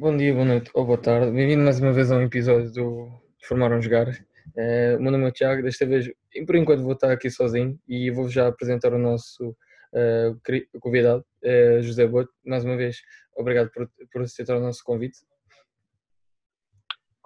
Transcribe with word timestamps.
Bom 0.00 0.16
dia, 0.16 0.32
boa 0.32 0.44
noite 0.44 0.70
ou 0.74 0.86
boa 0.86 0.96
tarde. 0.96 1.32
Bem-vindo 1.32 1.64
mais 1.64 1.80
uma 1.80 1.92
vez 1.92 2.12
a 2.12 2.16
um 2.16 2.22
episódio 2.22 2.70
do 2.70 3.10
Formaram 3.42 3.82
Jogar. 3.82 4.06
Uh, 4.06 4.96
o 4.96 5.02
meu 5.02 5.10
nome 5.10 5.26
é 5.26 5.32
Tiago, 5.32 5.60
desta 5.60 5.84
vez, 5.84 6.08
por 6.46 6.54
enquanto, 6.54 6.84
vou 6.84 6.92
estar 6.92 7.10
aqui 7.10 7.28
sozinho 7.28 7.76
e 7.88 8.08
vou 8.08 8.28
já 8.28 8.46
apresentar 8.46 8.92
o 8.94 8.98
nosso 8.98 9.48
uh, 9.48 10.80
convidado, 10.80 11.26
uh, 11.42 11.82
José 11.82 12.06
Boto. 12.06 12.30
Mais 12.46 12.64
uma 12.64 12.76
vez, 12.76 12.98
obrigado 13.36 13.72
por, 13.72 13.90
por 14.12 14.22
aceitar 14.22 14.56
o 14.56 14.60
nosso 14.60 14.84
convite. 14.84 15.18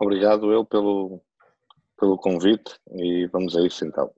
Obrigado 0.01 0.51
eu 0.51 0.65
pelo, 0.65 1.21
pelo 2.01 2.17
convite 2.17 2.81
e 2.97 3.27
vamos 3.27 3.55
a 3.55 3.67
isso 3.67 3.85
então. 3.85 4.11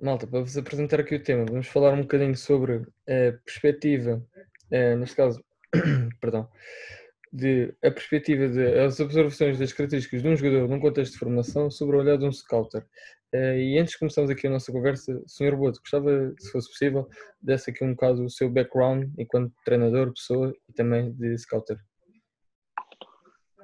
Malta, 0.00 0.26
para 0.26 0.40
vos 0.40 0.56
apresentar 0.56 1.00
aqui 1.00 1.16
o 1.16 1.22
tema, 1.22 1.44
vamos 1.44 1.68
falar 1.68 1.92
um 1.92 2.00
bocadinho 2.00 2.34
sobre 2.34 2.86
a 3.06 3.36
perspectiva, 3.44 4.24
neste 4.98 5.14
caso, 5.14 5.44
perdão, 6.22 6.48
de 7.32 7.74
a 7.82 7.90
perspectiva 7.90 8.48
de 8.48 8.80
as 8.80 8.98
observações 9.00 9.58
das 9.58 9.72
características 9.72 10.22
de 10.22 10.28
um 10.28 10.36
jogador 10.36 10.68
num 10.68 10.80
contexto 10.80 11.12
de 11.12 11.18
formação 11.18 11.70
sobre 11.70 11.96
o 11.96 12.00
olhar 12.00 12.16
de 12.16 12.24
um 12.24 12.32
scouter. 12.32 12.84
Uh, 13.34 13.58
e 13.58 13.78
antes 13.78 13.92
de 13.92 13.98
começarmos 13.98 14.30
aqui 14.30 14.46
a 14.46 14.50
nossa 14.50 14.72
conversa, 14.72 15.22
Sr. 15.26 15.54
Boto, 15.54 15.80
gostava, 15.80 16.34
se 16.38 16.50
fosse 16.50 16.68
possível, 16.68 17.06
desse 17.42 17.70
aqui 17.70 17.84
um 17.84 17.90
bocado 17.90 18.24
o 18.24 18.30
seu 18.30 18.48
background 18.48 19.10
enquanto 19.18 19.52
treinador, 19.64 20.12
pessoa 20.14 20.54
e 20.68 20.72
também 20.72 21.12
de 21.12 21.36
scouter. 21.36 21.78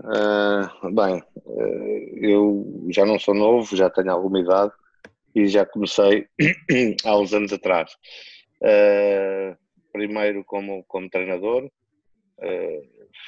Uh, 0.01 0.93
bem, 0.93 1.23
uh, 1.47 2.19
eu 2.19 2.87
já 2.91 3.07
não 3.07 3.19
sou 3.19 3.33
novo, 3.33 3.75
já 3.75 3.89
tenho 3.89 4.11
alguma 4.11 4.41
idade 4.41 4.73
e 5.35 5.47
já 5.47 5.65
comecei 5.65 6.27
há 7.05 7.19
uns 7.19 7.33
anos 7.33 7.53
atrás. 7.53 7.91
primeiro 9.93 10.45
como, 10.45 10.85
como 10.85 11.09
treinador, 11.09 11.71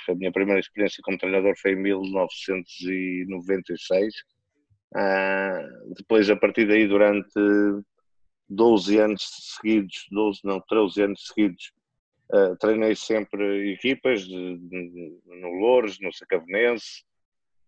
a 0.09 0.15
minha 0.15 0.33
primeira 0.33 0.61
experiência 0.61 1.03
como 1.03 1.19
treinador 1.19 1.55
foi 1.57 1.73
em 1.73 1.77
1996. 1.77 4.15
Uh, 4.95 5.95
depois, 5.95 6.31
a 6.31 6.37
partir 6.37 6.67
daí, 6.67 6.87
durante 6.87 7.29
12 8.49 8.99
anos 8.99 9.57
seguidos, 9.57 10.07
12 10.11 10.41
não, 10.45 10.61
13 10.61 11.03
anos 11.03 11.27
seguidos, 11.27 11.73
uh, 12.33 12.57
treinei 12.57 12.95
sempre 12.95 13.73
equipas 13.73 14.25
de, 14.25 14.59
de, 14.59 15.19
no 15.27 15.51
Louros, 15.51 15.99
no 16.01 16.13
Sacavenense, 16.13 17.03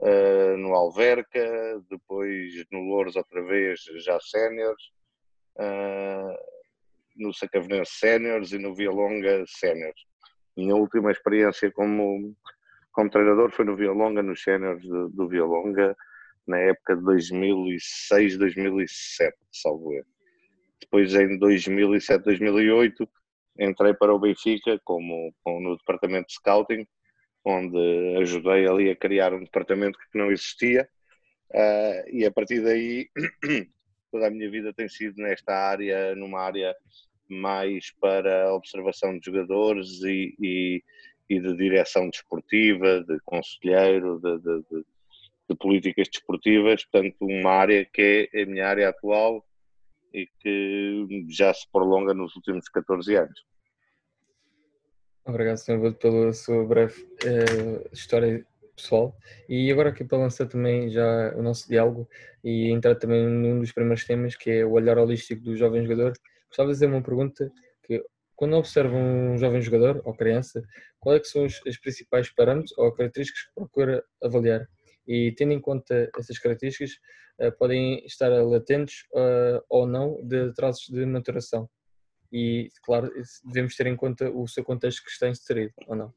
uh, 0.01 0.57
no 0.57 0.73
Alverca, 0.75 1.83
depois 1.91 2.65
no 2.71 2.81
Louros 2.81 3.17
outra 3.17 3.43
vez 3.43 3.81
já 4.05 4.19
séniores, 4.21 4.83
no 7.17 7.35
Sacavenense 7.35 7.91
séniores 7.95 8.53
e 8.53 8.59
no 8.59 8.73
Via 8.75 8.93
Longa 8.93 9.45
séniores. 9.49 10.01
Minha 10.59 10.75
última 10.75 11.13
experiência 11.13 11.71
como, 11.71 12.35
como 12.91 13.09
treinador 13.09 13.53
foi 13.53 13.65
no 13.65 13.77
Vialonga, 13.77 14.25
nos 14.25 14.43
séniores 14.43 14.83
do, 14.83 15.29
Vialonga, 15.29 15.97
na 16.49 16.59
época 16.59 16.97
de 16.97 17.05
2006, 17.05 18.37
2007, 18.37 19.37
salvo 19.53 19.95
erro. 19.95 20.07
Depois, 20.81 21.15
em 21.15 21.39
2007, 21.39 22.25
2008, 22.25 23.09
entrei 23.61 23.95
para 23.95 24.13
o 24.13 24.19
Benfica 24.19 24.81
como, 24.83 25.33
como 25.45 25.61
no 25.61 25.77
departamento 25.77 26.27
de 26.27 26.35
scouting, 26.35 26.85
onde 27.45 28.17
ajudei 28.21 28.67
ali 28.67 28.91
a 28.91 28.97
criar 28.97 29.33
um 29.33 29.45
departamento 29.45 29.97
que 30.11 30.19
não 30.19 30.33
existia. 30.33 30.89
Uh, 31.55 32.03
e 32.11 32.27
a 32.27 32.33
partir 32.33 32.65
daí, 32.65 33.09
toda 34.11 34.27
a 34.27 34.31
minha 34.31 34.51
vida 34.51 34.75
tem 34.75 34.89
sido 34.89 35.23
nesta 35.23 35.55
área, 35.55 36.17
numa 36.17 36.41
área 36.41 36.75
mais 37.29 37.91
para 38.01 38.53
observação 38.55 39.19
de 39.19 39.27
jogadores 39.27 40.03
e, 40.03 40.35
e, 40.41 40.85
e 41.29 41.41
de 41.41 41.57
direção 41.57 42.09
desportiva, 42.09 43.03
de 43.05 43.19
conselheiro, 43.25 44.21
de, 44.21 44.39
de, 44.39 44.63
de, 44.71 44.87
de, 45.51 45.57
políticas 45.57 46.09
desportivas, 46.09 46.85
portanto 46.85 47.17
uma 47.21 47.51
área 47.51 47.85
que 47.85 48.31
é 48.33 48.43
a 48.43 48.47
minha 48.47 48.67
área 48.67 48.89
atual 48.89 49.45
e 50.13 50.27
que 50.41 51.27
já 51.29 51.53
se 51.53 51.71
prolonga 51.71 52.15
nos 52.15 52.35
últimos 52.37 52.69
14 52.69 53.15
anos. 53.17 53.45
Obrigado, 55.25 55.59
Sr. 55.59 55.93
pela 55.95 56.33
sua 56.33 56.65
breve 56.65 57.03
uh, 57.03 57.89
história 57.93 58.47
pessoal. 58.75 59.15
E 59.49 59.71
agora 59.71 59.91
aqui 59.91 60.05
para 60.05 60.19
lançar 60.19 60.47
também 60.47 60.89
já 60.89 61.35
o 61.37 61.43
nosso 61.43 61.69
diálogo 61.69 62.09
e 62.43 62.71
entrar 62.71 62.95
também 62.95 63.27
num 63.27 63.59
dos 63.59 63.73
primeiros 63.73 64.05
temas, 64.05 64.37
que 64.37 64.51
é 64.51 64.65
o 64.65 64.73
olhar 64.73 64.97
holístico 64.97 65.43
do 65.43 65.57
jovem 65.57 65.83
jogador, 65.83 66.13
Gostava 66.49 66.69
de 66.71 66.75
fazer 66.75 66.87
uma 66.87 67.03
pergunta 67.03 67.51
que 67.85 68.05
quando 68.35 68.57
observa 68.57 68.95
um 68.95 69.37
jovem 69.37 69.61
jogador 69.61 70.01
ou 70.05 70.15
criança, 70.15 70.63
quais 71.01 71.21
é 71.21 71.25
são 71.25 71.45
os, 71.45 71.61
os 71.67 71.77
principais 71.79 72.31
parâmetros 72.31 72.77
ou 72.79 72.93
características 72.93 73.43
que 73.43 73.55
procura 73.55 74.05
avaliar? 74.23 74.69
E 75.07 75.33
tendo 75.33 75.53
em 75.53 75.61
conta 75.61 76.11
essas 76.17 76.39
características, 76.39 76.93
uh, 77.41 77.51
podem 77.59 78.05
estar 78.07 78.29
latentes 78.29 79.05
uh, 79.13 79.61
ou 79.69 79.87
não 79.87 80.23
de 80.23 80.51
atrasos 80.51 80.87
de 80.89 81.05
maturação. 81.05 81.69
E, 82.31 82.69
claro, 82.85 83.11
devemos 83.45 83.75
ter 83.75 83.87
em 83.87 83.97
conta 83.97 84.31
o 84.31 84.47
seu 84.47 84.63
contexto 84.63 85.03
que 85.03 85.11
está 85.11 85.29
inserido, 85.29 85.73
ou 85.87 85.97
não? 85.97 86.15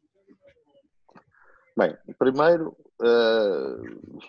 Bem, 1.78 1.98
primeiro, 2.20 2.76
uh, 3.02 4.22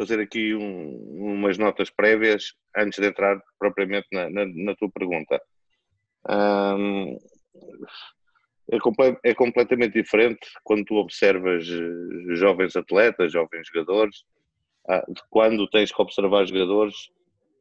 fazer 0.00 0.18
aqui 0.18 0.54
um, 0.54 1.34
umas 1.34 1.58
notas 1.58 1.90
prévias 1.90 2.54
antes 2.74 2.98
de 2.98 3.06
entrar 3.06 3.38
propriamente 3.58 4.08
na, 4.10 4.30
na, 4.30 4.46
na 4.46 4.74
tua 4.74 4.90
pergunta. 4.90 5.38
É, 8.72 8.78
comple 8.78 9.18
é, 9.22 9.34
completamente 9.34 9.92
diferente 9.92 10.40
quando 10.64 10.86
tu 10.86 10.94
observas 10.94 11.68
eh, 11.68 12.34
jovens 12.34 12.76
atletas, 12.76 13.32
jovens 13.32 13.66
jogadores, 13.66 14.24
uh, 14.88 15.12
de 15.12 15.20
quando 15.28 15.68
tens 15.68 15.92
que 15.92 16.00
observar 16.00 16.46
jogadores 16.46 16.94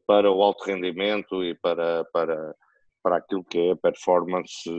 para 0.08 0.32
o 0.32 0.42
alto 0.42 0.64
rendimento 0.64 1.44
e 1.44 1.56
para, 1.56 2.06
para, 2.14 2.56
para 3.04 3.18
aquilo 3.18 3.44
que 3.44 3.72
é 3.72 3.76
performance 3.76 4.70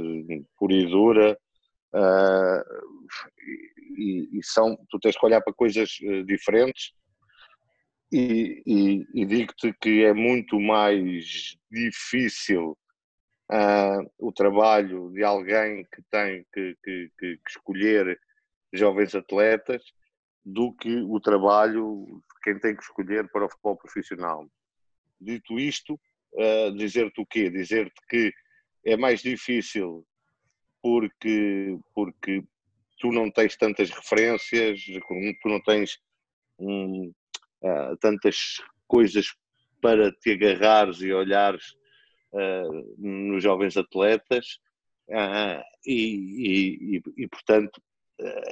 pura 0.56 0.72
e 0.72 0.86
dura. 0.86 1.36
Uh, 1.92 2.62
e, 3.98 4.38
e, 4.38 4.40
são, 4.44 4.78
tu 4.88 4.98
tens 5.00 5.18
que 5.18 5.26
olhar 5.26 5.40
para 5.42 5.52
coisas 5.52 5.98
eh, 6.02 6.22
diferentes 6.22 6.92
e, 8.12 8.62
e, 8.66 9.06
e 9.14 9.24
digo-te 9.24 9.72
que 9.80 10.04
é 10.04 10.12
muito 10.12 10.58
mais 10.58 11.56
difícil 11.70 12.76
uh, 13.50 14.10
o 14.18 14.32
trabalho 14.32 15.10
de 15.12 15.22
alguém 15.22 15.84
que 15.84 16.02
tem 16.10 16.44
que, 16.52 16.76
que, 16.82 17.10
que, 17.18 17.36
que, 17.36 17.50
escolher 17.50 18.18
jovens 18.72 19.14
atletas 19.14 19.82
do 20.44 20.72
que 20.72 20.96
o 21.02 21.20
trabalho 21.20 22.04
de 22.06 22.40
quem 22.42 22.58
tem 22.58 22.74
que 22.74 22.82
escolher 22.82 23.28
para 23.30 23.44
o 23.44 23.48
futebol 23.48 23.76
profissional. 23.76 24.48
Dito 25.20 25.58
isto, 25.58 25.94
uh, 26.32 26.72
dizer-te 26.76 27.20
o 27.20 27.26
quê? 27.26 27.48
Dizer-te 27.48 28.00
que 28.08 28.32
é 28.84 28.96
mais 28.96 29.20
difícil 29.20 30.04
porque, 30.82 31.78
porque 31.94 32.42
tu 32.98 33.12
não 33.12 33.30
tens 33.30 33.56
tantas 33.56 33.90
referências, 33.90 34.80
tu 35.42 35.48
não 35.48 35.60
tens 35.62 35.98
um, 36.58 37.12
uh, 37.62 37.96
tantas 37.98 38.60
coisas 38.86 39.34
para 39.80 40.12
te 40.12 40.32
agarrares 40.32 41.00
e 41.00 41.12
olhares 41.12 41.74
uh, 42.32 42.84
nos 42.98 43.42
jovens 43.42 43.76
atletas 43.76 44.58
uh, 45.08 45.62
e, 45.86 46.96
e, 46.96 47.02
e, 47.16 47.28
portanto 47.28 47.80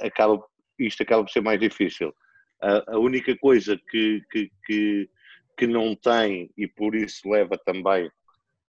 acaba, 0.01 0.43
isto 0.79 1.03
acaba 1.03 1.23
por 1.23 1.29
ser 1.29 1.41
mais 1.41 1.59
difícil. 1.59 2.11
a 2.59 2.97
única 2.97 3.37
coisa 3.37 3.79
que, 3.89 4.23
que, 4.31 4.51
que, 4.65 5.09
que 5.55 5.67
não 5.67 5.95
tem 5.95 6.49
e 6.57 6.67
por 6.67 6.95
isso 6.95 7.29
leva 7.29 7.55
também 7.55 8.09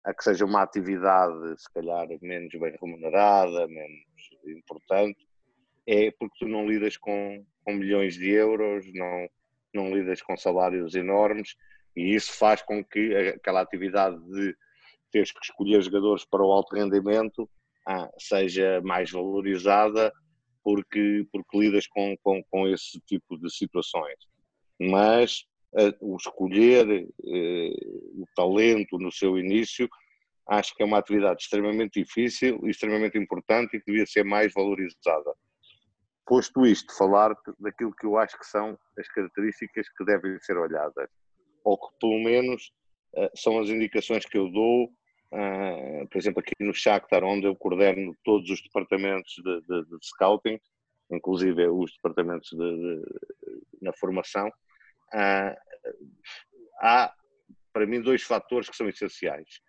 a 0.04 0.14
que 0.14 0.24
seja 0.24 0.44
uma 0.44 0.62
atividade 0.62 1.58
se 1.58 1.72
calhar 1.72 2.06
menos 2.20 2.52
bem 2.52 2.76
remunerada, 2.80 3.66
menos 3.66 4.04
importante, 4.46 5.26
é 5.86 6.10
porque 6.18 6.36
tu 6.38 6.48
não 6.48 6.66
lidas 6.66 6.96
com, 6.96 7.44
com 7.64 7.74
milhões 7.74 8.14
de 8.14 8.30
euros, 8.30 8.84
não, 8.92 9.28
não 9.74 9.94
lidas 9.94 10.22
com 10.22 10.36
salários 10.36 10.94
enormes 10.94 11.54
e 11.96 12.14
isso 12.14 12.32
faz 12.32 12.62
com 12.62 12.84
que 12.84 13.14
aquela 13.14 13.60
atividade 13.60 14.18
de 14.30 14.56
teres 15.10 15.32
que 15.32 15.40
escolher 15.42 15.82
jogadores 15.82 16.24
para 16.24 16.44
o 16.44 16.52
alto 16.52 16.74
rendimento 16.74 17.48
ah, 17.86 18.10
seja 18.18 18.80
mais 18.82 19.10
valorizada 19.10 20.12
porque, 20.62 21.26
porque 21.32 21.58
lidas 21.58 21.86
com, 21.86 22.16
com, 22.22 22.42
com 22.44 22.68
esse 22.68 23.00
tipo 23.00 23.38
de 23.38 23.50
situações. 23.50 24.18
Mas 24.78 25.44
ah, 25.74 25.94
o 26.00 26.16
escolher 26.16 26.86
eh, 26.88 27.70
o 28.14 28.24
talento 28.34 28.98
no 28.98 29.10
seu 29.10 29.38
início 29.38 29.88
acho 30.46 30.74
que 30.74 30.82
é 30.82 30.86
uma 30.86 30.98
atividade 30.98 31.42
extremamente 31.42 32.02
difícil 32.02 32.60
extremamente 32.66 33.16
importante 33.16 33.76
e 33.76 33.80
que 33.80 33.86
devia 33.86 34.06
ser 34.06 34.24
mais 34.24 34.52
valorizada. 34.52 35.32
Posto 36.30 36.64
isto, 36.64 36.96
falar-te 36.96 37.50
daquilo 37.58 37.92
que 37.92 38.06
eu 38.06 38.16
acho 38.16 38.38
que 38.38 38.46
são 38.46 38.78
as 38.96 39.08
características 39.08 39.88
que 39.88 40.04
devem 40.04 40.38
ser 40.38 40.56
olhadas, 40.56 41.10
ou 41.64 41.76
que 41.76 41.98
pelo 41.98 42.22
menos 42.22 42.72
uh, 43.16 43.28
são 43.34 43.58
as 43.58 43.68
indicações 43.68 44.24
que 44.24 44.38
eu 44.38 44.48
dou, 44.48 44.84
uh, 44.84 46.08
por 46.08 46.16
exemplo, 46.16 46.38
aqui 46.38 46.52
no 46.60 46.72
Shakhtar, 46.72 47.24
onde 47.24 47.48
eu 47.48 47.56
coordeno 47.56 48.16
todos 48.22 48.48
os 48.48 48.62
departamentos 48.62 49.34
de, 49.42 49.60
de, 49.62 49.84
de 49.86 50.06
scouting, 50.06 50.60
inclusive 51.10 51.66
os 51.66 51.94
departamentos 51.94 52.48
de, 52.50 52.76
de, 52.76 53.02
na 53.82 53.92
formação, 53.94 54.46
uh, 54.46 55.56
há, 56.80 57.12
para 57.72 57.86
mim, 57.86 58.00
dois 58.00 58.22
fatores 58.22 58.70
que 58.70 58.76
são 58.76 58.88
essenciais. 58.88 59.60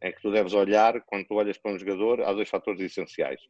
É 0.00 0.12
que 0.12 0.22
tu 0.22 0.30
deves 0.30 0.52
olhar, 0.52 1.02
quando 1.02 1.26
tu 1.26 1.34
olhas 1.34 1.58
para 1.58 1.72
um 1.72 1.78
jogador, 1.80 2.22
há 2.22 2.32
dois 2.32 2.48
fatores 2.48 2.80
essenciais. 2.80 3.40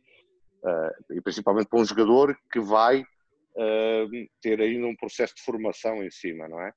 Uh, 0.62 1.14
e 1.14 1.20
principalmente 1.20 1.68
para 1.68 1.78
um 1.78 1.84
jogador 1.84 2.36
que 2.50 2.60
vai 2.60 3.02
uh, 3.02 4.28
ter 4.40 4.60
ainda 4.60 4.86
um 4.86 4.96
processo 4.96 5.34
de 5.36 5.42
formação 5.42 6.02
em 6.02 6.10
cima, 6.10 6.48
não 6.48 6.60
é? 6.60 6.72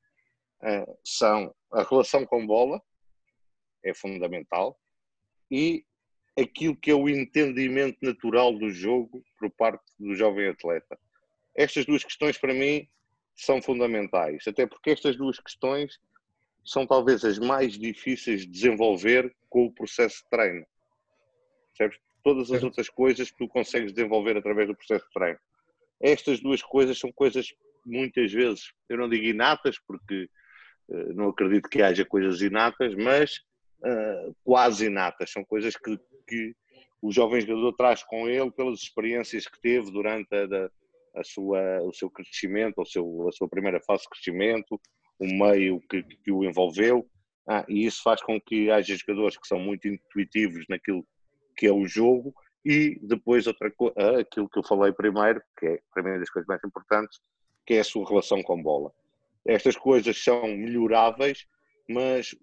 Uh, 0.62 0.98
são 1.04 1.54
a 1.72 1.84
relação 1.84 2.26
com 2.26 2.46
bola, 2.46 2.82
é 3.84 3.94
fundamental, 3.94 4.78
e 5.50 5.84
aquilo 6.38 6.76
que 6.76 6.92
é 6.92 6.96
o 6.96 7.10
entendimento 7.10 7.98
natural 8.02 8.58
do 8.58 8.70
jogo 8.70 9.24
por 9.38 9.50
parte 9.52 9.84
do 9.98 10.16
jovem 10.16 10.48
atleta. 10.48 10.98
Estas 11.56 11.86
duas 11.86 12.04
questões, 12.04 12.38
para 12.38 12.54
mim, 12.54 12.88
são 13.36 13.62
fundamentais, 13.62 14.46
até 14.48 14.68
porque 14.68 14.92
estas 14.92 15.16
duas 15.18 15.40
questões 15.40 16.00
são 16.66 16.86
talvez 16.86 17.24
as 17.24 17.40
mais 17.40 17.78
difíceis 17.78 18.42
de 18.42 18.48
desenvolver 18.48 19.36
com 19.50 19.66
o 19.66 19.74
processo 19.74 20.24
de 20.24 20.30
treino. 20.30 20.66
Percebes? 21.70 22.09
Todas 22.24 22.52
as 22.52 22.64
outras 22.64 22.90
coisas 22.90 23.32
que 23.32 23.38
tu 23.38 23.48
consegues 23.48 23.94
desenvolver 23.94 24.38
através 24.38 24.68
do 24.68 24.76
processo 24.76 25.06
de 25.06 25.14
treino. 25.14 25.40
Estas 26.02 26.40
duas 26.40 26.62
coisas 26.62 26.98
são 26.98 27.12
coisas 27.12 27.54
muitas 27.86 28.32
vezes, 28.32 28.72
eu 28.88 28.98
não 28.98 29.10
digo 29.10 29.26
inatas, 29.26 29.78
porque 29.80 30.30
uh, 30.90 31.14
não 31.14 31.30
acredito 31.30 31.70
que 31.70 31.82
haja 31.82 32.06
coisas 32.06 32.42
inatas, 32.42 32.94
mas 32.96 33.38
uh, 33.80 34.36
quase 34.44 34.86
inatas. 34.88 35.32
São 35.32 35.44
coisas 35.44 35.76
que, 35.76 35.98
que 36.28 36.56
o 37.02 37.12
jovem 37.12 37.42
jogador 37.42 37.74
traz 37.74 38.04
com 38.04 38.28
ele 38.28 38.52
pelas 38.52 38.82
experiências 38.82 39.48
que 39.48 39.60
teve 39.62 39.92
durante 39.92 40.30
a, 40.34 40.70
a 41.20 41.24
sua, 41.24 41.82
o 41.84 41.94
seu 41.94 42.10
crescimento, 42.10 42.82
o 42.82 42.86
seu, 42.86 43.28
a 43.28 43.32
sua 43.32 43.48
primeira 43.48 43.80
fase 43.80 44.04
de 44.04 44.10
crescimento, 44.10 44.80
o 45.18 45.26
meio 45.26 45.82
que, 45.90 46.04
que 46.04 46.32
o 46.32 46.44
envolveu, 46.44 47.10
ah, 47.48 47.66
e 47.68 47.86
isso 47.86 48.04
faz 48.04 48.22
com 48.22 48.40
que 48.40 48.70
haja 48.70 48.96
jogadores 48.96 49.38
que 49.38 49.48
são 49.48 49.60
muito 49.60 49.88
intuitivos 49.88 50.66
naquilo 50.70 51.02
que 51.04 51.10
é 51.68 51.72
o 51.72 51.86
jogo 51.86 52.34
e 52.66 53.00
depois 53.02 53.48
outra 53.48 53.72
coisa, 53.72 54.20
aquilo 54.20 54.50
que 54.50 54.60
eu 54.60 54.64
falei 54.64 54.92
primeiro, 54.92 55.42
que 55.58 55.66
é 55.66 55.80
para 55.94 56.04
mim 56.04 56.20
das 56.20 56.30
coisas 56.30 56.48
mais 56.48 56.64
importantes, 56.64 57.20
que 57.66 57.76
é 57.76 57.80
a 57.80 57.84
sua 57.84 58.08
relação 58.08 58.42
com 58.44 58.62
bola. 58.62 58.92
Estas 59.46 59.78
coisas 59.78 60.22
são 60.22 60.48
melhoráveis, 60.48 61.46
mas 61.88 62.36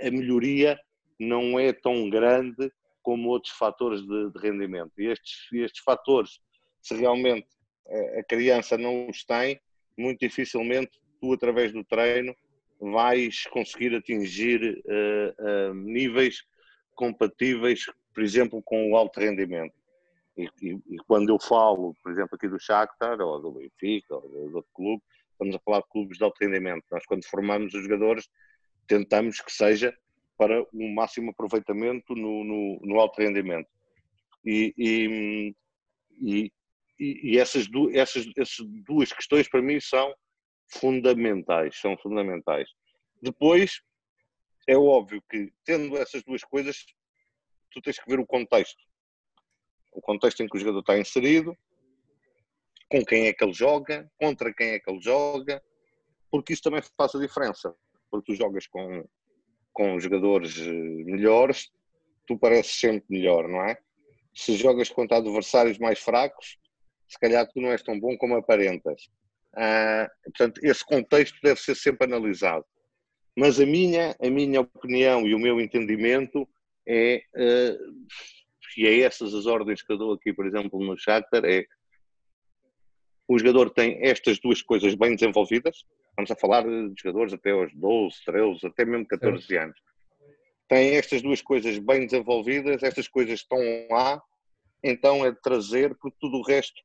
a 0.00 0.10
melhoria 0.10 0.78
não 1.18 1.58
é 1.58 1.72
tão 1.72 2.10
grande 2.10 2.70
como 3.02 3.28
outros 3.28 3.52
fatores 3.52 4.02
de, 4.02 4.30
de 4.30 4.38
rendimento. 4.38 4.92
E 4.98 5.06
estes, 5.06 5.48
estes 5.52 5.82
fatores, 5.82 6.40
se 6.80 6.94
realmente 6.94 7.46
a 8.18 8.22
criança 8.24 8.78
não 8.78 9.08
os 9.08 9.24
tem, 9.24 9.60
muito 9.96 10.20
dificilmente 10.20 10.90
tu, 11.20 11.32
através 11.32 11.72
do 11.72 11.84
treino, 11.84 12.34
vais 12.80 13.44
conseguir 13.46 13.94
atingir 13.94 14.82
uh, 14.84 15.70
uh, 15.70 15.74
níveis 15.74 16.42
compatíveis, 16.94 17.84
por 18.14 18.22
exemplo, 18.22 18.62
com 18.62 18.90
o 18.90 18.96
alto 18.96 19.20
rendimento. 19.20 19.74
E, 20.36 20.48
e, 20.62 20.78
e, 20.88 20.96
quando 21.06 21.30
eu 21.30 21.38
falo, 21.38 21.94
por 22.02 22.10
exemplo, 22.10 22.34
aqui 22.34 22.48
do 22.48 22.58
Shakhtar, 22.58 23.20
ou 23.20 23.40
do 23.40 23.52
Benfica, 23.52 24.14
ou 24.14 24.22
do, 24.28 24.56
outro 24.56 24.70
clube, 24.74 25.02
estamos 25.32 25.54
a 25.54 25.58
falar 25.58 25.80
de 25.80 25.88
clubes 25.90 26.18
de 26.18 26.24
alto 26.24 26.38
rendimento. 26.40 26.84
Nós, 26.90 27.04
quando 27.04 27.26
formamos 27.26 27.74
os 27.74 27.82
jogadores, 27.82 28.28
tentamos 28.86 29.40
que 29.40 29.52
seja 29.52 29.94
para 30.38 30.64
um 30.72 30.92
máximo 30.94 31.30
aproveitamento 31.30 32.14
no, 32.14 32.44
no, 32.44 32.80
no 32.82 33.00
alto 33.00 33.20
rendimento. 33.20 33.68
E, 34.44 34.74
e, 34.76 36.52
e 36.98 37.38
essas, 37.38 37.66
du 37.68 37.90
essas, 37.90 38.26
essas 38.36 38.66
duas 38.86 39.12
questões, 39.12 39.48
para 39.48 39.60
mim, 39.60 39.80
são 39.80 40.14
fundamentais, 40.68 41.78
são 41.78 41.96
fundamentais. 41.98 42.68
Depois, 43.20 43.82
é 44.66 44.76
óbvio 44.76 45.22
que, 45.28 45.52
tendo 45.64 45.96
essas 45.96 46.22
duas 46.22 46.42
coisas, 46.44 46.84
tu 47.70 47.80
tens 47.80 47.98
que 47.98 48.08
ver 48.10 48.20
o 48.20 48.26
contexto. 48.26 48.82
O 49.90 50.00
contexto 50.00 50.42
em 50.42 50.48
que 50.48 50.56
o 50.56 50.60
jogador 50.60 50.80
está 50.80 50.98
inserido, 50.98 51.56
com 52.88 53.04
quem 53.04 53.26
é 53.26 53.32
que 53.32 53.42
ele 53.42 53.52
joga, 53.52 54.10
contra 54.20 54.52
quem 54.52 54.70
é 54.70 54.78
que 54.78 54.90
ele 54.90 55.00
joga, 55.00 55.62
porque 56.30 56.52
isso 56.52 56.62
também 56.62 56.82
faz 56.96 57.14
a 57.14 57.18
diferença. 57.18 57.74
Porque 58.10 58.32
tu 58.32 58.36
jogas 58.36 58.66
com, 58.66 59.08
com 59.72 59.98
jogadores 59.98 60.58
eh, 60.58 60.70
melhores, 60.70 61.70
tu 62.26 62.38
pareces 62.38 62.78
sempre 62.78 63.06
melhor, 63.08 63.48
não 63.48 63.64
é? 63.64 63.78
Se 64.34 64.56
jogas 64.56 64.88
contra 64.90 65.18
adversários 65.18 65.78
mais 65.78 65.98
fracos, 65.98 66.58
se 67.08 67.18
calhar 67.18 67.46
tu 67.46 67.60
não 67.60 67.70
és 67.70 67.82
tão 67.82 67.98
bom 67.98 68.16
como 68.16 68.36
aparentas. 68.36 69.02
Uh, 69.54 70.08
portanto, 70.24 70.60
esse 70.64 70.84
contexto 70.84 71.38
deve 71.42 71.60
ser 71.60 71.74
sempre 71.74 72.06
analisado. 72.06 72.64
Mas 73.36 73.58
a 73.58 73.66
minha, 73.66 74.14
a 74.20 74.30
minha 74.30 74.60
opinião 74.60 75.26
e 75.26 75.34
o 75.34 75.38
meu 75.38 75.60
entendimento 75.60 76.46
é, 76.86 77.22
uh, 77.34 78.06
e 78.76 78.86
é 78.86 79.00
essas 79.00 79.34
as 79.34 79.46
ordens 79.46 79.82
que 79.82 79.92
eu 79.92 79.96
dou 79.96 80.12
aqui, 80.12 80.32
por 80.32 80.46
exemplo, 80.46 80.82
no 80.84 80.98
Shakhtar, 80.98 81.44
é 81.44 81.64
o 83.28 83.38
jogador 83.38 83.70
tem 83.70 83.98
estas 84.02 84.38
duas 84.38 84.60
coisas 84.60 84.94
bem 84.94 85.14
desenvolvidas, 85.14 85.84
vamos 86.16 86.30
a 86.30 86.36
falar 86.36 86.64
de 86.64 86.92
jogadores 86.98 87.32
até 87.32 87.52
aos 87.52 87.72
12, 87.74 88.16
13, 88.26 88.66
até 88.66 88.84
mesmo 88.84 89.06
14 89.06 89.56
anos, 89.56 89.80
tem 90.68 90.96
estas 90.96 91.22
duas 91.22 91.40
coisas 91.40 91.78
bem 91.78 92.06
desenvolvidas, 92.06 92.82
estas 92.82 93.08
coisas 93.08 93.40
estão 93.40 93.58
lá, 93.90 94.22
então 94.82 95.24
é 95.24 95.30
de 95.30 95.40
trazer, 95.40 95.94
porque 95.94 96.16
tudo 96.20 96.38
o 96.38 96.42
resto 96.42 96.80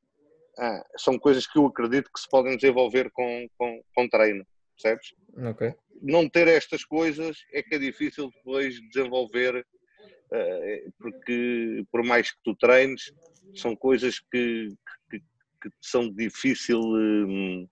ah, 0.58 0.84
são 0.96 1.18
coisas 1.18 1.46
que 1.46 1.58
eu 1.58 1.66
acredito 1.66 2.10
que 2.12 2.20
se 2.20 2.28
podem 2.28 2.56
desenvolver 2.56 3.10
com, 3.10 3.46
com, 3.56 3.82
com 3.94 4.08
treino, 4.08 4.46
percebes? 4.80 5.14
Ok. 5.50 5.74
Não 6.00 6.28
ter 6.28 6.46
estas 6.46 6.84
coisas 6.84 7.38
é 7.52 7.62
que 7.62 7.74
é 7.74 7.78
difícil 7.78 8.30
depois 8.30 8.80
desenvolver, 8.92 9.56
uh, 9.56 10.92
porque 10.98 11.84
por 11.90 12.04
mais 12.04 12.30
que 12.30 12.38
tu 12.44 12.54
treines, 12.54 13.12
são 13.54 13.74
coisas 13.74 14.20
que, 14.20 14.68
que, 15.10 15.18
que 15.18 15.70
são 15.80 16.08
de 16.08 16.28
difícil 16.28 16.80
um, 16.80 17.66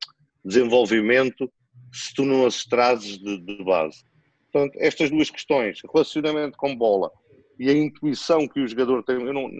desenvolvimento 0.45 1.53
se 1.93 2.13
tu 2.15 2.25
não 2.25 2.47
as 2.47 2.65
trazes 2.65 3.19
de, 3.19 3.39
de 3.39 3.65
base. 3.65 4.03
Portanto, 4.51 4.77
estas 4.81 5.11
duas 5.11 5.31
questões, 5.31 5.81
relacionamento 5.93 6.57
com 6.57 6.75
bola 6.75 7.11
e 7.59 7.69
a 7.71 7.73
intuição 7.73 8.47
que 8.49 8.61
o 8.61 8.69
jogador 8.69 9.03
tem, 9.03 9.19
não, 9.19 9.51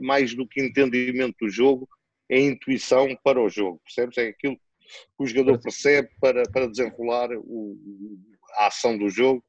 mais 0.00 0.34
do 0.34 0.46
que 0.46 0.60
entendimento 0.60 1.36
do 1.40 1.48
jogo, 1.48 1.88
é 2.28 2.40
intuição 2.40 3.16
para 3.22 3.40
o 3.40 3.48
jogo, 3.48 3.80
percebes? 3.84 4.18
É 4.18 4.28
aquilo 4.28 4.58
que 5.16 5.24
o 5.24 5.26
jogador 5.26 5.60
percebe 5.60 6.08
para, 6.20 6.42
para 6.50 6.68
desenrolar 6.68 7.30
o, 7.32 7.76
a 8.54 8.66
ação 8.66 8.96
do 8.96 9.08
jogo 9.08 9.44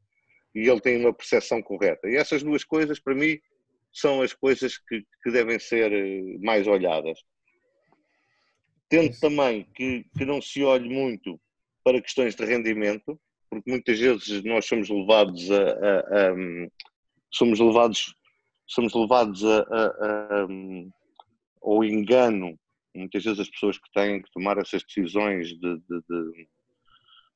e 0.53 0.67
ele 0.67 0.81
tem 0.81 0.97
uma 0.97 1.13
percepção 1.13 1.61
correta. 1.61 2.09
E 2.09 2.15
essas 2.15 2.41
duas 2.41 2.63
coisas, 2.63 2.99
para 2.99 3.13
mim, 3.13 3.39
são 3.93 4.21
as 4.21 4.33
coisas 4.33 4.77
que, 4.77 5.03
que 5.23 5.31
devem 5.31 5.59
ser 5.59 5.91
eh, 5.91 6.37
mais 6.39 6.67
olhadas. 6.67 7.19
Tendo 8.89 9.19
também 9.19 9.67
que, 9.75 10.05
que 10.17 10.25
não 10.25 10.41
se 10.41 10.63
olhe 10.63 10.89
muito 10.89 11.39
para 11.83 12.01
questões 12.01 12.35
de 12.35 12.45
rendimento, 12.45 13.19
porque 13.49 13.69
muitas 13.69 13.99
vezes 13.99 14.43
nós 14.43 14.65
somos 14.65 14.89
levados 14.89 15.49
a, 15.51 15.61
a, 15.61 15.99
a 15.99 16.35
somos 17.31 17.59
levados 17.59 18.15
somos 18.65 18.93
levados 18.93 19.43
a, 19.45 19.59
a, 19.61 20.47
ao 21.61 21.83
engano 21.83 22.59
muitas 22.97 23.23
vezes 23.23 23.39
as 23.39 23.49
pessoas 23.49 23.77
que 23.77 23.91
têm 23.91 24.21
que 24.21 24.31
tomar 24.31 24.57
essas 24.57 24.83
decisões 24.83 25.49
de, 25.49 25.57
de, 25.57 26.01
de, 26.09 26.47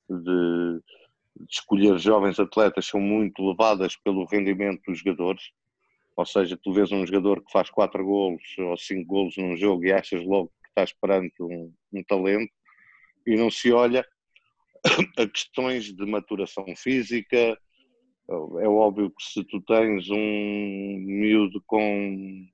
de, 0.10 0.82
escolher 1.50 1.98
jovens 2.00 2.40
atletas 2.40 2.86
são 2.86 3.00
muito 3.00 3.48
levadas 3.48 3.96
pelo 3.96 4.26
rendimento 4.26 4.82
dos 4.88 5.00
jogadores. 5.00 5.52
Ou 6.16 6.26
seja, 6.26 6.60
tu 6.62 6.74
vês 6.74 6.92
um 6.92 7.06
jogador 7.06 7.44
que 7.44 7.52
faz 7.52 7.70
4 7.70 8.04
golos 8.04 8.42
ou 8.58 8.78
5 8.78 9.06
golos 9.06 9.38
num 9.38 9.56
jogo 9.56 9.86
e 9.86 9.94
achas 9.94 10.24
logo 10.26 10.52
que 10.62 10.70
estás 10.70 10.94
perante 10.94 11.42
um, 11.42 11.74
um 11.94 12.04
talento 12.04 12.52
e 13.26 13.36
não 13.36 13.50
se 13.50 13.72
olha 13.72 14.06
a 15.18 15.28
questões 15.28 15.94
de 15.94 16.06
maturação 16.06 16.66
física. 16.76 17.58
É 18.28 18.68
óbvio 18.68 19.10
que 19.10 19.24
se 19.24 19.44
tu 19.44 19.62
tens 19.62 20.10
um 20.10 20.98
miúdo 21.00 21.62
com 21.66 22.48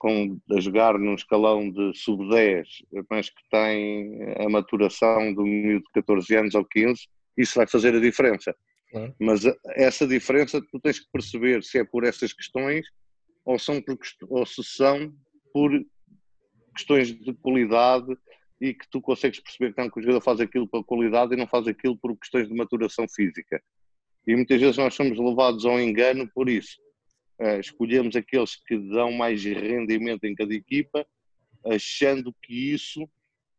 com, 0.00 0.40
a 0.50 0.60
jogar 0.60 0.98
num 0.98 1.14
escalão 1.14 1.70
de 1.70 1.92
sub-10, 1.94 2.66
mas 3.10 3.28
que 3.28 3.42
tem 3.50 4.34
a 4.38 4.48
maturação 4.48 5.28
um 5.28 5.42
miúdo 5.42 5.84
de 5.84 5.92
14 5.92 6.36
anos 6.36 6.54
ou 6.54 6.64
15, 6.64 7.06
isso 7.36 7.56
vai 7.56 7.66
fazer 7.66 7.94
a 7.94 8.00
diferença. 8.00 8.56
Mas 9.20 9.42
essa 9.76 10.06
diferença 10.06 10.60
tu 10.72 10.80
tens 10.80 10.98
que 10.98 11.06
perceber 11.12 11.62
se 11.62 11.78
é 11.78 11.84
por 11.84 12.04
essas 12.04 12.32
questões 12.32 12.86
ou, 13.44 13.58
são 13.58 13.80
por, 13.82 13.98
ou 14.30 14.46
se 14.46 14.64
são 14.64 15.14
por 15.52 15.70
questões 16.74 17.14
de 17.14 17.34
qualidade 17.34 18.16
e 18.58 18.72
que 18.72 18.88
tu 18.90 19.02
consegues 19.02 19.38
perceber 19.38 19.70
então, 19.70 19.90
que 19.90 20.00
o 20.00 20.02
jogador 20.02 20.22
faz 20.22 20.40
aquilo 20.40 20.66
pela 20.66 20.82
qualidade 20.82 21.34
e 21.34 21.36
não 21.36 21.46
faz 21.46 21.68
aquilo 21.68 21.96
por 21.98 22.16
questões 22.16 22.48
de 22.48 22.54
maturação 22.54 23.06
física. 23.06 23.62
E 24.26 24.34
muitas 24.34 24.58
vezes 24.58 24.78
nós 24.78 24.94
somos 24.94 25.18
levados 25.18 25.66
ao 25.66 25.78
engano 25.78 26.26
por 26.34 26.48
isso 26.48 26.78
escolhemos 27.60 28.16
aqueles 28.16 28.56
que 28.56 28.76
dão 28.76 29.12
mais 29.12 29.42
rendimento 29.44 30.24
em 30.24 30.34
cada 30.34 30.54
equipa 30.54 31.06
achando 31.64 32.34
que 32.42 32.72
isso 32.72 33.08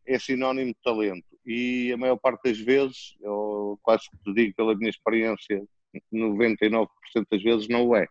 é 0.05 0.17
sinónimo 0.17 0.73
de 0.73 0.79
talento. 0.83 1.25
E 1.45 1.91
a 1.91 1.97
maior 1.97 2.17
parte 2.17 2.43
das 2.43 2.59
vezes, 2.59 3.15
eu 3.21 3.79
quase 3.81 4.03
te 4.23 4.33
digo 4.33 4.55
pela 4.55 4.75
minha 4.75 4.89
experiência, 4.89 5.63
99% 6.13 6.88
das 7.29 7.41
vezes 7.41 7.67
não 7.67 7.88
o 7.88 7.95
é. 7.95 8.07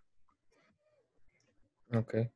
Ok. 1.93 2.29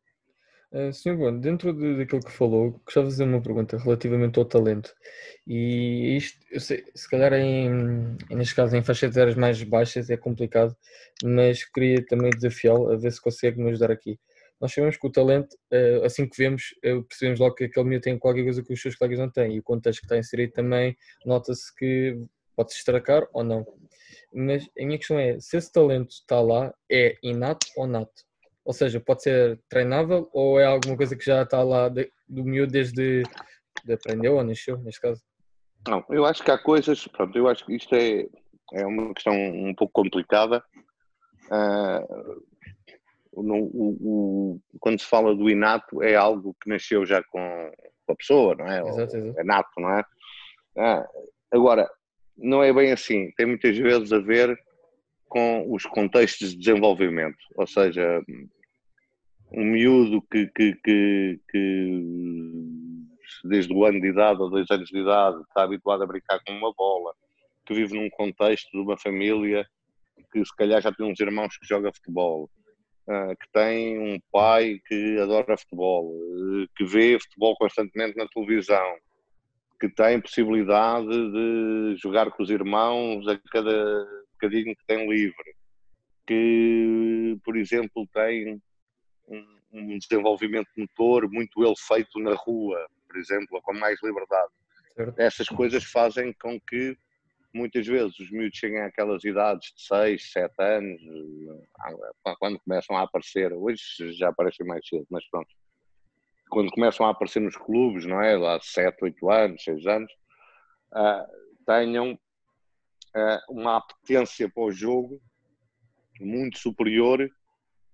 Uh, 0.75 0.93
Senhor 0.93 1.17
Bom, 1.17 1.39
dentro 1.39 1.73
de, 1.73 1.99
daquilo 1.99 2.21
que 2.21 2.33
falou, 2.33 2.73
gostava 2.85 3.07
de 3.07 3.13
fazer 3.13 3.23
uma 3.23 3.41
pergunta 3.41 3.79
relativamente 3.79 4.41
ao 4.41 4.45
talento. 4.45 4.93
E 5.47 6.17
isto, 6.17 6.37
eu 6.51 6.59
sei, 6.59 6.85
se 6.97 7.09
calhar 7.09 7.33
em, 7.35 8.17
neste 8.29 8.57
caso 8.57 8.77
em 8.77 8.83
faixas 8.83 9.13
etárias 9.13 9.37
mais 9.37 9.63
baixas 9.63 10.11
é 10.11 10.17
complicado, 10.17 10.77
mas 11.23 11.63
queria 11.65 12.05
também 12.05 12.31
desafiá-lo 12.31 12.91
a 12.91 12.97
ver 12.97 13.13
se 13.13 13.23
consegue 13.23 13.63
me 13.63 13.71
ajudar 13.71 13.93
aqui. 13.93 14.19
Nós 14.61 14.75
sabemos 14.75 14.97
que 14.97 15.07
o 15.07 15.13
talento, 15.13 15.55
uh, 15.73 16.05
assim 16.05 16.29
que 16.29 16.37
vemos, 16.37 16.75
uh, 16.85 17.05
percebemos 17.05 17.39
logo 17.39 17.55
que 17.55 17.65
aquele 17.65 17.85
menino 17.85 18.03
tem 18.03 18.19
qualquer 18.19 18.43
coisa 18.43 18.65
que 18.65 18.73
os 18.73 18.83
seus 18.83 18.97
colegas 18.97 19.21
não 19.21 19.31
têm, 19.31 19.55
e 19.55 19.61
o 19.61 19.63
contexto 19.63 20.01
que 20.01 20.07
está 20.07 20.19
inserido 20.19 20.55
também 20.55 20.97
nota-se 21.25 21.73
que 21.77 22.19
pode 22.57 22.73
se 22.73 22.79
estracar 22.79 23.29
ou 23.33 23.45
não. 23.45 23.65
Mas 24.33 24.69
a 24.77 24.85
minha 24.85 24.99
questão 24.99 25.21
é, 25.21 25.39
se 25.39 25.57
esse 25.57 25.71
talento 25.73 26.11
está 26.11 26.41
lá, 26.41 26.75
é 26.91 27.17
inato 27.23 27.65
ou 27.77 27.87
nato? 27.87 28.25
Ou 28.65 28.73
seja, 28.73 28.99
pode 28.99 29.23
ser 29.23 29.61
treinável 29.69 30.29
ou 30.33 30.59
é 30.59 30.65
alguma 30.65 30.97
coisa 30.97 31.15
que 31.15 31.25
já 31.25 31.43
está 31.43 31.63
lá 31.63 31.89
de, 31.89 32.11
do 32.29 32.45
miúdo 32.45 32.73
desde 32.73 33.23
de 33.85 33.93
aprendeu 33.93 34.37
ou 34.37 34.45
nasceu, 34.45 34.79
neste 34.79 35.01
caso? 35.01 35.23
Não, 35.87 36.05
eu 36.09 36.25
acho 36.25 36.43
que 36.43 36.51
há 36.51 36.57
coisas, 36.57 37.07
pronto, 37.09 37.37
eu 37.37 37.47
acho 37.47 37.65
que 37.67 37.75
isto 37.75 37.95
é, 37.95 38.27
é 38.73 38.87
uma 38.87 39.13
questão 39.13 39.35
um 39.35 39.75
pouco 39.75 39.93
complicada. 39.93 40.65
Uh, 41.47 42.43
no, 43.37 43.57
o, 43.57 43.99
o, 44.01 44.61
quando 44.81 45.01
se 45.01 45.07
fala 45.07 45.35
do 45.35 45.51
inato, 45.51 46.03
é 46.03 46.15
algo 46.15 46.57
que 46.63 46.71
nasceu 46.71 47.05
já 47.05 47.23
com, 47.25 47.71
com 48.07 48.13
a 48.13 48.17
pessoa, 48.17 48.55
não 48.55 48.67
é? 48.67 48.81
Exato, 48.81 49.17
exato. 49.17 49.41
É 49.41 49.45
nato, 49.45 49.71
não 49.79 49.99
é? 49.99 50.05
Ah, 50.79 51.07
agora, 51.53 51.91
não 52.37 52.63
é 52.63 52.73
bem 52.73 52.93
assim. 52.93 53.31
Tem 53.37 53.47
muitas 53.47 53.77
vezes 53.77 54.13
a 54.13 54.19
ver 54.19 54.59
com 55.29 55.67
os 55.73 55.85
contextos 55.85 56.51
de 56.51 56.59
desenvolvimento. 56.59 57.39
Ou 57.57 57.67
seja, 57.67 58.23
um 59.57 59.65
miúdo 59.65 60.21
que, 60.23 60.47
que, 60.49 60.75
que, 60.83 61.41
que, 61.49 62.03
desde 63.45 63.73
o 63.73 63.85
ano 63.85 64.01
de 64.01 64.09
idade 64.09 64.43
ou 64.43 64.51
dois 64.51 64.69
anos 64.71 64.89
de 64.89 64.99
idade 64.99 65.41
está 65.43 65.63
habituado 65.63 66.03
a 66.03 66.07
brincar 66.07 66.41
com 66.45 66.53
uma 66.53 66.73
bola, 66.75 67.15
que 67.65 67.75
vive 67.75 67.95
num 67.95 68.11
contexto 68.11 68.71
de 68.73 68.79
uma 68.79 68.97
família 68.97 69.67
que 70.33 70.45
se 70.45 70.55
calhar 70.57 70.83
já 70.83 70.93
tem 70.93 71.07
uns 71.07 71.21
irmãos 71.21 71.57
que 71.57 71.67
jogam 71.67 71.93
futebol, 71.95 72.51
ah, 73.09 73.35
que 73.37 73.49
tem 73.53 73.99
um 73.99 74.19
pai 74.33 74.81
que 74.87 75.19
adora 75.19 75.57
futebol, 75.57 76.13
que 76.77 76.85
vê 76.85 77.19
futebol 77.21 77.57
constantemente 77.57 78.17
na 78.17 78.27
televisão, 78.27 78.97
que 79.81 79.89
tem 79.89 80.21
possibilidade 80.21 81.07
de 81.07 81.97
jogar 82.03 82.31
com 82.31 82.43
os 82.43 82.51
irmãos 82.51 83.29
a 83.29 83.39
cada 83.51 84.05
bocadinho 84.33 84.75
que 84.75 84.87
tem 84.87 85.09
livre, 85.09 85.55
que, 86.27 87.39
por 87.45 87.57
exemplo, 87.57 88.09
tem 88.13 88.61
um, 89.29 89.59
um 89.73 89.99
desenvolvimento 89.99 90.69
motor 90.77 91.29
muito 91.31 91.65
ele 91.65 91.75
feito 91.77 92.19
na 92.19 92.35
rua, 92.35 92.87
por 93.07 93.17
exemplo, 93.17 93.61
com 93.63 93.73
mais 93.75 94.03
liberdade. 94.03 94.53
Certo. 94.95 95.19
Essas 95.19 95.49
coisas 95.49 95.85
fazem 95.85 96.33
com 96.35 96.61
que 96.61 96.97
muitas 97.53 97.87
vezes 97.87 98.19
os 98.19 98.31
miúdos 98.31 98.59
cheguem 98.59 98.81
àquelas 98.81 99.25
idades 99.25 99.73
de 99.75 99.83
6, 99.87 100.33
7 100.33 100.53
anos, 100.59 101.01
eh, 101.03 102.35
quando 102.39 102.59
começam 102.59 102.97
a 102.97 103.03
aparecer, 103.03 103.53
hoje 103.53 103.83
já 104.19 104.29
aparecem 104.29 104.67
mais 104.67 104.87
cedo, 104.87 105.07
mas 105.09 105.25
pronto, 105.31 105.49
quando 106.51 106.71
começam 106.71 107.07
a 107.07 107.11
aparecer 107.11 107.41
nos 107.41 107.57
clubes, 107.57 108.05
não 108.05 108.21
é? 108.21 108.37
Lá 108.37 108.59
7, 108.61 108.97
8 109.03 109.31
anos, 109.31 109.65
6 109.65 109.87
anos, 109.87 110.13
uh, 110.93 111.65
tenham 111.65 112.13
uh, 112.13 113.41
uma 113.53 113.79
apetência 113.79 114.49
para 114.49 114.65
o 114.65 114.73
jogo 114.73 115.21
muito 116.21 116.59
superior 116.59 117.29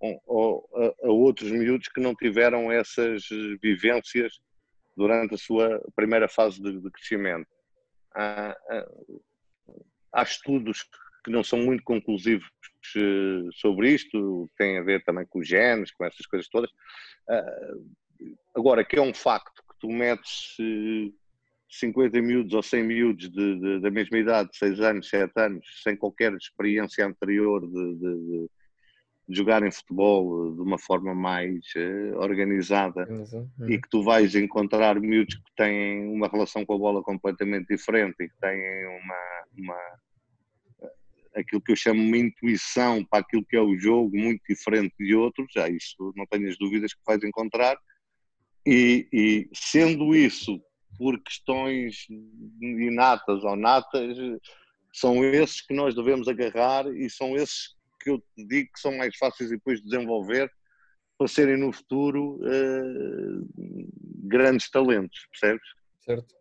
a, 0.03 1.07
a, 1.07 1.11
outros 1.11 1.51
miúdos 1.51 1.87
que 1.87 2.01
não 2.01 2.15
tiveram 2.15 2.71
essas 2.71 3.23
vivências 3.61 4.39
durante 4.95 5.35
a 5.35 5.37
sua 5.37 5.81
primeira 5.95 6.27
fase 6.27 6.61
de, 6.61 6.79
de 6.79 6.91
crescimento. 6.91 7.47
Há, 8.13 8.55
há, 10.13 10.23
estudos 10.23 10.83
que 11.23 11.31
não 11.31 11.43
são 11.43 11.59
muito 11.59 11.83
conclusivos 11.83 12.49
eh, 12.95 13.49
sobre 13.53 13.91
isto, 13.91 14.49
tem 14.57 14.77
a 14.77 14.83
ver 14.83 15.03
também 15.03 15.25
com 15.27 15.39
os 15.39 15.47
genes, 15.47 15.91
com 15.91 16.03
essas 16.03 16.25
coisas 16.25 16.49
todas. 16.49 16.69
Ah, 17.29 17.73
agora, 18.55 18.83
que 18.83 18.97
é 18.97 19.01
um 19.01 19.13
facto 19.13 19.61
que 19.69 19.79
tu 19.79 19.87
metes 19.87 20.57
50 21.69 22.17
eh, 22.17 22.21
miúdos 22.21 22.53
ou 22.53 22.63
100 22.63 22.83
miúdos 22.83 23.29
de, 23.29 23.59
de, 23.59 23.79
da 23.79 23.91
mesma 23.91 24.17
idade, 24.17 24.49
6 24.57 24.79
anos, 24.81 25.09
7 25.09 25.31
anos, 25.37 25.65
sem 25.83 25.95
qualquer 25.95 26.33
experiência 26.33 27.05
anterior 27.05 27.61
de, 27.61 28.49
de 29.27 29.37
jogarem 29.37 29.71
futebol 29.71 30.53
de 30.53 30.61
uma 30.61 30.77
forma 30.77 31.13
mais 31.15 31.65
uh, 31.75 32.17
organizada 32.17 33.07
uhum. 33.09 33.69
e 33.69 33.79
que 33.79 33.89
tu 33.89 34.03
vais 34.03 34.35
encontrar 34.35 34.99
miúdos 34.99 35.35
que 35.35 35.55
têm 35.55 36.07
uma 36.07 36.27
relação 36.27 36.65
com 36.65 36.73
a 36.73 36.77
bola 36.77 37.03
completamente 37.03 37.67
diferente 37.67 38.15
e 38.19 38.29
que 38.29 38.37
têm 38.39 38.85
uma, 38.87 39.45
uma 39.57 39.77
aquilo 41.35 41.61
que 41.61 41.71
eu 41.71 41.75
chamo 41.75 42.01
uma 42.01 42.17
intuição 42.17 43.03
para 43.05 43.19
aquilo 43.19 43.45
que 43.45 43.55
é 43.55 43.61
o 43.61 43.77
jogo 43.77 44.15
muito 44.17 44.41
diferente 44.47 44.93
de 44.99 45.15
outros, 45.15 45.47
já 45.53 45.69
isso 45.69 46.13
não 46.15 46.25
tenho 46.25 46.49
as 46.49 46.57
dúvidas 46.57 46.93
que 46.93 47.01
vais 47.05 47.23
encontrar 47.23 47.77
e, 48.65 49.07
e 49.11 49.49
sendo 49.53 50.15
isso 50.15 50.61
por 50.97 51.19
questões 51.23 52.05
inatas 52.61 53.43
ou 53.43 53.55
natas 53.55 54.17
são 54.93 55.23
esses 55.23 55.61
que 55.61 55.73
nós 55.73 55.95
devemos 55.95 56.27
agarrar 56.27 56.85
e 56.87 57.09
são 57.09 57.35
esses 57.35 57.75
que 58.01 58.09
eu 58.09 58.19
te 58.19 58.45
digo 58.45 58.69
que 58.73 58.79
são 58.79 58.95
mais 58.97 59.15
fáceis 59.17 59.49
depois 59.49 59.79
de 59.79 59.85
desenvolver 59.85 60.51
para 61.17 61.27
serem 61.27 61.57
no 61.57 61.71
futuro 61.71 62.39
uh, 62.41 63.47
grandes 64.23 64.69
talentos, 64.69 65.27
percebes? 65.31 65.67
Certo. 66.03 66.35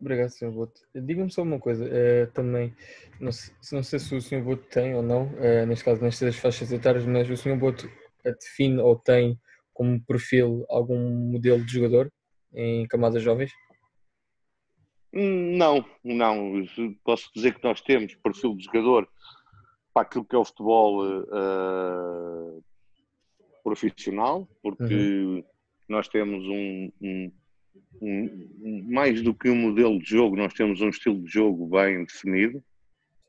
Obrigado, 0.00 0.30
Sr. 0.30 0.50
Boto. 0.50 0.80
Diga-me 0.94 1.30
só 1.30 1.42
uma 1.42 1.58
coisa, 1.58 1.84
uh, 1.84 2.30
também, 2.32 2.74
não 3.20 3.32
sei, 3.32 3.54
não 3.72 3.82
sei, 3.82 3.98
se 3.98 4.14
o 4.14 4.20
Sr. 4.20 4.42
Boto 4.42 4.62
tem 4.68 4.94
ou 4.94 5.02
não, 5.02 5.26
uh, 5.26 5.66
neste 5.66 5.84
caso 5.84 6.02
nestas 6.02 6.36
faixas 6.36 6.72
etárias, 6.72 7.04
mas 7.04 7.28
o 7.28 7.36
Sr. 7.36 7.56
Boto 7.56 7.90
define 8.24 8.80
ou 8.80 8.96
tem 8.96 9.38
como 9.74 10.00
perfil 10.04 10.64
algum 10.68 10.98
modelo 11.32 11.64
de 11.64 11.72
jogador 11.72 12.12
em 12.54 12.86
camadas 12.86 13.22
jovens? 13.22 13.50
Hum, 15.12 15.56
não, 15.56 15.84
não. 16.04 16.64
Posso 17.04 17.30
dizer 17.34 17.54
que 17.54 17.64
nós 17.64 17.80
temos 17.80 18.14
perfil 18.14 18.54
de 18.54 18.64
jogador 18.64 19.08
para 19.92 20.02
aquilo 20.02 20.24
que 20.24 20.34
é 20.34 20.38
o 20.38 20.44
futebol 20.44 21.04
uh, 21.04 22.64
profissional, 23.62 24.48
porque 24.62 24.94
uhum. 24.94 25.44
nós 25.88 26.08
temos 26.08 26.44
um, 26.46 26.92
um, 27.00 27.32
um, 28.00 28.84
mais 28.88 29.22
do 29.22 29.34
que 29.34 29.50
um 29.50 29.56
modelo 29.56 29.98
de 29.98 30.08
jogo, 30.08 30.36
nós 30.36 30.54
temos 30.54 30.80
um 30.80 30.88
estilo 30.88 31.22
de 31.22 31.30
jogo 31.30 31.66
bem 31.66 32.04
definido, 32.04 32.58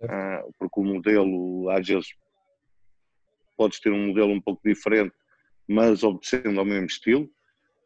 uh, 0.01 0.53
porque 0.59 0.79
o 0.79 0.83
modelo 0.83 1.69
às 1.69 1.87
vezes 1.87 2.09
podes 3.57 3.79
ter 3.79 3.91
um 3.91 4.07
modelo 4.07 4.31
um 4.31 4.41
pouco 4.41 4.61
diferente, 4.63 5.13
mas 5.67 6.03
obedecendo 6.03 6.59
ao 6.59 6.65
mesmo 6.65 6.87
estilo. 6.87 7.29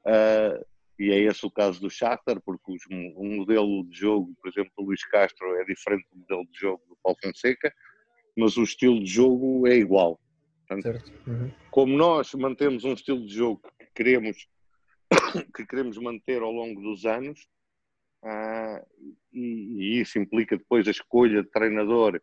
Uh, 0.05 0.65
e 0.97 1.11
é 1.11 1.19
esse 1.19 1.45
o 1.45 1.51
caso 1.51 1.81
do 1.81 1.89
Shakhtar, 1.89 2.41
porque 2.41 2.71
os, 2.71 2.81
um 2.89 3.35
modelo 3.35 3.83
de 3.89 3.99
jogo, 3.99 4.33
por 4.41 4.49
exemplo, 4.49 4.71
do 4.77 4.85
Luís 4.85 5.05
Castro 5.07 5.55
é 5.57 5.65
diferente 5.65 6.07
do 6.11 6.19
modelo 6.19 6.45
de 6.49 6.59
jogo 6.59 6.81
do 6.87 6.97
Paulo 7.03 7.17
Fonseca, 7.21 7.73
mas 8.35 8.57
o 8.57 8.63
estilo 8.63 8.99
de 8.99 9.09
jogo 9.09 9.67
é 9.67 9.75
igual. 9.75 10.19
Portanto, 10.67 11.03
uhum. 11.27 11.51
Como 11.69 11.97
nós 11.97 12.33
mantemos 12.33 12.83
um 12.83 12.93
estilo 12.93 13.25
de 13.25 13.33
jogo 13.33 13.61
que 13.79 13.85
queremos, 13.95 14.47
que 15.55 15.65
queremos 15.65 15.97
manter 15.97 16.41
ao 16.41 16.51
longo 16.51 16.81
dos 16.81 17.05
anos, 17.05 17.47
uh, 18.23 18.85
e, 19.31 19.97
e, 19.97 20.01
isso 20.01 20.17
implica 20.17 20.57
depois 20.57 20.87
a 20.87 20.91
escolha 20.91 21.43
de 21.43 21.49
treinador 21.49 22.19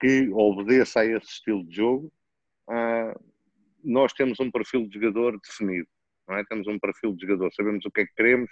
que 0.00 0.28
obedeça 0.32 1.00
a 1.00 1.04
esse 1.06 1.26
estilo 1.26 1.64
de 1.64 1.76
jogo, 1.76 2.12
uh, 2.68 3.30
nós 3.84 4.12
temos 4.12 4.40
um 4.40 4.50
perfil 4.50 4.86
de 4.86 4.94
jogador 4.94 5.38
definido. 5.40 5.88
É? 6.30 6.44
Temos 6.44 6.66
um 6.68 6.78
perfil 6.78 7.14
de 7.14 7.26
jogador, 7.26 7.52
sabemos 7.52 7.84
o 7.84 7.90
que 7.90 8.02
é 8.02 8.06
que 8.06 8.14
queremos, 8.14 8.50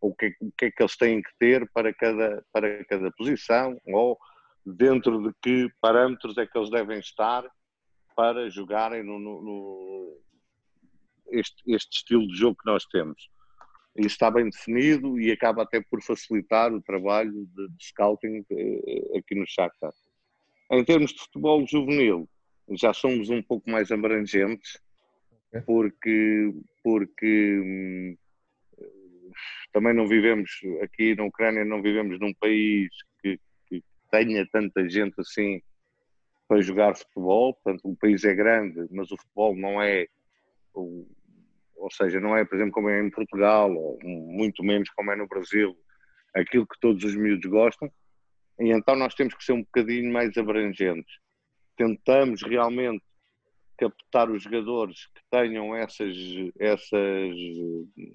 o 0.00 0.14
que, 0.14 0.26
é, 0.26 0.32
o 0.40 0.52
que 0.56 0.64
é 0.66 0.70
que 0.70 0.82
eles 0.82 0.96
têm 0.96 1.22
que 1.22 1.30
ter 1.38 1.68
para 1.72 1.92
cada, 1.94 2.44
para 2.52 2.84
cada 2.84 3.10
posição, 3.12 3.80
ou 3.86 4.18
dentro 4.64 5.22
de 5.22 5.34
que 5.42 5.70
parâmetros 5.80 6.36
é 6.38 6.46
que 6.46 6.56
eles 6.56 6.70
devem 6.70 6.98
estar 6.98 7.44
para 8.16 8.48
jogarem 8.48 9.02
no, 9.02 9.18
no, 9.18 9.42
no 9.42 10.20
este, 11.28 11.62
este, 11.66 11.98
estilo 11.98 12.26
de 12.28 12.36
jogo 12.36 12.56
que 12.56 12.70
nós 12.70 12.84
temos. 12.86 13.28
Isso 13.96 14.08
está 14.08 14.30
bem 14.30 14.48
definido 14.48 15.20
e 15.20 15.30
acaba 15.30 15.62
até 15.62 15.80
por 15.80 16.02
facilitar 16.02 16.72
o 16.72 16.82
trabalho 16.82 17.46
de, 17.46 17.68
de 17.68 17.84
scouting 17.84 18.44
eh, 18.50 19.18
aqui 19.18 19.34
no 19.34 19.46
Shakhtar. 19.46 19.92
Em 20.70 20.84
termos 20.84 21.12
de 21.12 21.20
futebol 21.20 21.64
juvenil, 21.66 22.28
já 22.72 22.92
somos 22.92 23.30
um 23.30 23.42
pouco 23.42 23.70
mais 23.70 23.92
abrangentes 23.92 24.80
porque, 25.64 26.52
porque 26.82 27.60
hum, 27.60 28.16
também 29.72 29.94
não 29.94 30.08
vivemos 30.08 30.50
aqui 30.82 31.14
na 31.14 31.24
Ucrânia, 31.24 31.64
não 31.64 31.82
vivemos 31.82 32.18
num 32.18 32.34
país 32.34 32.90
tenha 34.14 34.46
tanta 34.46 34.88
gente 34.88 35.20
assim 35.20 35.60
para 36.46 36.60
jogar 36.60 36.94
futebol. 36.94 37.54
Portanto, 37.54 37.80
o 37.84 37.96
país 37.96 38.24
é 38.24 38.32
grande, 38.34 38.86
mas 38.92 39.10
o 39.10 39.16
futebol 39.16 39.56
não 39.56 39.82
é, 39.82 40.06
ou 40.72 41.90
seja, 41.90 42.20
não 42.20 42.36
é, 42.36 42.44
por 42.44 42.54
exemplo, 42.54 42.72
como 42.72 42.88
é 42.88 43.02
em 43.02 43.10
Portugal, 43.10 43.74
ou 43.74 43.98
muito 44.04 44.62
menos 44.62 44.88
como 44.90 45.10
é 45.10 45.16
no 45.16 45.26
Brasil, 45.26 45.76
aquilo 46.32 46.66
que 46.66 46.78
todos 46.80 47.02
os 47.02 47.16
miúdos 47.16 47.50
gostam. 47.50 47.90
E 48.60 48.70
então 48.70 48.94
nós 48.94 49.14
temos 49.14 49.34
que 49.34 49.44
ser 49.44 49.52
um 49.52 49.62
bocadinho 49.62 50.12
mais 50.12 50.36
abrangentes. 50.36 51.18
Tentamos 51.76 52.42
realmente 52.42 53.02
captar 53.76 54.30
os 54.30 54.44
jogadores 54.44 55.06
que 55.06 55.22
tenham 55.28 55.74
essas, 55.74 56.16
essas 56.60 57.34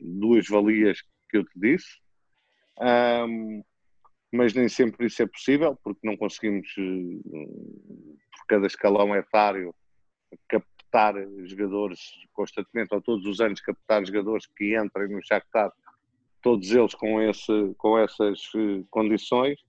duas 0.02 0.48
valias 0.48 1.02
que 1.30 1.38
eu 1.38 1.44
te 1.44 1.60
disse, 1.60 2.00
um, 2.80 3.62
mas 4.32 4.54
nem 4.54 4.70
sempre 4.70 5.08
isso 5.08 5.22
é 5.22 5.28
possível, 5.28 5.78
porque 5.84 6.06
não 6.06 6.16
conseguimos, 6.16 6.68
por 6.74 8.46
cada 8.48 8.68
escalão 8.68 9.16
etário, 9.16 9.74
captar 10.48 11.16
jogadores 11.46 12.00
constantemente, 12.34 12.94
ou 12.94 13.02
todos 13.02 13.26
os 13.26 13.42
anos 13.42 13.62
captar 13.62 14.06
jogadores 14.06 14.46
que 14.46 14.78
entrem 14.78 15.10
no 15.10 15.26
Shakhtar, 15.26 15.72
todos 16.42 16.72
eles 16.72 16.94
com, 16.94 17.22
esse, 17.22 17.74
com 17.78 17.98
essas 17.98 18.50
eh, 18.56 18.84
condições, 18.90 19.60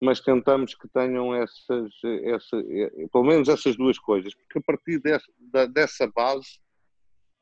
mas 0.00 0.20
tentamos 0.20 0.74
que 0.74 0.88
tenham 0.88 1.34
essas, 1.34 1.92
essa, 2.24 2.56
eh, 2.58 3.06
pelo 3.10 3.24
menos 3.24 3.48
essas 3.48 3.76
duas 3.76 3.98
coisas, 3.98 4.34
porque 4.34 4.58
a 4.58 4.62
partir 4.62 4.98
dessa, 5.00 5.26
dessa 5.72 6.06
base, 6.08 6.60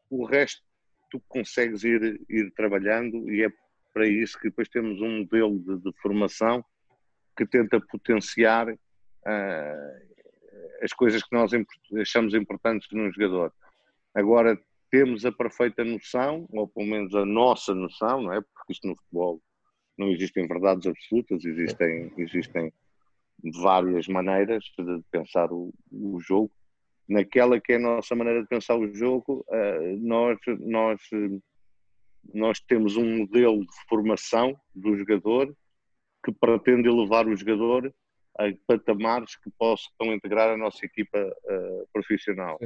o 0.08 0.24
resto 0.24 0.62
tu 1.10 1.20
consegues 1.28 1.82
ir, 1.82 2.20
ir 2.28 2.52
trabalhando 2.52 3.28
e 3.30 3.44
é 3.44 3.50
para 3.92 4.06
isso 4.06 4.38
que 4.38 4.48
depois 4.48 4.68
temos 4.68 5.00
um 5.00 5.18
modelo 5.18 5.58
de, 5.58 5.78
de 5.78 5.92
formação 6.00 6.64
que 7.36 7.46
tenta 7.46 7.80
potenciar 7.80 8.68
uh, 8.68 10.10
as 10.82 10.92
coisas 10.92 11.22
que 11.22 11.34
nós 11.34 11.52
achamos 12.00 12.34
importantes 12.34 12.88
num 12.92 13.12
jogador. 13.12 13.52
Agora, 14.14 14.58
temos 14.90 15.24
a 15.24 15.32
perfeita 15.32 15.84
noção, 15.84 16.46
ou 16.50 16.66
pelo 16.66 16.86
menos 16.86 17.14
a 17.14 17.24
nossa 17.24 17.74
noção, 17.74 18.22
não 18.22 18.32
é? 18.32 18.40
Porque 18.40 18.72
isto 18.72 18.88
no 18.88 18.96
futebol 18.96 19.40
não 19.96 20.10
existem 20.10 20.46
verdades 20.48 20.86
absolutas, 20.86 21.44
existem, 21.44 22.12
existem 22.16 22.72
várias 23.62 24.08
maneiras 24.08 24.64
de 24.78 25.02
pensar 25.10 25.52
o, 25.52 25.72
o 25.92 26.18
jogo. 26.20 26.50
Naquela 27.08 27.60
que 27.60 27.72
é 27.72 27.76
a 27.76 27.80
nossa 27.80 28.14
maneira 28.14 28.42
de 28.42 28.48
pensar 28.48 28.76
o 28.76 28.92
jogo, 28.92 29.44
uh, 29.48 29.96
nós, 30.00 30.38
nós, 30.60 31.00
nós 32.32 32.60
temos 32.60 32.96
um 32.96 33.18
modelo 33.18 33.60
de 33.60 33.88
formação 33.88 34.58
do 34.74 34.96
jogador 34.96 35.54
que 36.24 36.32
pretende 36.32 36.88
elevar 36.88 37.26
o 37.26 37.36
jogador 37.36 37.92
a 38.38 38.44
patamares 38.66 39.36
que 39.36 39.50
possam 39.58 40.14
integrar 40.14 40.50
a 40.50 40.56
nossa 40.56 40.84
equipa 40.86 41.18
uh, 41.18 41.88
profissional. 41.92 42.58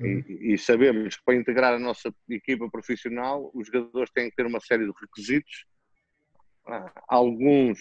E, 0.00 0.52
e, 0.54 0.58
sabemos 0.58 1.16
que 1.16 1.24
para 1.24 1.34
integrar 1.34 1.74
a 1.74 1.78
nossa 1.78 2.12
equipa 2.28 2.68
profissional, 2.70 3.50
os 3.54 3.66
jogadores 3.66 4.10
têm 4.12 4.30
que 4.30 4.36
ter 4.36 4.46
uma 4.46 4.60
série 4.60 4.84
de 4.84 4.92
requisitos 5.00 5.64
alguns 7.06 7.78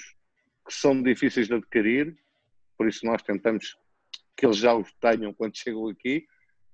que 0.65 0.73
são 0.73 1.01
difíceis 1.01 1.47
de 1.47 1.53
adquirir, 1.53 2.15
por 2.77 2.87
isso 2.87 3.05
nós 3.05 3.21
tentamos 3.21 3.77
que 4.35 4.45
eles 4.45 4.57
já 4.57 4.73
os 4.73 4.93
tenham 4.93 5.33
quando 5.33 5.57
chegam 5.57 5.87
aqui, 5.87 6.25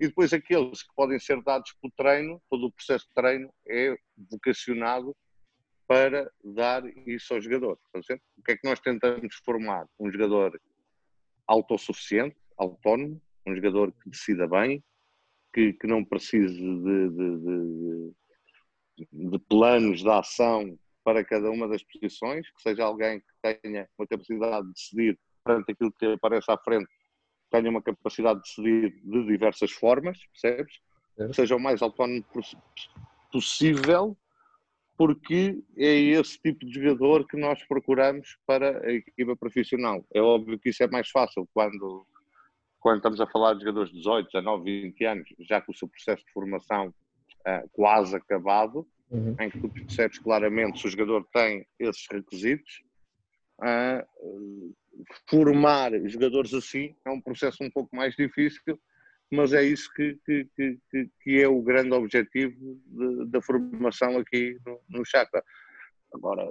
e 0.03 0.07
depois 0.07 0.33
aqueles 0.33 0.83
que 0.83 0.93
podem 0.97 1.17
ser 1.17 1.41
dados 1.43 1.71
pelo 1.81 1.93
treino, 1.95 2.41
todo 2.49 2.65
o 2.65 2.71
processo 2.73 3.07
de 3.07 3.13
treino 3.13 3.49
é 3.65 3.95
vocacionado 4.29 5.15
para 5.87 6.29
dar 6.43 6.83
isso 7.07 7.33
ao 7.33 7.41
jogador. 7.41 7.79
O 7.93 8.01
que 8.43 8.51
é 8.51 8.57
que 8.57 8.67
nós 8.67 8.81
tentamos 8.81 9.33
formar? 9.45 9.87
Um 9.97 10.11
jogador 10.11 10.59
autossuficiente, 11.47 12.35
autónomo, 12.57 13.21
um 13.47 13.55
jogador 13.55 13.93
que 13.93 14.09
decida 14.09 14.45
bem, 14.45 14.83
que, 15.53 15.71
que 15.71 15.87
não 15.87 16.03
precise 16.03 16.53
de, 16.53 17.09
de, 17.09 18.13
de, 18.97 19.29
de 19.29 19.39
planos 19.47 20.01
de 20.01 20.09
ação 20.09 20.77
para 21.01 21.23
cada 21.23 21.49
uma 21.49 21.65
das 21.65 21.81
posições, 21.81 22.45
que 22.51 22.61
seja 22.61 22.83
alguém 22.83 23.21
que 23.21 23.57
tenha 23.61 23.87
uma 23.97 24.05
capacidade 24.05 24.67
de 24.67 24.73
decidir 24.73 25.19
perante 25.45 25.71
aquilo 25.71 25.93
que 25.93 26.07
aparece 26.07 26.51
à 26.51 26.57
frente, 26.57 26.89
tenha 27.53 27.69
uma 27.69 27.83
capacidade 27.83 28.39
de 28.39 28.45
decidir 28.45 29.01
de 29.03 29.25
diversas 29.27 29.71
formas, 29.71 30.17
percebes? 30.41 30.79
É. 31.19 31.31
Seja 31.31 31.55
o 31.55 31.59
mais 31.59 31.83
autónomo 31.83 32.25
possível, 33.31 34.17
porque 34.97 35.61
é 35.77 35.95
esse 35.95 36.39
tipo 36.39 36.65
de 36.65 36.73
jogador 36.73 37.27
que 37.27 37.37
nós 37.37 37.63
procuramos 37.65 38.37
para 38.47 38.79
a 38.83 38.91
equipa 38.91 39.35
profissional. 39.35 40.03
É 40.11 40.19
óbvio 40.19 40.57
que 40.57 40.69
isso 40.69 40.81
é 40.81 40.87
mais 40.87 41.09
fácil 41.09 41.47
quando, 41.53 42.07
quando 42.79 42.97
estamos 42.97 43.21
a 43.21 43.27
falar 43.27 43.53
de 43.53 43.59
jogadores 43.59 43.91
de 43.91 43.97
18, 43.97 44.25
19, 44.25 44.81
20 44.81 45.05
anos, 45.05 45.29
já 45.41 45.61
com 45.61 45.71
o 45.71 45.75
seu 45.75 45.87
processo 45.87 46.25
de 46.25 46.31
formação 46.31 46.87
uh, 46.87 47.69
quase 47.71 48.15
acabado, 48.15 48.87
uhum. 49.11 49.35
em 49.39 49.49
que 49.51 49.59
tu 49.59 49.69
percebes 49.69 50.17
claramente 50.17 50.79
se 50.79 50.87
o 50.87 50.89
jogador 50.89 51.27
tem 51.31 51.67
esses 51.77 52.07
requisitos. 52.09 52.81
Uh, 53.59 54.73
formar 55.29 55.91
jogadores 56.07 56.53
assim 56.53 56.95
é 57.05 57.09
um 57.09 57.21
processo 57.21 57.63
um 57.63 57.69
pouco 57.69 57.95
mais 57.95 58.15
difícil, 58.15 58.79
mas 59.31 59.53
é 59.53 59.63
isso 59.63 59.91
que, 59.93 60.17
que, 60.25 60.47
que, 60.55 61.09
que 61.21 61.41
é 61.41 61.47
o 61.47 61.61
grande 61.61 61.93
objetivo 61.93 62.55
de, 62.85 63.25
da 63.27 63.41
formação 63.41 64.17
aqui 64.17 64.57
no, 64.65 64.79
no 64.89 65.05
Shakhtar. 65.05 65.43
Agora, 66.13 66.45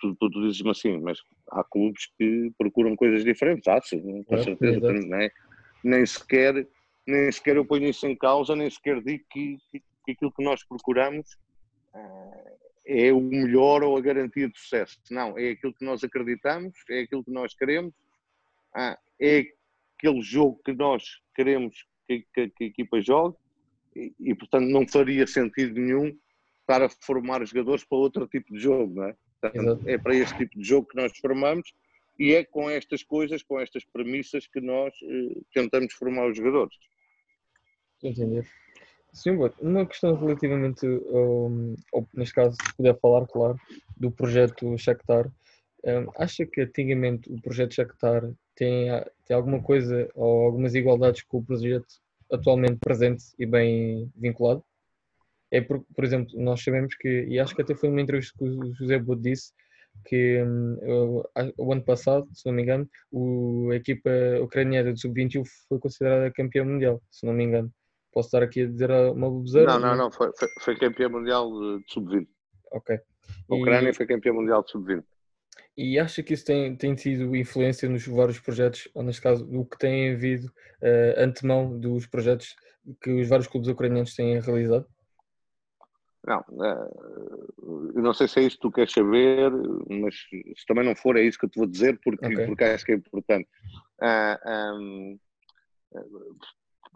tu, 0.00 0.16
tu, 0.16 0.28
tu 0.30 0.40
dizes-me 0.42 0.70
assim, 0.70 0.98
mas 0.98 1.18
há 1.52 1.62
clubes 1.62 2.10
que 2.18 2.50
procuram 2.58 2.96
coisas 2.96 3.24
diferentes, 3.24 3.68
há 3.68 3.80
sim, 3.80 4.24
com 4.24 4.34
é, 4.34 4.42
certeza, 4.42 4.92
é, 4.92 5.30
nem 5.84 6.04
sequer 6.04 6.66
nem 7.06 7.30
sequer 7.30 7.56
eu 7.56 7.66
ponho 7.66 7.88
isso 7.88 8.06
em 8.06 8.16
causa, 8.16 8.56
nem 8.56 8.68
sequer 8.70 9.02
digo 9.02 9.22
que, 9.30 9.58
que, 9.70 9.82
que 10.04 10.12
aquilo 10.12 10.32
que 10.32 10.42
nós 10.42 10.64
procuramos 10.64 11.36
é 12.86 13.12
o 13.12 13.20
melhor 13.20 13.82
ou 13.82 13.96
a 13.96 14.00
garantia 14.00 14.48
de 14.48 14.58
sucesso. 14.58 14.98
Não, 15.10 15.38
é 15.38 15.50
aquilo 15.50 15.74
que 15.74 15.84
nós 15.84 16.04
acreditamos, 16.04 16.74
é 16.90 17.00
aquilo 17.00 17.24
que 17.24 17.30
nós 17.30 17.54
queremos, 17.54 17.94
ah, 18.74 18.98
é 19.20 19.46
aquele 19.96 20.20
jogo 20.20 20.60
que 20.64 20.72
nós 20.72 21.20
queremos 21.34 21.86
que, 22.06 22.26
que, 22.34 22.48
que 22.48 22.64
a 22.64 22.66
equipa 22.66 23.00
jogue 23.00 23.36
e, 23.96 24.12
e, 24.20 24.34
portanto, 24.34 24.66
não 24.66 24.86
faria 24.86 25.26
sentido 25.26 25.80
nenhum 25.80 26.16
para 26.66 26.88
formar 26.88 27.44
jogadores 27.46 27.84
para 27.84 27.98
outro 27.98 28.26
tipo 28.26 28.52
de 28.52 28.60
jogo, 28.60 28.94
não 28.94 29.04
é? 29.04 29.16
Portanto, 29.40 29.88
é 29.88 29.98
para 29.98 30.14
este 30.14 30.36
tipo 30.38 30.58
de 30.58 30.64
jogo 30.64 30.88
que 30.88 30.96
nós 30.96 31.16
formamos 31.18 31.72
e 32.18 32.32
é 32.32 32.44
com 32.44 32.70
estas 32.70 33.02
coisas, 33.02 33.42
com 33.42 33.60
estas 33.60 33.84
premissas 33.84 34.46
que 34.46 34.60
nós 34.60 34.94
eh, 35.02 35.40
tentamos 35.52 35.92
formar 35.94 36.28
os 36.30 36.36
jogadores. 36.36 36.76
Entender. 38.02 38.46
Sim, 39.14 39.38
uma 39.60 39.86
questão 39.86 40.16
relativamente, 40.16 40.84
um, 40.84 41.76
ou 41.92 42.08
neste 42.12 42.34
caso, 42.34 42.56
se 42.60 42.76
puder 42.76 42.98
falar, 42.98 43.24
claro, 43.28 43.56
do 43.96 44.10
projeto 44.10 44.76
Shakhtar, 44.76 45.30
um, 45.84 46.10
acha 46.18 46.44
que 46.44 46.62
antigamente 46.62 47.32
o 47.32 47.40
projeto 47.40 47.74
Shakhtar 47.74 48.28
tem, 48.56 48.88
tem 49.24 49.36
alguma 49.36 49.62
coisa 49.62 50.10
ou 50.16 50.46
algumas 50.46 50.74
igualdades 50.74 51.22
com 51.22 51.38
o 51.38 51.44
projeto 51.44 51.86
atualmente 52.32 52.78
presente 52.80 53.24
e 53.38 53.46
bem 53.46 54.10
vinculado? 54.16 54.64
É 55.48 55.60
por, 55.60 55.84
por 55.94 56.04
exemplo, 56.04 56.34
nós 56.36 56.64
sabemos 56.64 56.96
que, 56.96 57.24
e 57.28 57.38
acho 57.38 57.54
que 57.54 57.62
até 57.62 57.72
foi 57.72 57.90
uma 57.90 58.00
entrevista 58.00 58.36
que 58.36 58.44
o 58.44 58.74
José 58.74 58.98
Bud 58.98 59.22
disse, 59.22 59.52
que 60.06 60.42
um, 60.42 61.22
o 61.56 61.72
ano 61.72 61.84
passado, 61.84 62.26
se 62.32 62.44
não 62.46 62.52
me 62.52 62.62
engano, 62.62 62.90
o, 63.12 63.68
a 63.70 63.76
equipa 63.76 64.10
ucraniana 64.42 64.92
do 64.92 64.98
Sub-21 64.98 65.44
foi 65.68 65.78
considerada 65.78 66.32
campeã 66.32 66.64
mundial, 66.64 67.00
se 67.12 67.24
não 67.24 67.32
me 67.32 67.44
engano. 67.44 67.72
Posso 68.14 68.28
estar 68.28 68.44
aqui 68.44 68.62
a 68.62 68.66
dizer 68.66 68.90
uma 68.92 69.28
bobeira? 69.28 69.72
Não, 69.72 69.80
não, 69.80 69.96
não, 69.96 70.12
foi, 70.12 70.30
foi, 70.38 70.48
foi 70.60 70.78
campeão 70.78 71.10
mundial 71.10 71.50
de 71.50 71.92
sub-20. 71.92 72.28
Ok. 72.70 72.96
A 73.50 73.54
Ucrânia 73.56 73.90
e... 73.90 73.94
foi 73.94 74.06
campeão 74.06 74.36
mundial 74.36 74.62
de 74.62 74.70
sub-20. 74.70 75.04
E 75.76 75.98
acha 75.98 76.22
que 76.22 76.32
isso 76.32 76.44
tem, 76.44 76.76
tem 76.76 76.94
tido 76.94 77.34
influência 77.34 77.88
nos 77.88 78.06
vários 78.06 78.38
projetos, 78.38 78.88
ou 78.94 79.02
neste 79.02 79.20
caso, 79.20 79.44
o 79.52 79.66
que 79.66 79.76
tem 79.76 80.12
havido 80.12 80.46
uh, 80.46 81.20
antemão 81.20 81.76
dos 81.78 82.06
projetos 82.06 82.54
que 83.02 83.10
os 83.10 83.28
vários 83.28 83.48
clubes 83.48 83.68
ucranianos 83.68 84.14
têm 84.14 84.40
realizado? 84.40 84.86
Não, 86.24 86.38
uh, 86.50 87.92
eu 87.96 88.02
não 88.02 88.14
sei 88.14 88.28
se 88.28 88.38
é 88.38 88.42
isso 88.44 88.56
que 88.56 88.62
tu 88.62 88.70
queres 88.70 88.92
saber, 88.92 89.50
mas 89.90 90.14
se 90.14 90.66
também 90.68 90.84
não 90.84 90.94
for, 90.94 91.16
é 91.16 91.22
isso 91.22 91.38
que 91.38 91.46
eu 91.46 91.50
te 91.50 91.58
vou 91.58 91.66
dizer, 91.66 91.98
porque, 92.04 92.24
okay. 92.24 92.46
porque 92.46 92.64
acho 92.64 92.84
que 92.84 92.92
é 92.92 92.94
importante. 92.94 93.48
Uh, 94.00 94.78
um, 94.78 95.18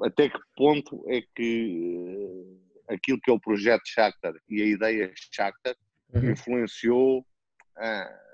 até 0.02 0.28
que 0.28 0.38
ponto 0.56 1.04
é 1.08 1.22
que 1.34 1.94
uh, 1.96 2.94
aquilo 2.94 3.20
que 3.20 3.30
é 3.30 3.34
o 3.34 3.40
projeto 3.40 3.82
Shakhtar 3.86 4.34
e 4.48 4.62
a 4.62 4.66
ideia 4.66 5.12
Shakhtar 5.14 5.76
uhum. 6.14 6.30
influenciou 6.30 7.20
uh, 7.20 8.28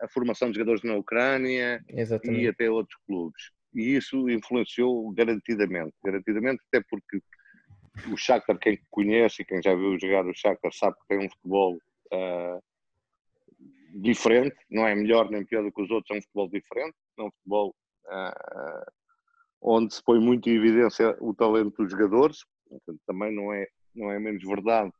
a 0.00 0.08
formação 0.08 0.50
de 0.50 0.56
jogadores 0.56 0.82
na 0.82 0.96
Ucrânia 0.96 1.84
Exatamente. 1.88 2.42
e 2.42 2.48
até 2.48 2.70
outros 2.70 2.98
clubes. 3.06 3.50
E 3.74 3.96
isso 3.96 4.28
influenciou 4.28 5.10
garantidamente, 5.12 5.94
garantidamente 6.04 6.62
até 6.68 6.84
porque 6.88 7.20
o 8.10 8.16
Shakhtar, 8.16 8.58
quem 8.58 8.80
conhece 8.90 9.42
e 9.42 9.44
quem 9.44 9.62
já 9.62 9.74
viu 9.74 9.98
jogar 9.98 10.26
o 10.26 10.34
Shakhtar 10.34 10.72
sabe 10.72 10.96
que 11.00 11.08
tem 11.08 11.26
um 11.26 11.30
futebol 11.30 11.76
uh, 12.12 12.62
diferente, 13.94 14.56
não 14.70 14.86
é 14.86 14.94
melhor 14.94 15.30
nem 15.30 15.44
pior 15.44 15.62
do 15.62 15.72
que 15.72 15.82
os 15.82 15.90
outros, 15.90 16.14
é 16.14 16.18
um 16.18 16.22
futebol 16.22 16.48
diferente, 16.48 16.96
é 17.18 17.22
um 17.22 17.30
futebol 17.30 17.74
uh, 18.06 18.92
onde 19.60 19.94
se 19.94 20.02
põe 20.02 20.20
muito 20.20 20.48
em 20.48 20.54
evidência 20.54 21.16
o 21.20 21.34
talento 21.34 21.82
dos 21.82 21.90
jogadores, 21.90 22.44
Portanto, 22.68 23.00
também 23.06 23.34
não 23.34 23.52
é, 23.52 23.66
não 23.94 24.12
é 24.12 24.18
menos 24.18 24.42
verdade 24.44 24.92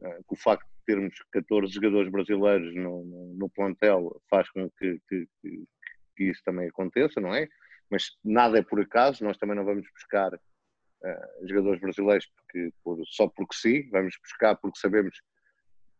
uh, 0.00 0.24
que 0.28 0.34
o 0.34 0.36
facto 0.36 0.66
de 0.66 0.84
termos 0.86 1.14
14 1.32 1.72
jogadores 1.72 2.10
brasileiros 2.10 2.74
no, 2.74 3.04
no, 3.04 3.34
no 3.34 3.50
plantel 3.50 4.20
faz 4.28 4.48
com 4.50 4.70
que, 4.78 5.00
que, 5.08 5.26
que, 5.40 5.64
que, 6.16 6.24
isso 6.24 6.42
também 6.44 6.68
aconteça, 6.68 7.20
não 7.20 7.34
é? 7.34 7.48
Mas 7.90 8.10
nada 8.22 8.58
é 8.58 8.62
por 8.62 8.80
acaso, 8.80 9.24
nós 9.24 9.36
também 9.38 9.56
não 9.56 9.64
vamos 9.64 9.86
buscar 9.92 10.34
uh, 10.34 11.48
jogadores 11.48 11.80
brasileiros 11.80 12.26
porque, 12.26 12.70
por, 12.82 12.98
só 13.06 13.28
porque 13.28 13.56
sim, 13.56 13.88
vamos 13.90 14.16
buscar 14.22 14.56
porque 14.56 14.78
sabemos 14.78 15.16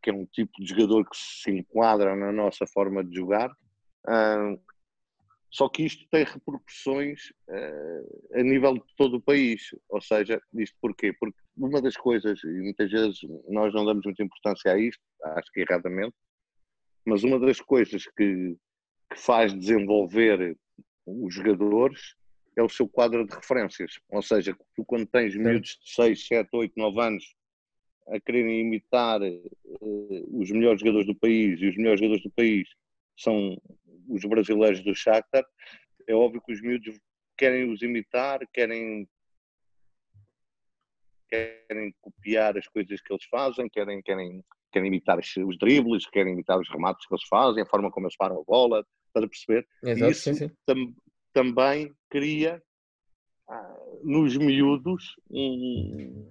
que 0.02 0.10
é 0.10 0.12
um 0.12 0.26
tipo 0.26 0.52
de 0.58 0.66
jogador 0.66 1.08
que 1.08 1.16
se 1.16 1.50
enquadra 1.50 2.14
na 2.14 2.30
nossa 2.30 2.66
forma 2.66 3.02
de 3.02 3.16
jogar. 3.16 3.50
Uh, 4.06 4.60
só 5.54 5.68
que 5.68 5.84
isto 5.84 6.04
tem 6.10 6.24
repercussões 6.24 7.30
uh, 7.48 8.40
a 8.40 8.42
nível 8.42 8.74
de 8.74 8.96
todo 8.96 9.18
o 9.18 9.20
país. 9.20 9.72
Ou 9.88 10.00
seja, 10.00 10.42
isto 10.54 10.76
porquê? 10.80 11.12
Porque 11.12 11.38
uma 11.56 11.80
das 11.80 11.96
coisas, 11.96 12.42
e 12.42 12.60
muitas 12.60 12.90
vezes 12.90 13.20
nós 13.48 13.72
não 13.72 13.84
damos 13.84 14.04
muita 14.04 14.24
importância 14.24 14.72
a 14.72 14.76
isto, 14.76 15.00
acho 15.22 15.52
que 15.52 15.60
erradamente, 15.60 16.12
mas 17.06 17.22
uma 17.22 17.38
das 17.38 17.60
coisas 17.60 18.04
que, 18.16 18.56
que 19.08 19.16
faz 19.16 19.54
desenvolver 19.54 20.56
os 21.06 21.32
jogadores 21.32 22.16
é 22.56 22.62
o 22.62 22.68
seu 22.68 22.88
quadro 22.88 23.24
de 23.24 23.32
referências. 23.32 24.00
Ou 24.10 24.22
seja, 24.22 24.56
tu 24.74 24.84
quando 24.84 25.06
tens 25.06 25.36
miúdos 25.36 25.78
de 25.84 25.94
6, 25.94 26.26
7, 26.26 26.48
8, 26.52 26.72
9 26.76 27.00
anos 27.00 27.24
a 28.08 28.18
quererem 28.18 28.60
imitar 28.60 29.22
uh, 29.22 30.40
os 30.40 30.50
melhores 30.50 30.80
jogadores 30.80 31.06
do 31.06 31.14
país 31.14 31.60
e 31.60 31.68
os 31.68 31.76
melhores 31.76 32.00
jogadores 32.00 32.24
do 32.24 32.30
país 32.32 32.68
são 33.16 33.56
os 34.08 34.24
brasileiros 34.24 34.82
do 34.82 34.94
Shakhtar, 34.94 35.44
é 36.06 36.14
óbvio 36.14 36.42
que 36.42 36.52
os 36.52 36.60
miúdos 36.60 36.98
querem 37.36 37.70
os 37.70 37.82
imitar, 37.82 38.40
querem 38.52 39.08
querem 41.28 41.92
copiar 42.00 42.56
as 42.56 42.68
coisas 42.68 43.00
que 43.00 43.12
eles 43.12 43.24
fazem, 43.24 43.68
querem, 43.68 44.00
querem, 44.02 44.44
querem 44.72 44.88
imitar 44.88 45.18
os 45.18 45.58
dribles, 45.58 46.06
querem 46.06 46.32
imitar 46.32 46.60
os 46.60 46.68
remates 46.70 47.06
que 47.06 47.14
eles 47.14 47.26
fazem, 47.26 47.62
a 47.62 47.66
forma 47.66 47.90
como 47.90 48.06
eles 48.06 48.16
param 48.16 48.40
a 48.40 48.44
bola, 48.44 48.86
para 49.12 49.28
perceber? 49.28 49.66
Exato, 49.82 50.10
isso 50.10 50.22
sim, 50.22 50.34
sim. 50.34 50.50
Tam, 50.66 50.94
também 51.32 51.92
cria 52.08 52.62
ah, 53.48 53.76
nos 54.02 54.36
miúdos 54.36 55.16
um, 55.30 56.30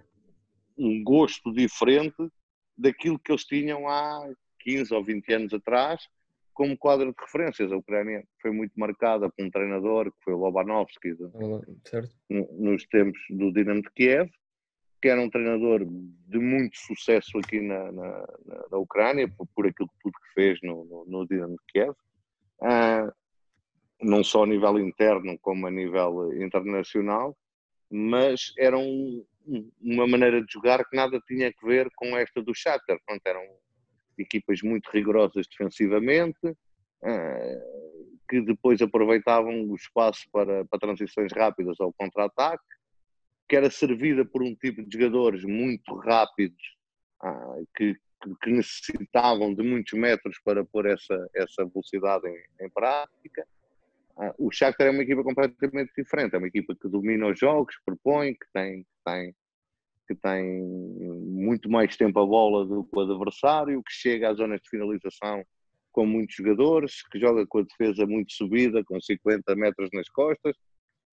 um 0.78 1.04
gosto 1.04 1.52
diferente 1.52 2.30
daquilo 2.78 3.20
que 3.20 3.32
eles 3.32 3.46
tinham 3.46 3.88
há 3.88 4.30
15 4.60 4.94
ou 4.94 5.04
20 5.04 5.34
anos 5.34 5.54
atrás, 5.54 6.08
como 6.54 6.78
quadro 6.78 7.12
de 7.12 7.16
referências. 7.20 7.72
A 7.72 7.78
Ucrânia 7.78 8.24
foi 8.42 8.52
muito 8.52 8.74
marcada 8.76 9.30
por 9.30 9.46
um 9.46 9.50
treinador, 9.50 10.12
que 10.12 10.24
foi 10.24 10.34
o 10.34 10.38
Lobanovsky, 10.38 11.16
nos 12.30 12.86
tempos 12.88 13.20
do 13.30 13.52
Dinamo 13.52 13.82
de 13.82 13.90
Kiev, 13.92 14.30
que 15.02 15.10
era 15.10 15.22
um 15.22 15.30
treinador 15.30 15.86
de 15.86 16.40
muito 16.40 16.78
sucesso 16.78 17.38
aqui 17.40 17.60
na, 17.60 17.92
na, 17.92 18.26
na 18.72 18.78
Ucrânia, 18.78 19.28
por, 19.28 19.48
por, 19.56 19.68
aquilo 19.68 19.90
tudo 20.02 20.14
que 20.14 20.34
fez 20.34 20.60
no, 20.64 20.86
no, 20.86 21.06
no 21.06 21.28
Dinamo 21.28 21.58
de 21.58 21.74
Kiev. 21.74 21.96
Uh, 22.62 23.12
não 24.02 24.24
só 24.24 24.44
a 24.44 24.48
nível 24.48 24.80
interno 24.80 25.38
como 25.40 25.68
a 25.68 25.72
nível 25.72 26.34
internacional, 26.42 27.36
mas 27.90 28.54
era 28.58 28.78
um, 28.78 29.26
uma 29.82 30.08
maneira 30.08 30.44
de 30.44 30.52
jogar 30.52 30.84
que 30.86 30.96
nada 30.96 31.20
tinha 31.28 31.50
a 31.50 31.68
ver 31.68 31.90
com 31.96 32.18
esta 32.18 32.42
do 32.42 32.54
Shakhtar. 32.54 32.98
Pronto, 33.06 33.22
eram 33.26 33.42
equipas 34.22 34.62
muito 34.62 34.90
rigorosas 34.92 35.48
defensivamente, 35.48 36.56
eh, 37.04 37.62
que 38.30 38.42
depois 38.42 38.82
aproveitavam 38.82 39.70
o 39.70 39.76
espaço 39.76 40.26
para, 40.32 40.66
para 40.66 40.80
transições 40.80 41.32
rápidas 41.32 41.80
ao 41.80 41.94
contra-ataque, 41.94 42.64
que 43.48 43.56
era 43.56 43.70
servida 43.70 44.26
por 44.26 44.42
um 44.42 44.56
tipo 44.56 44.82
de 44.84 44.98
jogadores 44.98 45.44
muito 45.44 45.94
rápidos, 45.96 46.76
ah, 47.22 47.58
que, 47.76 47.96
que 48.42 48.50
necessitavam 48.50 49.54
de 49.54 49.62
muitos 49.64 49.94
metros 49.94 50.40
para 50.44 50.64
pôr 50.66 50.86
essa, 50.86 51.30
essa 51.36 51.66
velocidade 51.66 52.28
em, 52.28 52.66
em 52.66 52.70
prática. 52.70 53.46
Ah, 54.18 54.34
o 54.38 54.52
Shakhtar 54.52 54.88
é 54.88 54.92
uma 54.92 55.04
equipa 55.04 55.24
completamente 55.24 55.92
diferente, 55.98 56.36
é 56.36 56.38
uma 56.38 56.48
equipa 56.48 56.76
que 56.76 56.88
domina 56.88 57.28
os 57.28 57.40
jogos, 57.40 57.76
propõe, 57.86 58.34
que 58.34 58.46
tem, 58.54 58.86
tem 59.06 59.36
que 60.08 60.16
tem 60.16 60.62
muito 60.64 61.70
mais 61.70 61.96
tempo 61.96 62.20
a 62.20 62.26
bola 62.26 62.66
do 62.66 62.84
que 62.84 62.98
o 62.98 63.02
adversário, 63.02 63.84
que 63.84 63.94
chega 63.94 64.30
às 64.30 64.38
zonas 64.38 64.62
de 64.62 64.70
finalização 64.70 65.44
com 65.92 66.06
muitos 66.06 66.36
jogadores, 66.36 67.08
que 67.08 67.20
joga 67.20 67.46
com 67.46 67.60
a 67.60 67.64
defesa 67.64 68.06
muito 68.06 68.34
subida, 68.34 68.84
com 68.84 69.00
50 69.00 69.56
metros 69.56 69.90
nas 69.94 70.10
costas. 70.10 70.58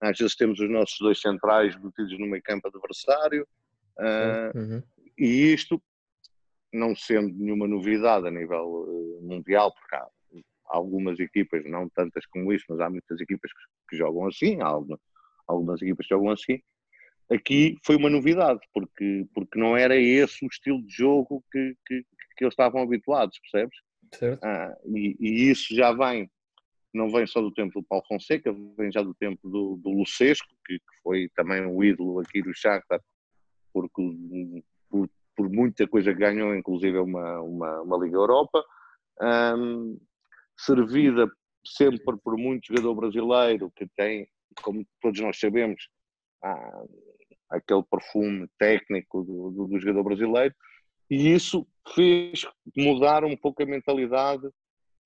Às 0.00 0.18
vezes 0.18 0.34
temos 0.34 0.58
os 0.58 0.70
nossos 0.70 0.98
dois 0.98 1.20
centrais 1.20 1.76
metidos 1.76 2.18
no 2.18 2.26
meio 2.26 2.42
campo 2.42 2.66
adversário. 2.66 3.46
Uh, 3.98 4.58
uhum. 4.58 4.82
E 5.18 5.52
isto, 5.52 5.80
não 6.72 6.96
sendo 6.96 7.36
nenhuma 7.36 7.68
novidade 7.68 8.26
a 8.26 8.30
nível 8.30 8.64
uh, 8.64 9.20
mundial, 9.22 9.72
porque 9.74 9.94
há 9.94 10.08
algumas 10.68 11.20
equipas, 11.20 11.62
não 11.66 11.88
tantas 11.90 12.24
como 12.26 12.50
isso, 12.52 12.64
mas 12.70 12.80
há 12.80 12.88
muitas 12.88 13.20
equipas 13.20 13.52
que, 13.52 13.90
que 13.90 13.96
jogam 13.98 14.26
assim, 14.26 14.62
há 14.62 14.66
algumas, 14.66 15.00
algumas 15.46 15.82
equipas 15.82 16.06
que 16.06 16.14
jogam 16.14 16.30
assim, 16.30 16.62
aqui 17.30 17.76
foi 17.84 17.96
uma 17.96 18.10
novidade, 18.10 18.60
porque, 18.74 19.26
porque 19.32 19.58
não 19.58 19.76
era 19.76 19.96
esse 19.96 20.44
o 20.44 20.48
estilo 20.48 20.82
de 20.84 20.92
jogo 20.92 21.44
que, 21.50 21.76
que, 21.86 22.02
que 22.36 22.44
eles 22.44 22.52
estavam 22.52 22.82
habituados, 22.82 23.38
percebes? 23.38 23.78
Certo. 24.14 24.44
Ah, 24.44 24.76
e, 24.86 25.16
e, 25.20 25.50
isso 25.50 25.74
já 25.74 25.92
vem, 25.92 26.28
não 26.92 27.08
vem 27.10 27.26
só 27.26 27.40
do 27.40 27.52
tempo 27.52 27.80
do 27.80 27.86
Paulo 27.86 28.04
Fonseca, 28.08 28.52
vem 28.76 28.90
já 28.90 29.02
do 29.02 29.14
tempo 29.14 29.48
do, 29.48 29.76
do 29.76 29.90
Lucesco, 29.90 30.48
que, 30.66 30.78
que 30.78 31.02
foi 31.02 31.28
também 31.36 31.64
o 31.64 31.82
ídolo 31.84 32.18
aqui 32.20 32.42
do 32.42 32.52
Shakhtar, 32.52 33.00
porque 33.72 34.02
por, 34.88 35.08
por, 35.36 35.48
muita 35.48 35.86
coisa 35.86 36.12
que 36.12 36.18
ganhou, 36.18 36.54
inclusive 36.54 36.98
uma, 36.98 37.40
uma, 37.40 37.80
uma 37.82 38.04
Liga 38.04 38.16
Europa, 38.16 38.64
um, 39.56 39.98
servida 40.58 41.30
sempre 41.64 42.16
por 42.18 42.36
muito 42.36 42.66
jogador 42.66 42.94
brasileiro 42.94 43.72
que 43.76 43.86
tem, 43.96 44.26
como 44.62 44.84
todos 45.00 45.20
nós 45.20 45.38
sabemos, 45.38 45.88
ah, 46.42 46.84
aquele 47.50 47.82
perfume 47.82 48.48
técnico 48.58 49.22
do, 49.24 49.50
do, 49.50 49.66
do, 49.66 49.80
jogador 49.80 50.04
brasileiro, 50.04 50.54
e 51.10 51.32
isso 51.32 51.66
fez 51.94 52.46
mudar 52.76 53.24
um 53.24 53.36
pouco 53.36 53.62
a 53.62 53.66
mentalidade, 53.66 54.48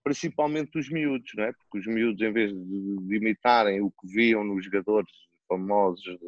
principalmente 0.03 0.73
dos 0.73 0.91
miúdos, 0.91 1.33
não 1.35 1.45
é? 1.45 1.53
Porque 1.53 1.79
os 1.79 1.87
miúdos, 1.87 2.21
em 2.21 2.33
vez 2.33 2.53
de, 2.53 2.97
de 2.99 3.17
imitarem 3.17 3.81
o 3.81 3.91
que 3.91 4.07
viam 4.07 4.45
nos 4.45 4.65
jogadores 4.65 5.11
famosos 5.49 6.03
de, 6.03 6.19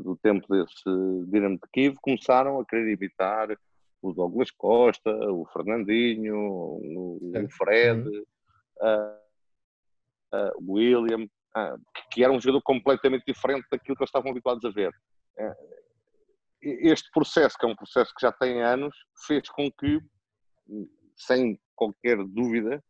do 0.00 0.16
tempo 0.16 0.46
desse 0.48 0.82
Dinamo 1.28 1.54
de 1.54 1.70
Kiev, 1.72 1.96
começaram 2.00 2.58
a 2.58 2.64
querer 2.64 2.92
imitar 2.92 3.56
o 4.02 4.12
Douglas 4.12 4.50
Costa, 4.50 5.10
o 5.10 5.46
Fernandinho, 5.46 6.36
o, 6.36 7.32
o 7.32 7.48
Fred, 7.50 8.06
uh, 8.08 9.14
uh, 10.34 10.52
o 10.58 10.72
William, 10.74 11.28
que 12.10 12.24
era 12.24 12.32
um 12.32 12.40
jogador 12.40 12.62
completamente 12.62 13.24
diferente 13.26 13.66
daquilo 13.70 13.96
que 13.96 14.02
eles 14.02 14.08
estavam 14.08 14.30
habituados 14.30 14.64
a 14.64 14.70
ver. 14.70 14.92
Ah, 15.38 15.54
este 16.62 17.10
processo, 17.10 17.56
que 17.58 17.66
é 17.66 17.68
um 17.68 17.76
processo 17.76 18.12
que 18.14 18.22
já 18.22 18.32
tem 18.32 18.62
anos, 18.62 18.96
fez 19.26 19.48
com 19.50 19.70
que, 19.70 20.00
sem 21.16 21.58
qualquer 21.74 22.16
dúvida, 22.16 22.82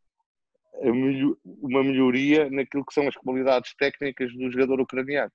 uma 1.45 1.83
melhoria 1.83 2.49
naquilo 2.51 2.85
que 2.85 2.95
são 2.95 3.07
as 3.09 3.15
qualidades 3.17 3.75
técnicas 3.77 4.33
do 4.33 4.51
jogador 4.51 4.81
ucraniano. 4.81 5.33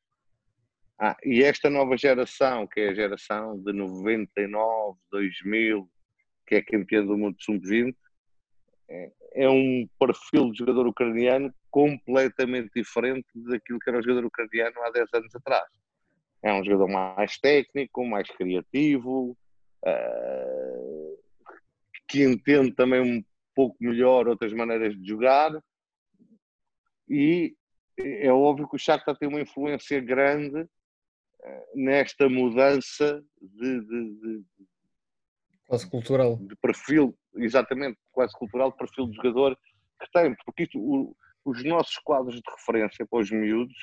Ah, 1.01 1.15
e 1.23 1.43
esta 1.43 1.69
nova 1.69 1.97
geração, 1.97 2.67
que 2.67 2.81
é 2.81 2.89
a 2.89 2.93
geração 2.93 3.57
de 3.61 3.71
99, 3.71 4.99
2000, 5.11 5.89
que 6.45 6.55
é 6.55 6.61
campeã 6.61 7.05
do 7.05 7.17
mundo 7.17 7.37
sub-20, 7.39 7.95
é, 8.89 9.49
um 9.49 9.87
perfil 9.99 10.51
de 10.51 10.59
jogador 10.59 10.87
ucraniano 10.87 11.53
completamente 11.69 12.71
diferente 12.75 13.27
daquilo 13.35 13.79
que 13.79 13.89
era 13.89 13.99
o 13.99 14.01
jogador 14.01 14.25
ucraniano 14.25 14.81
há 14.83 14.89
10 14.91 15.07
anos 15.13 15.35
atrás. 15.35 15.69
É 16.41 16.53
um 16.53 16.63
jogador 16.63 16.87
mais 16.87 17.37
técnico, 17.37 18.05
mais 18.05 18.29
criativo, 18.29 19.37
uh, 19.85 21.19
que 22.07 22.23
entende 22.23 22.71
também 22.71 23.01
um 23.01 23.23
pouco 23.53 23.77
melhor 23.79 24.27
outras 24.27 24.53
maneiras 24.53 24.95
de 24.95 25.07
jogar 25.07 25.51
e 27.09 27.55
é 27.97 28.31
óbvio 28.31 28.69
que 28.69 28.75
o 28.75 28.79
Shakhtar 28.79 29.17
tem 29.17 29.27
uma 29.27 29.41
influência 29.41 29.99
grande 29.99 30.61
uh, 30.61 31.65
nesta 31.75 32.29
mudança 32.29 33.21
de, 33.41 33.81
de, 33.81 34.13
de, 34.21 34.43
quase 35.69 35.87
cultural 35.87 36.35
de 36.37 36.55
perfil, 36.55 37.15
exatamente, 37.35 37.99
quase 38.11 38.33
cultural 38.33 38.71
de 38.71 38.77
perfil 38.77 39.07
de 39.07 39.15
jogador 39.17 39.55
que 40.01 40.11
tem, 40.11 40.35
porque 40.43 40.63
isto, 40.63 40.79
o, 40.79 41.15
os 41.45 41.63
nossos 41.63 41.95
quadros 41.99 42.35
de 42.35 42.51
referência 42.51 43.05
para 43.05 43.19
os 43.19 43.29
miúdos 43.29 43.77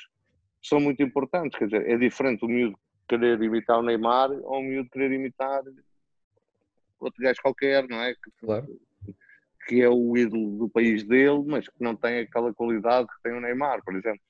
são 0.61 0.81
muito 0.81 1.01
importantes. 1.01 1.57
Quer 1.57 1.65
dizer, 1.65 1.89
é 1.89 1.97
diferente 1.97 2.43
o 2.43 2.47
miúdo 2.49 2.77
querer 3.07 3.41
imitar 3.41 3.79
o 3.79 3.83
Neymar 3.83 4.31
ou 4.31 4.59
um 4.59 4.63
miúdo 4.63 4.89
querer 4.89 5.13
imitar 5.13 5.63
outro 6.99 7.23
gajo 7.23 7.41
qualquer, 7.41 7.87
não 7.87 8.01
é? 8.01 8.13
Que, 8.15 8.31
claro. 8.41 8.67
que 9.65 9.81
é 9.81 9.87
o 9.87 10.17
ídolo 10.17 10.57
do 10.57 10.69
país 10.69 11.05
dele, 11.05 11.41
mas 11.45 11.69
que 11.69 11.81
não 11.81 11.95
tem 11.95 12.19
aquela 12.19 12.53
qualidade 12.53 13.07
que 13.07 13.23
tem 13.23 13.31
o 13.31 13.39
Neymar, 13.39 13.81
por 13.85 13.95
exemplo. 13.95 14.21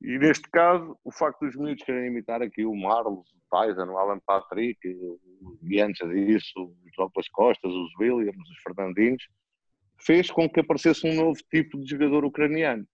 E 0.00 0.16
neste 0.18 0.48
caso, 0.50 0.96
o 1.04 1.10
facto 1.10 1.44
dos 1.44 1.56
miúdos 1.56 1.84
querem 1.84 2.06
imitar 2.06 2.40
aqui 2.40 2.64
o 2.64 2.74
Marlos, 2.74 3.28
o 3.30 3.40
Tyson, 3.50 3.90
o 3.90 3.98
Alan 3.98 4.20
Patrick, 4.24 4.78
e 5.62 5.80
antes 5.80 6.08
disso, 6.08 6.72
os 6.84 6.92
Douglas 6.96 7.28
Costas, 7.28 7.72
os 7.72 7.92
Williams, 7.98 8.48
os 8.48 8.62
Fernandinhos, 8.62 9.26
fez 10.00 10.30
com 10.30 10.48
que 10.48 10.60
aparecesse 10.60 11.06
um 11.06 11.14
novo 11.14 11.40
tipo 11.50 11.78
de 11.80 11.90
jogador 11.90 12.24
ucraniano, 12.24 12.86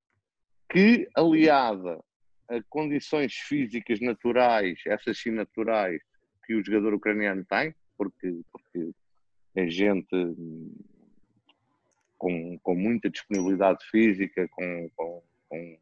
que, 0.71 1.07
aliada 1.15 2.03
a 2.49 2.63
condições 2.69 3.35
físicas 3.35 4.01
naturais, 4.01 4.81
essas 4.87 5.19
sim 5.19 5.31
naturais, 5.31 6.01
que 6.47 6.55
o 6.55 6.65
jogador 6.65 6.95
ucraniano 6.95 7.45
tem, 7.45 7.75
porque, 7.97 8.41
porque 8.51 8.91
é 9.55 9.69
gente 9.69 10.09
com, 12.19 12.59
com 12.63 12.75
muita 12.75 13.11
disponibilidade 13.11 13.85
física, 13.91 14.49
com, 14.49 14.91
com, 14.97 15.23
com 15.49 15.79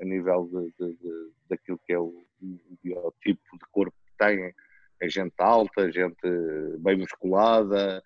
a 0.00 0.04
nível 0.04 0.46
de, 0.46 0.72
de, 0.78 0.96
de, 0.96 1.30
daquilo 1.48 1.80
que 1.86 1.92
é 1.92 1.98
o, 1.98 2.24
o 2.42 2.78
biotipo 2.82 3.58
de 3.58 3.66
corpo 3.70 3.96
que 4.06 4.12
tem, 4.18 4.52
é 5.00 5.08
gente 5.08 5.34
alta, 5.38 5.90
gente 5.90 6.28
bem 6.78 6.96
musculada, 6.96 8.02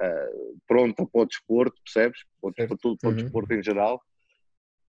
uh, 0.00 0.60
pronta 0.66 1.06
para 1.06 1.20
o 1.22 1.26
desporto, 1.26 1.80
percebes? 1.84 2.20
Para, 2.40 2.66
para 2.66 2.76
tudo, 2.76 2.98
para 2.98 3.08
o 3.08 3.12
uhum. 3.12 3.16
desporto 3.16 3.54
em 3.54 3.62
geral. 3.62 4.02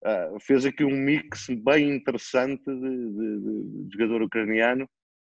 Uh, 0.03 0.39
fez 0.39 0.65
aqui 0.65 0.83
um 0.83 0.95
mix 0.95 1.47
bem 1.49 1.95
interessante 1.95 2.63
de, 2.65 3.11
de, 3.11 3.87
de, 3.87 3.89
jogador 3.91 4.23
ucraniano 4.23 4.89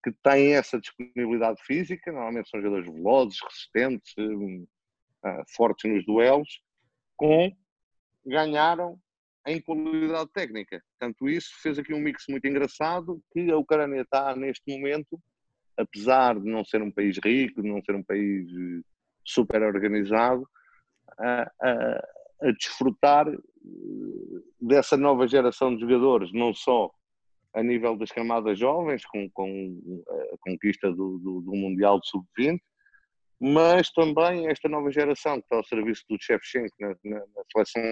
que 0.02 0.10
tem 0.22 0.54
essa 0.54 0.80
disponibilidade 0.80 1.62
física, 1.64 2.10
normalmente 2.10 2.48
são 2.48 2.62
jogadores 2.62 2.90
velozes, 2.90 3.38
resistentes, 3.42 4.14
uh, 4.16 5.44
fortes 5.54 5.90
nos 5.90 6.04
duelos, 6.06 6.62
com 7.16 7.54
ganharam 8.24 8.98
em 9.46 9.60
qualidade 9.60 10.30
técnica. 10.32 10.82
Portanto, 10.98 11.28
isso 11.28 11.50
fez 11.62 11.78
aqui 11.78 11.92
um 11.92 12.00
mix 12.00 12.24
muito 12.28 12.46
engraçado 12.46 13.20
que 13.32 13.50
a 13.50 13.56
Ucrânia 13.56 14.02
está 14.02 14.34
neste 14.34 14.62
momento, 14.74 15.20
apesar 15.76 16.38
de 16.38 16.48
não 16.48 16.64
ser 16.64 16.82
um 16.82 16.90
país 16.90 17.18
rico, 17.22 17.62
de 17.62 17.68
não 17.68 17.82
ser 17.82 17.94
um 17.94 18.02
país 18.02 18.48
eh, 18.48 18.80
super 19.24 19.62
organizado, 19.62 20.48
a, 21.18 21.42
a, 21.60 22.08
a 22.48 22.50
desfrutar 22.52 23.28
eh, 23.28 23.38
dessa 24.60 24.96
nova 24.96 25.28
geração 25.28 25.74
de 25.74 25.82
jogadores, 25.82 26.32
não 26.32 26.54
só 26.54 26.90
a 27.54 27.62
nível 27.62 27.96
das 27.96 28.10
camadas 28.10 28.58
jovens, 28.58 29.04
com, 29.06 29.30
com 29.30 30.02
a 30.34 30.38
conquista 30.40 30.90
do, 30.90 31.18
do, 31.18 31.40
do 31.40 31.52
Mundial 31.52 32.00
de 32.00 32.08
Sub-20, 32.08 32.60
mas 33.40 33.90
também 33.92 34.48
esta 34.48 34.68
nova 34.68 34.90
geração 34.90 35.38
que 35.38 35.44
está 35.44 35.56
ao 35.56 35.64
serviço 35.64 36.04
do 36.08 36.16
Shevchenko 36.20 36.74
na, 36.80 36.88
na, 37.04 37.18
na 37.18 37.42
seleção 37.52 37.82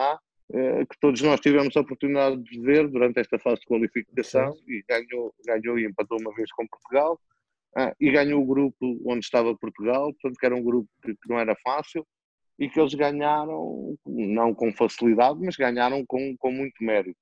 A, 0.00 0.14
eh, 0.14 0.18
que 0.90 1.00
todos 1.00 1.22
nós 1.22 1.40
tivemos 1.40 1.74
a 1.76 1.80
oportunidade 1.80 2.42
de 2.42 2.60
ver 2.60 2.86
durante 2.88 3.20
esta 3.20 3.38
fase 3.38 3.60
de 3.60 3.66
qualificação 3.66 4.54
e 4.68 4.84
ganhou, 4.86 5.34
ganhou 5.46 5.78
e 5.78 5.86
empatou 5.86 6.18
uma 6.20 6.34
vez 6.34 6.52
com 6.52 6.66
Portugal 6.66 7.18
ah, 7.74 7.94
e 7.98 8.10
ganhou 8.10 8.42
o 8.42 8.46
grupo 8.46 9.00
onde 9.06 9.24
estava 9.24 9.56
Portugal, 9.56 10.12
portanto 10.12 10.38
que 10.38 10.46
era 10.46 10.54
um 10.54 10.62
grupo 10.62 10.88
que, 11.02 11.14
que, 11.14 11.28
não 11.28 11.38
era 11.38 11.56
fácil 11.64 12.06
e 12.58 12.68
que 12.68 12.78
eles 12.78 12.92
ganharam, 12.92 13.96
não 14.06 14.54
com 14.54 14.72
facilidade, 14.74 15.38
mas 15.40 15.56
ganharam 15.56 16.04
com, 16.06 16.36
com 16.36 16.52
muito 16.52 16.84
mérito. 16.84 17.18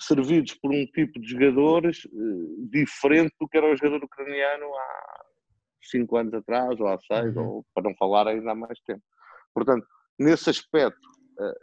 Servidos 0.00 0.54
por 0.54 0.72
um 0.72 0.86
tipo 0.86 1.20
de 1.20 1.28
jogadores 1.28 2.06
uh, 2.06 2.68
diferente 2.70 3.34
do 3.38 3.46
que 3.46 3.58
era 3.58 3.70
o 3.70 3.76
jogador 3.76 4.04
ucraniano 4.04 4.74
há 4.74 5.24
cinco 5.82 6.16
anos 6.16 6.32
atrás, 6.32 6.80
ou 6.80 6.88
há 6.88 6.98
seis, 7.00 7.36
uhum. 7.36 7.46
ou 7.46 7.66
para 7.74 7.84
não 7.84 7.94
falar 7.96 8.26
ainda 8.26 8.52
há 8.52 8.54
mais 8.54 8.80
tempo. 8.80 9.02
Portanto, 9.54 9.86
nesse 10.18 10.48
aspecto, 10.48 11.08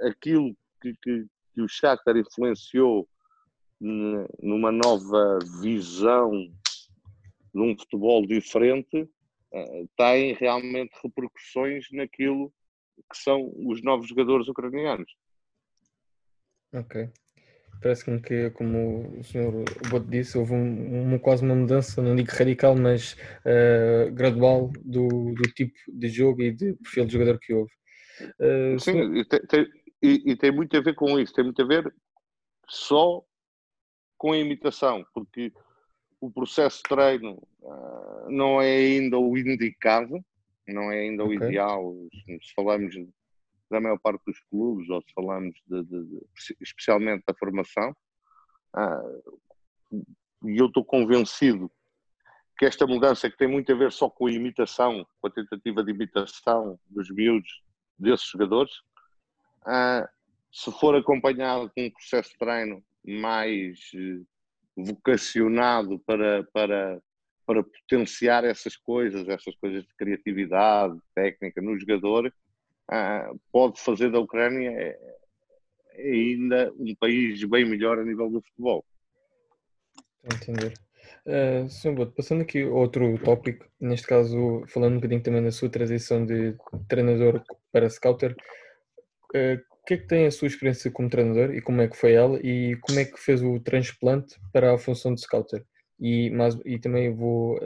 aquilo 0.01 0.55
que, 0.81 0.93
que, 1.01 1.25
que 1.53 1.61
o 1.61 1.67
Shakhtar 1.67 2.17
influenciou 2.17 3.07
numa 4.41 4.71
nova 4.71 5.39
visão 5.61 6.31
de 7.53 7.61
um 7.61 7.77
futebol 7.77 8.25
diferente 8.25 9.01
uh, 9.01 9.89
tem 9.97 10.33
realmente 10.33 10.91
repercussões 11.03 11.85
naquilo 11.91 12.51
que 13.11 13.17
são 13.17 13.51
os 13.67 13.83
novos 13.83 14.07
jogadores 14.07 14.47
ucranianos. 14.47 15.11
Ok. 16.73 17.09
Parece-me 17.81 18.21
que, 18.21 18.49
como 18.51 19.19
o 19.19 19.23
senhor 19.23 19.65
Boto 19.89 20.07
disse, 20.07 20.37
houve 20.37 20.53
um, 20.53 21.13
um, 21.13 21.19
quase 21.19 21.43
uma 21.43 21.53
mudança, 21.53 22.01
não 22.01 22.15
digo 22.15 22.31
radical, 22.31 22.75
mas 22.75 23.13
uh, 23.45 24.11
gradual 24.13 24.71
do, 24.85 25.33
do, 25.33 25.43
tipo 25.53 25.73
de 25.91 26.07
jogo 26.07 26.41
e 26.41 26.51
de 26.51 26.73
perfil 26.75 27.05
de 27.05 27.13
jogador 27.13 27.39
que 27.39 27.53
houve. 27.53 27.71
Uh, 28.39 28.79
Sim, 28.79 29.15
e, 29.15 29.25
tem, 29.25 29.67
e, 30.01 30.31
e 30.31 30.35
tem 30.35 30.51
muito 30.51 30.75
a 30.77 30.81
ver 30.81 30.95
com 30.95 31.19
isso, 31.19 31.33
tem 31.33 31.43
muito 31.43 31.61
a 31.61 31.65
ver 31.65 31.93
só 32.67 33.23
com 34.17 34.31
a 34.31 34.37
imitação, 34.37 35.05
porque 35.13 35.51
o 36.21 36.31
processo 36.31 36.77
de 36.77 36.83
treino 36.83 37.41
uh, 37.61 38.29
não 38.29 38.61
é 38.61 38.75
ainda 38.75 39.17
o 39.17 39.37
indicado, 39.37 40.23
não 40.67 40.91
é 40.91 40.99
ainda 40.99 41.23
okay. 41.23 41.37
o 41.37 41.43
ideal. 41.43 41.93
Se 42.41 42.53
falamos 42.55 42.95
da 43.69 43.81
maior 43.81 43.99
parte 43.99 44.23
dos 44.25 44.39
clubes, 44.49 44.89
ou 44.89 45.01
se 45.01 45.13
falamos 45.13 45.55
de, 45.67 45.83
de, 45.83 46.03
de, 46.05 46.21
especialmente 46.61 47.23
da 47.27 47.33
formação, 47.33 47.95
uh, 48.75 49.39
e 50.45 50.57
eu 50.57 50.67
estou 50.67 50.85
convencido 50.85 51.71
que 52.57 52.65
esta 52.65 52.85
mudança 52.85 53.29
que 53.29 53.37
tem 53.37 53.47
muito 53.47 53.71
a 53.71 53.75
ver 53.75 53.91
só 53.91 54.09
com 54.09 54.27
a 54.27 54.31
imitação, 54.31 55.05
com 55.19 55.27
a 55.27 55.31
tentativa 55.31 55.83
de 55.83 55.91
imitação 55.91 56.79
dos 56.87 57.09
miúdos 57.09 57.62
desses 57.97 58.27
jogadores, 58.29 58.71
uh, 59.67 60.07
se 60.51 60.71
for 60.79 60.95
acompanhado 60.95 61.71
com 61.75 61.85
um 61.85 61.91
processo 61.91 62.29
de 62.29 62.37
treino 62.37 62.83
mais 63.05 63.79
uh, 63.95 64.25
vocacionado 64.75 65.99
para, 65.99 66.43
para, 66.53 67.01
para 67.45 67.63
potenciar 67.63 68.43
essas 68.43 68.75
coisas, 68.75 69.27
essas 69.27 69.55
coisas 69.55 69.83
de 69.83 69.93
criatividade, 69.95 70.97
técnica 71.15 71.61
no 71.61 71.77
jogador, 71.79 72.27
uh, 72.27 73.39
pode 73.51 73.79
fazer 73.81 74.11
da 74.11 74.19
Ucrânia 74.19 74.71
eh, 74.71 75.17
ainda 75.97 76.71
um 76.77 76.95
país 76.95 77.43
bem 77.45 77.65
melhor 77.65 77.99
a 77.99 78.03
nível 78.03 78.29
do 78.29 78.41
futebol. 78.41 78.85
Entender. 80.23 80.73
Uh, 81.25 81.69
Sr. 81.69 82.11
passando 82.15 82.41
aqui 82.41 82.63
outro 82.63 83.17
tópico, 83.19 83.65
neste 83.79 84.07
caso 84.07 84.63
falando 84.67 84.93
um 84.93 84.95
bocadinho 84.97 85.23
também 85.23 85.43
da 85.43 85.51
sua 85.51 85.69
transição 85.69 86.25
de 86.25 86.55
treinador 86.87 87.43
para 87.73 87.89
scouter, 87.89 88.33
uh, 89.35 89.73
o 89.81 89.85
que 89.85 89.95
é 89.95 89.97
que 89.97 90.07
tem 90.07 90.25
a 90.25 90.31
sua 90.31 90.47
experiência 90.47 90.89
como 90.89 91.09
treinador 91.09 91.53
e 91.53 91.61
como 91.61 91.81
é 91.81 91.89
que 91.89 91.97
foi 91.97 92.13
ela 92.13 92.39
e 92.41 92.77
como 92.77 92.97
é 92.99 93.03
que 93.03 93.19
fez 93.19 93.41
o 93.43 93.59
transplante 93.59 94.39
para 94.53 94.73
a 94.73 94.77
função 94.77 95.13
de 95.13 95.19
scouter? 95.19 95.65
E, 95.99 96.29
mas, 96.29 96.57
e 96.63 96.79
também 96.79 97.13
vou 97.13 97.59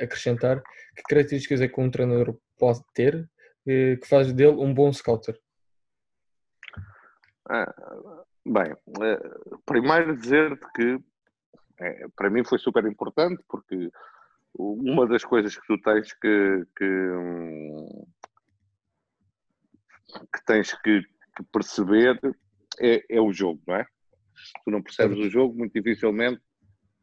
acrescentar 0.00 0.60
que 0.96 1.02
características 1.08 1.60
é 1.60 1.68
que 1.68 1.80
um 1.80 1.88
treinador 1.88 2.36
pode 2.58 2.80
ter 2.94 3.28
eh, 3.66 3.96
que 3.96 4.08
faz 4.08 4.32
dele 4.32 4.56
um 4.56 4.74
bom 4.74 4.92
scouter? 4.92 5.38
Ah, 7.48 7.72
bem, 8.44 8.72
eh, 9.02 9.20
primeiro 9.64 10.16
dizer-te 10.16 10.66
que 10.74 10.98
é, 11.80 12.06
para 12.16 12.30
mim 12.30 12.44
foi 12.44 12.58
super 12.58 12.84
importante 12.86 13.42
porque 13.48 13.90
uma 14.54 15.06
das 15.06 15.24
coisas 15.24 15.56
que 15.56 15.66
tu 15.66 15.80
tens 15.80 16.12
que, 16.14 16.66
que, 16.76 16.84
hum, 16.84 17.88
que 20.20 20.44
tens 20.46 20.74
que, 20.82 21.02
que 21.36 21.42
perceber 21.52 22.18
é, 22.80 23.04
é, 23.08 23.20
o 23.20 23.32
jogo, 23.32 23.62
não 23.66 23.76
é? 23.76 23.84
Se 24.34 24.52
tu 24.64 24.70
não 24.70 24.82
percebes 24.82 25.18
o 25.18 25.30
jogo, 25.30 25.56
muito 25.56 25.72
dificilmente 25.72 26.40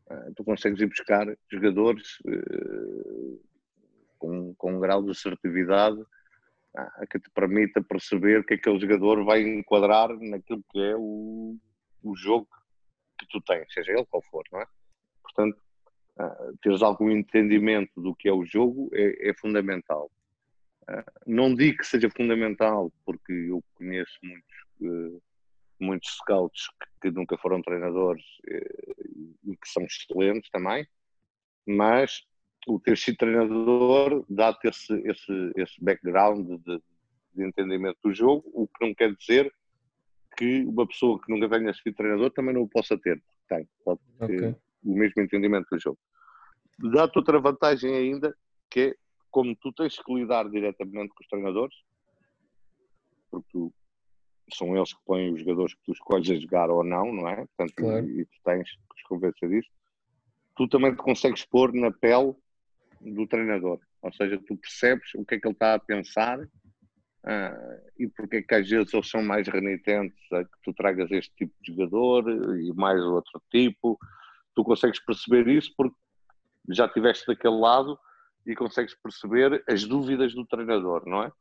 uh, 0.09 0.33
tu 0.35 0.43
consegues 0.43 0.81
ir 0.81 0.87
buscar 0.87 1.25
jogadores 1.51 2.19
uh, 2.25 3.41
com, 4.17 4.53
com 4.55 4.75
um 4.75 4.79
grau 4.79 5.03
de 5.03 5.11
assertividade 5.11 5.99
uh, 5.99 7.07
que 7.09 7.19
te 7.19 7.29
permita 7.31 7.81
perceber 7.81 8.45
que 8.45 8.55
aquele 8.55 8.79
jogador 8.79 9.23
vai 9.23 9.41
enquadrar 9.41 10.09
naquilo 10.19 10.63
que 10.71 10.79
é 10.79 10.95
o, 10.95 11.57
o 12.03 12.15
jogo 12.15 12.47
que 13.17 13.27
tu 13.27 13.41
tens, 13.41 13.71
seja 13.73 13.91
ele 13.91 14.05
qual 14.05 14.23
for, 14.23 14.43
não 14.51 14.61
é? 14.61 14.65
Portanto, 15.21 15.61
teres 16.61 16.81
algum 16.81 17.09
entendimento 17.09 18.01
do 18.01 18.13
que 18.13 18.27
é 18.27 18.33
o 18.33 18.45
jogo 18.45 18.89
é, 18.93 19.29
é 19.29 19.33
fundamental. 19.35 20.11
Não 21.25 21.53
digo 21.53 21.79
que 21.79 21.87
seja 21.87 22.09
fundamental, 22.09 22.91
porque 23.05 23.31
eu 23.31 23.63
conheço 23.75 24.17
muitos, 24.23 24.57
eh, 24.81 25.21
muitos 25.79 26.09
scouts 26.17 26.69
que, 27.01 27.11
nunca 27.11 27.37
foram 27.37 27.61
treinadores 27.61 28.23
eh, 28.47 28.93
e 29.45 29.55
que 29.55 29.67
são 29.67 29.83
excelentes 29.83 30.49
também, 30.49 30.87
mas 31.67 32.23
o 32.67 32.79
ter 32.79 32.97
sido 32.97 33.17
treinador 33.17 34.25
dá-te 34.29 34.67
esse, 34.67 34.93
esse, 35.05 35.51
esse 35.55 35.83
background 35.83 36.47
de, 36.47 36.81
de, 37.33 37.45
entendimento 37.45 37.97
do 38.03 38.13
jogo, 38.13 38.49
o 38.53 38.67
que 38.67 38.85
não 38.85 38.93
quer 38.93 39.15
dizer 39.15 39.51
que 40.37 40.63
uma 40.65 40.87
pessoa 40.87 41.19
que 41.21 41.31
nunca 41.31 41.49
tenha 41.49 41.73
sido 41.73 41.95
treinador 41.95 42.31
também 42.31 42.53
não 42.53 42.63
o 42.63 42.69
possa 42.69 42.97
ter. 42.97 43.21
Tem, 43.47 43.67
pode, 43.83 43.99
okay. 44.19 44.55
o 44.83 44.95
mesmo 44.95 45.21
entendimento 45.21 45.67
do 45.71 45.79
jogo. 45.79 45.99
Dá-te 46.93 47.17
outra 47.17 47.39
vantagem 47.39 47.93
ainda, 47.93 48.35
que 48.69 48.79
é 48.79 48.95
como 49.31 49.55
tu 49.55 49.71
tens 49.73 49.97
que 49.97 50.13
lidar 50.13 50.49
diretamente 50.49 51.09
com 51.09 51.21
os 51.21 51.27
treinadores, 51.27 51.75
porque 53.29 53.47
tu, 53.51 53.73
são 54.53 54.75
eles 54.75 54.93
que 54.93 54.99
põem 55.05 55.33
os 55.33 55.39
jogadores 55.39 55.73
que 55.75 55.83
tu 55.85 55.91
escolhes 55.91 56.29
a 56.29 56.35
jogar 56.35 56.69
ou 56.69 56.83
não, 56.83 57.13
não 57.13 57.27
é? 57.27 57.35
Portanto, 57.35 57.73
claro. 57.75 58.09
e, 58.09 58.21
e, 58.21 58.25
tu 58.25 58.37
tens 58.43 58.69
que 58.69 58.95
os 58.95 59.03
convencer 59.03 59.49
disso. 59.49 59.69
Tu 60.55 60.67
também 60.67 60.91
te 60.91 60.97
consegues 60.97 61.45
pôr 61.45 61.73
na 61.73 61.91
pele 61.91 62.35
do 62.99 63.25
treinador, 63.27 63.79
ou 64.01 64.13
seja, 64.13 64.37
tu 64.45 64.57
percebes 64.57 65.13
o 65.15 65.23
que 65.23 65.35
é 65.35 65.39
que 65.39 65.47
ele 65.47 65.53
está 65.53 65.73
a 65.75 65.79
pensar 65.79 66.37
uh, 66.39 67.91
e 67.97 68.07
porque 68.09 68.37
é 68.37 68.41
que 68.41 68.55
às 68.55 68.69
vezes 68.69 68.93
eles 68.93 69.09
são 69.09 69.23
mais 69.23 69.47
renitentes 69.47 70.19
a 70.33 70.43
que 70.43 70.57
tu 70.63 70.73
tragas 70.73 71.09
este 71.11 71.33
tipo 71.35 71.53
de 71.61 71.73
jogador 71.73 72.29
e 72.59 72.73
mais 72.73 73.01
outro 73.01 73.41
tipo. 73.49 73.97
Tu 74.53 74.63
consegues 74.63 74.99
perceber 74.99 75.47
isso 75.47 75.73
porque 75.77 75.95
já 76.69 76.87
estiveste 76.87 77.25
daquele 77.25 77.57
lado 77.57 77.97
e 78.45 78.55
consegues 78.55 78.95
perceber 78.95 79.63
as 79.67 79.83
dúvidas 79.83 80.33
do 80.33 80.45
treinador, 80.45 81.05
não 81.05 81.23
é? 81.23 81.31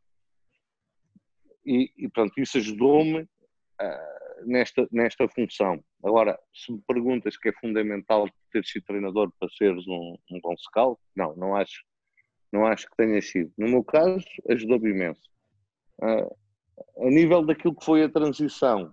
E, 1.64 1.92
e 1.96 2.08
pronto, 2.08 2.38
isso 2.40 2.58
ajudou-me 2.58 3.22
uh, 3.22 4.46
nesta, 4.46 4.88
nesta 4.90 5.28
função. 5.28 5.82
Agora, 6.04 6.38
se 6.54 6.72
me 6.72 6.82
perguntas 6.87 7.37
que 7.37 7.48
é 7.48 7.52
fundamental 7.52 8.28
ter 8.52 8.64
sido 8.64 8.84
treinador 8.84 9.30
para 9.38 9.48
seres 9.50 9.87
um, 9.87 10.16
um 10.30 10.40
bom 10.40 10.56
scout, 10.56 11.00
não, 11.14 11.34
não 11.37 11.56
acho, 11.56 11.84
não 12.52 12.66
acho 12.66 12.87
que 12.88 12.96
tenha 12.96 13.20
sido. 13.20 13.52
No 13.58 13.68
meu 13.68 13.84
caso, 13.84 14.24
ajudou-me 14.48 14.90
imenso. 14.90 15.28
Uh, 16.00 16.37
a 17.06 17.11
nível 17.11 17.44
daquilo 17.44 17.74
que 17.74 17.84
foi 17.84 18.02
a 18.02 18.08
transição, 18.08 18.92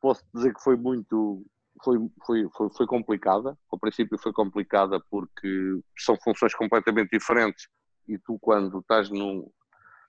posso 0.00 0.24
dizer 0.34 0.54
que 0.54 0.62
foi 0.62 0.76
muito 0.76 1.44
foi, 1.82 1.98
foi, 2.24 2.48
foi, 2.56 2.70
foi 2.70 2.86
complicada. 2.86 3.56
Ao 3.70 3.78
princípio 3.78 4.18
foi 4.18 4.32
complicada 4.32 5.00
porque 5.10 5.80
são 5.98 6.16
funções 6.22 6.54
completamente 6.54 7.10
diferentes 7.10 7.68
e 8.08 8.18
tu 8.18 8.38
quando 8.40 8.78
estás 8.78 9.10
no 9.10 9.52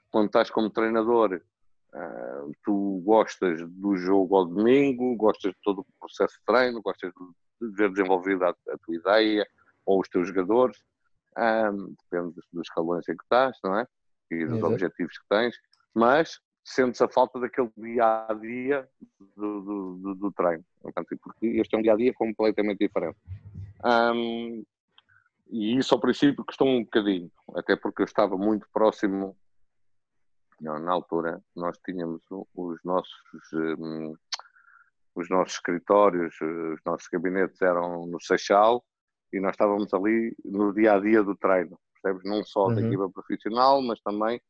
quando 0.10 0.28
estás 0.28 0.50
como 0.50 0.70
treinador 0.70 1.42
uh, 1.94 2.52
tu 2.64 3.02
gostas 3.06 3.60
do 3.70 3.98
jogo 3.98 4.38
ao 4.38 4.46
domingo, 4.46 5.16
gostas 5.16 5.52
de 5.52 5.58
todo 5.62 5.82
o 5.82 5.86
processo 6.00 6.34
de 6.36 6.46
treino, 6.46 6.82
gostas 6.82 7.12
de 7.62 7.76
ver 7.76 7.90
desenvolvida 7.90 8.48
a, 8.48 8.50
a 8.50 8.78
tua 8.78 8.96
ideia 8.96 9.46
ou 9.86 10.00
os 10.00 10.08
teus 10.08 10.28
jogadores, 10.28 10.78
um, 11.38 11.96
depende 12.04 12.36
dos, 12.36 12.46
dos 12.52 12.68
escalões 12.68 13.08
em 13.08 13.16
que 13.16 13.24
estás, 13.24 13.58
não 13.64 13.78
é? 13.78 13.88
E 14.32 14.46
dos 14.46 14.58
Exato. 14.58 14.74
objetivos 14.74 15.18
que 15.18 15.28
tens, 15.30 15.56
mas 15.94 16.40
sentes 16.68 17.02
a 17.02 17.08
falta 17.08 17.40
daquele 17.40 17.72
dia 17.78 18.26
a 18.28 18.34
dia 18.34 18.90
do, 19.38 19.62
do, 19.62 20.16
do, 20.16 20.32
treino. 20.34 20.66
Portanto, 20.82 21.18
porque 21.24 21.48
este 21.48 21.74
é 21.76 21.78
um 21.78 21.82
dia 21.82 21.94
a 21.94 21.96
dia 21.96 22.14
completamente 22.14 22.80
diferente. 22.80 23.18
Um, 23.86 24.66
e 25.50 25.78
isso 25.78 25.94
ao 25.94 26.02
princípio 26.02 26.44
custou 26.44 26.68
um 26.68 26.84
bocadinho, 26.84 27.32
até 27.56 27.78
porque 27.78 28.02
eu 28.02 28.06
estava 28.06 28.38
muito 28.38 28.68
próximo. 28.74 29.36
Não, 30.60 30.78
na 30.78 30.92
altura, 30.92 31.42
nós 31.56 31.78
tínhamos 31.86 32.22
os 32.54 32.84
nossos, 32.84 33.14
um, 33.54 34.14
os 35.16 35.30
nossos 35.30 35.54
escritórios, 35.54 36.36
os 36.42 36.82
nossos 36.86 37.08
gabinetes 37.08 37.62
eram 37.62 38.06
no 38.08 38.20
Seixal 38.20 38.84
e 39.32 39.40
nós 39.40 39.52
estávamos 39.52 39.94
ali 39.94 40.36
no 40.44 40.74
dia 40.74 40.96
a 40.96 41.00
dia 41.00 41.24
do 41.24 41.36
treino, 41.36 41.80
percebes? 41.94 42.30
Não 42.30 42.44
só 42.44 42.68
uhum. 42.68 42.76
da 42.76 42.82
equipa 42.82 43.10
profissional, 43.10 43.82
mas 43.82 44.02
também 44.02 44.42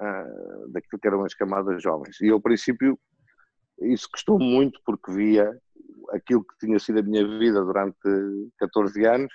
uh, 0.00 0.68
daquilo 0.72 1.00
que 1.00 1.06
eram 1.06 1.24
as 1.24 1.34
camadas 1.34 1.82
jovens. 1.82 2.20
E 2.20 2.30
ao 2.30 2.40
princípio 2.40 2.98
isso 3.80 4.08
custou 4.10 4.38
muito 4.38 4.80
porque 4.84 5.10
via 5.12 5.50
aquilo 6.10 6.44
que 6.44 6.66
tinha 6.66 6.78
sido 6.78 7.00
a 7.00 7.02
minha 7.02 7.26
vida 7.38 7.62
durante 7.64 7.98
14 8.58 9.04
anos 9.06 9.32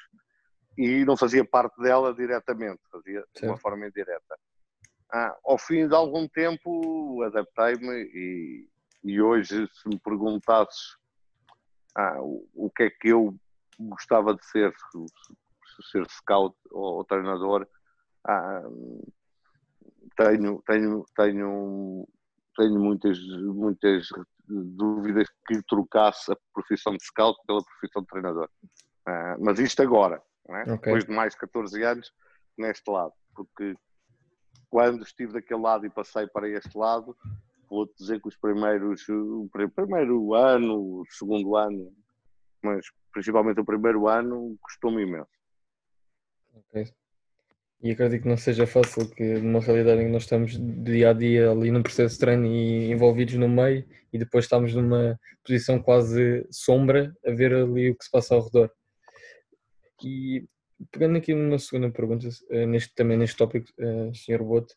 e 0.78 1.06
não 1.06 1.16
fazia 1.16 1.44
parte 1.46 1.82
dela 1.82 2.14
diretamente, 2.14 2.82
fazia 2.92 3.24
de 3.36 3.48
uma 3.48 3.58
forma 3.58 3.88
indireta. 3.88 4.38
Ah, 5.12 5.36
ao 5.46 5.58
fim 5.58 5.88
de 5.88 5.96
algum 5.96 6.28
tempo 6.28 7.22
adaptei-me 7.24 8.04
e, 8.14 8.68
e, 9.04 9.22
hoje 9.22 9.68
se 9.72 9.88
me 9.88 10.00
perguntasses 10.00 10.98
ah, 11.96 12.22
o, 12.22 12.48
o, 12.54 12.70
que 12.70 12.84
é 12.84 12.90
que 12.90 13.10
eu 13.10 13.34
gostava 13.80 14.36
de 14.36 14.46
ser, 14.46 14.74
ser 15.92 16.06
scout 16.10 16.58
ou, 16.72 16.98
ou 16.98 17.06
treinador, 17.06 17.68
ah, 18.28 18.64
tenho, 20.16 20.62
tenho, 20.66 21.06
tenho, 21.16 22.08
tenho 22.56 22.80
muitas, 22.80 23.20
muitas 23.42 24.08
dúvidas 24.48 25.28
que 25.48 25.62
trocasse 25.68 26.32
a 26.32 26.38
profissão 26.54 26.94
de 26.94 27.04
scout 27.04 27.38
pela 27.46 27.64
profissão 27.64 28.02
de 28.02 28.08
treinador. 28.08 28.50
Uh, 29.08 29.38
mas 29.40 29.60
isto 29.60 29.82
agora, 29.82 30.22
é? 30.50 30.62
okay. 30.64 30.76
depois 30.76 31.06
de 31.06 31.12
mais 31.12 31.36
14 31.36 31.84
anos, 31.84 32.12
neste 32.58 32.90
lado. 32.90 33.14
Porque 33.36 33.76
quando 34.70 35.04
estive 35.04 35.34
daquele 35.34 35.62
lado 35.62 35.86
e 35.86 35.90
passei 35.90 36.28
para 36.28 36.50
este 36.50 36.78
lado, 36.78 37.16
vou-te 37.70 37.96
dizer 37.98 38.22
que 38.22 38.28
os 38.28 38.38
primeiros, 38.38 39.08
o 39.10 39.50
primeiro 39.76 40.34
ano, 40.34 41.02
o 41.02 41.06
segundo 41.10 41.56
ano, 41.56 41.94
mas 42.64 42.86
principalmente 43.12 43.60
o 43.60 43.66
primeiro 43.66 44.08
ano, 44.08 44.58
custou-me 44.62 45.04
imenso. 45.04 45.30
Ok. 46.54 46.94
E 47.86 47.92
acredito 47.92 48.24
que 48.24 48.28
não 48.28 48.36
seja 48.36 48.66
fácil, 48.66 49.08
que 49.12 49.36
numa 49.36 49.60
realidade 49.60 50.02
em 50.02 50.06
que 50.06 50.12
nós 50.12 50.24
estamos 50.24 50.58
dia 50.84 51.12
a 51.12 51.14
dia 51.14 51.52
ali 51.52 51.70
num 51.70 51.84
processo 51.84 52.16
de 52.16 52.20
treino 52.20 52.48
e 52.48 52.92
envolvidos 52.92 53.36
no 53.36 53.48
meio 53.48 53.86
e 54.12 54.18
depois 54.18 54.46
estamos 54.46 54.74
numa 54.74 55.20
posição 55.46 55.80
quase 55.80 56.48
sombra 56.50 57.16
a 57.24 57.30
ver 57.30 57.54
ali 57.54 57.92
o 57.92 57.96
que 57.96 58.04
se 58.04 58.10
passa 58.10 58.34
ao 58.34 58.44
redor. 58.44 58.72
E 60.04 60.48
pegando 60.92 61.20
aqui 61.20 61.36
numa 61.36 61.60
segunda 61.60 61.92
pergunta, 61.92 62.28
eh, 62.50 62.66
neste, 62.66 62.92
também 62.96 63.18
neste 63.18 63.38
tópico, 63.38 63.68
uh, 63.78 64.12
Sr. 64.16 64.44
Bote, 64.44 64.74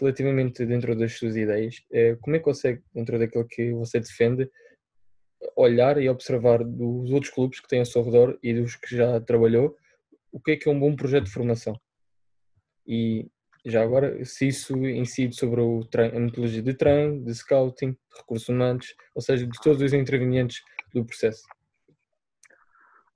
relativamente 0.00 0.64
dentro 0.64 0.94
das 0.94 1.12
suas 1.14 1.34
ideias, 1.34 1.78
uh, 1.90 2.16
como 2.20 2.36
é 2.36 2.38
que 2.38 2.44
consegue, 2.44 2.80
dentro 2.94 3.18
daquilo 3.18 3.48
que 3.48 3.72
você 3.72 3.98
defende, 3.98 4.48
olhar 5.56 6.00
e 6.00 6.08
observar 6.08 6.62
dos 6.62 7.10
outros 7.10 7.32
clubes 7.32 7.58
que 7.58 7.66
têm 7.66 7.80
ao 7.80 7.84
seu 7.84 8.04
redor 8.04 8.38
e 8.40 8.54
dos 8.54 8.76
que 8.76 8.96
já 8.96 9.20
trabalhou, 9.20 9.76
o 10.30 10.40
que 10.40 10.52
é 10.52 10.56
que 10.56 10.68
é 10.68 10.72
um 10.72 10.78
bom 10.78 10.94
projeto 10.94 11.24
de 11.24 11.32
formação? 11.32 11.76
E 12.86 13.30
já 13.64 13.82
agora, 13.82 14.24
se 14.24 14.48
isso 14.48 14.76
incide 14.76 15.34
sobre 15.34 15.60
a 15.60 16.20
metodologia 16.20 16.62
de 16.62 16.74
treino, 16.74 17.24
de 17.24 17.34
scouting, 17.34 17.92
de 17.92 18.18
recursos 18.18 18.48
humanos, 18.48 18.94
ou 19.14 19.22
seja, 19.22 19.46
de 19.46 19.58
todos 19.60 19.80
os 19.80 19.92
intervenientes 19.92 20.62
do 20.92 21.04
processo. 21.04 21.46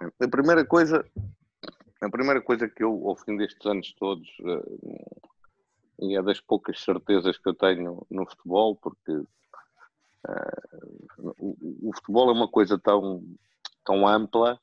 A 0.00 0.28
primeira 0.28 0.64
coisa, 0.64 1.04
a 2.00 2.08
primeira 2.08 2.40
coisa 2.40 2.68
que 2.68 2.82
eu, 2.82 3.08
ao 3.08 3.16
fim 3.16 3.36
destes 3.36 3.66
anos 3.66 3.92
todos, 3.98 4.28
eh, 4.40 4.62
e 6.00 6.16
é 6.16 6.22
das 6.22 6.40
poucas 6.40 6.80
certezas 6.80 7.36
que 7.36 7.48
eu 7.48 7.54
tenho 7.54 8.06
no 8.08 8.24
futebol, 8.24 8.76
porque 8.76 9.12
uh, 9.12 9.26
o, 11.38 11.88
o, 11.88 11.92
futebol 11.94 12.30
é 12.30 12.32
uma 12.32 12.48
coisa 12.48 12.78
tão, 12.78 13.24
tão 13.84 14.06
ampla 14.06 14.60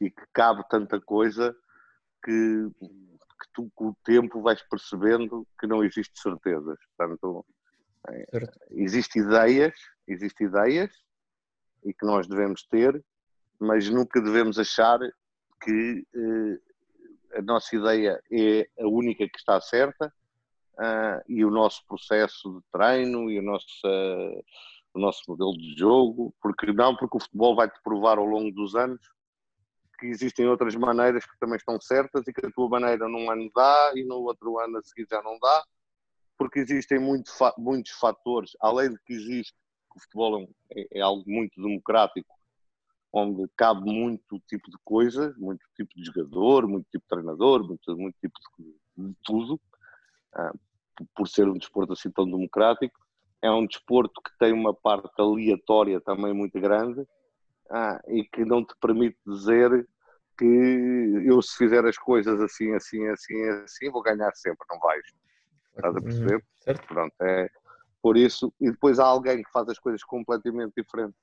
e 0.00 0.10
que 0.10 0.22
cabe 0.32 0.66
tanta 0.70 0.98
coisa 0.98 1.54
que 2.24 2.70
que 3.40 3.46
tu 3.52 3.70
com 3.74 3.88
o 3.88 3.96
tempo 4.04 4.42
vais 4.42 4.62
percebendo 4.62 5.46
que 5.58 5.66
não 5.66 5.84
existe 5.84 6.18
certezas. 6.20 6.78
Portanto, 6.96 7.44
é, 8.08 8.24
existe 8.70 9.18
ideias, 9.18 9.74
existe 10.06 10.44
ideias 10.44 10.90
e 11.84 11.92
que 11.92 12.04
nós 12.04 12.26
devemos 12.26 12.64
ter, 12.64 13.02
mas 13.58 13.88
nunca 13.88 14.20
devemos 14.20 14.58
achar 14.58 14.98
que 15.60 16.06
eh, 16.14 17.38
a 17.38 17.42
nossa 17.42 17.74
ideia 17.76 18.22
é 18.30 18.68
a 18.80 18.86
única 18.86 19.28
que 19.28 19.38
está 19.38 19.60
certa 19.60 20.12
uh, 20.74 21.22
e 21.28 21.44
o 21.44 21.50
nosso 21.50 21.84
processo 21.86 22.54
de 22.54 22.60
treino 22.72 23.30
e 23.30 23.38
o 23.38 23.42
nosso, 23.42 23.66
uh, 23.84 24.44
o 24.94 24.98
nosso 24.98 25.22
modelo 25.28 25.56
de 25.56 25.76
jogo, 25.76 26.34
porque 26.40 26.72
não, 26.72 26.96
porque 26.96 27.16
o 27.16 27.20
futebol 27.20 27.56
vai-te 27.56 27.80
provar 27.82 28.18
ao 28.18 28.24
longo 28.24 28.50
dos 28.52 28.74
anos 28.74 29.00
que 29.98 30.06
existem 30.06 30.46
outras 30.48 30.74
maneiras 30.76 31.26
que 31.26 31.38
também 31.38 31.56
estão 31.56 31.80
certas 31.80 32.26
e 32.26 32.32
que 32.32 32.46
a 32.46 32.50
tua 32.50 32.68
maneira 32.68 33.08
num 33.08 33.30
ano 33.30 33.50
dá 33.54 33.92
e 33.94 34.04
no 34.04 34.16
outro 34.16 34.58
ano 34.58 34.78
a 34.78 34.82
seguir 34.82 35.06
já 35.10 35.20
não 35.22 35.38
dá, 35.38 35.64
porque 36.38 36.60
existem 36.60 36.98
muito, 36.98 37.30
muitos 37.58 37.92
fatores, 37.92 38.52
além 38.60 38.90
de 38.90 38.98
que 39.04 39.12
existe, 39.12 39.54
o 39.94 40.00
futebol 40.00 40.48
é, 40.70 40.98
é, 40.98 41.00
algo 41.00 41.24
muito 41.26 41.60
democrático, 41.60 42.32
onde 43.12 43.48
cabe 43.56 43.90
muito 43.90 44.38
tipo 44.46 44.70
de 44.70 44.76
coisa, 44.84 45.34
muito 45.36 45.64
tipo 45.74 45.92
de 45.96 46.04
jogador, 46.04 46.68
muito 46.68 46.86
tipo 46.90 47.02
de 47.02 47.08
treinador, 47.08 47.66
muito, 47.66 47.96
muito 47.96 48.16
tipo 48.20 48.38
de, 48.58 49.08
de 49.08 49.16
tudo, 49.24 49.60
ah, 50.34 50.52
por 51.14 51.26
ser 51.26 51.48
um 51.48 51.58
desporto 51.58 51.92
assim 51.92 52.10
tão 52.10 52.24
democrático. 52.24 52.98
É 53.42 53.50
um 53.50 53.66
desporto 53.66 54.20
que 54.22 54.36
tem 54.38 54.52
uma 54.52 54.74
parte 54.74 55.10
aleatória 55.18 56.00
também 56.00 56.32
muito 56.32 56.60
grande, 56.60 57.06
ah, 57.70 58.00
e 58.08 58.24
que 58.24 58.44
não 58.44 58.64
te 58.64 58.74
permite 58.80 59.18
dizer 59.26 59.86
que 60.38 60.44
eu 61.24 61.42
se 61.42 61.56
fizer 61.56 61.84
as 61.84 61.98
coisas 61.98 62.40
assim, 62.40 62.72
assim, 62.74 63.06
assim, 63.08 63.42
assim, 63.64 63.90
vou 63.90 64.02
ganhar 64.02 64.32
sempre, 64.34 64.64
não 64.70 64.78
vais. 64.78 65.04
Estás 65.76 65.96
a 65.96 66.00
perceber? 66.00 66.34
Uhum, 66.36 66.42
certo. 66.60 66.86
Pronto, 66.86 67.14
é 67.22 67.48
por 68.00 68.16
isso, 68.16 68.52
e 68.60 68.70
depois 68.70 68.98
há 68.98 69.04
alguém 69.04 69.42
que 69.42 69.50
faz 69.50 69.68
as 69.68 69.78
coisas 69.78 70.02
completamente 70.04 70.72
diferentes 70.76 71.16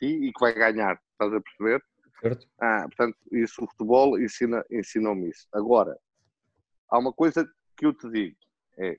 de 0.00 0.08
ti 0.08 0.26
e 0.26 0.32
que 0.32 0.40
vai 0.40 0.54
ganhar, 0.54 0.98
estás 1.12 1.32
a 1.32 1.40
perceber? 1.40 1.84
Certo. 2.20 2.48
Ah, 2.60 2.82
portanto, 2.84 3.18
isso, 3.32 3.62
o 3.62 3.68
futebol 3.68 4.18
ensina, 4.18 4.64
ensinou-me 4.70 5.28
isso. 5.28 5.46
Agora, 5.52 5.98
há 6.88 6.98
uma 6.98 7.12
coisa 7.12 7.46
que 7.76 7.84
eu 7.84 7.92
te 7.92 8.08
digo, 8.10 8.36
é 8.78 8.96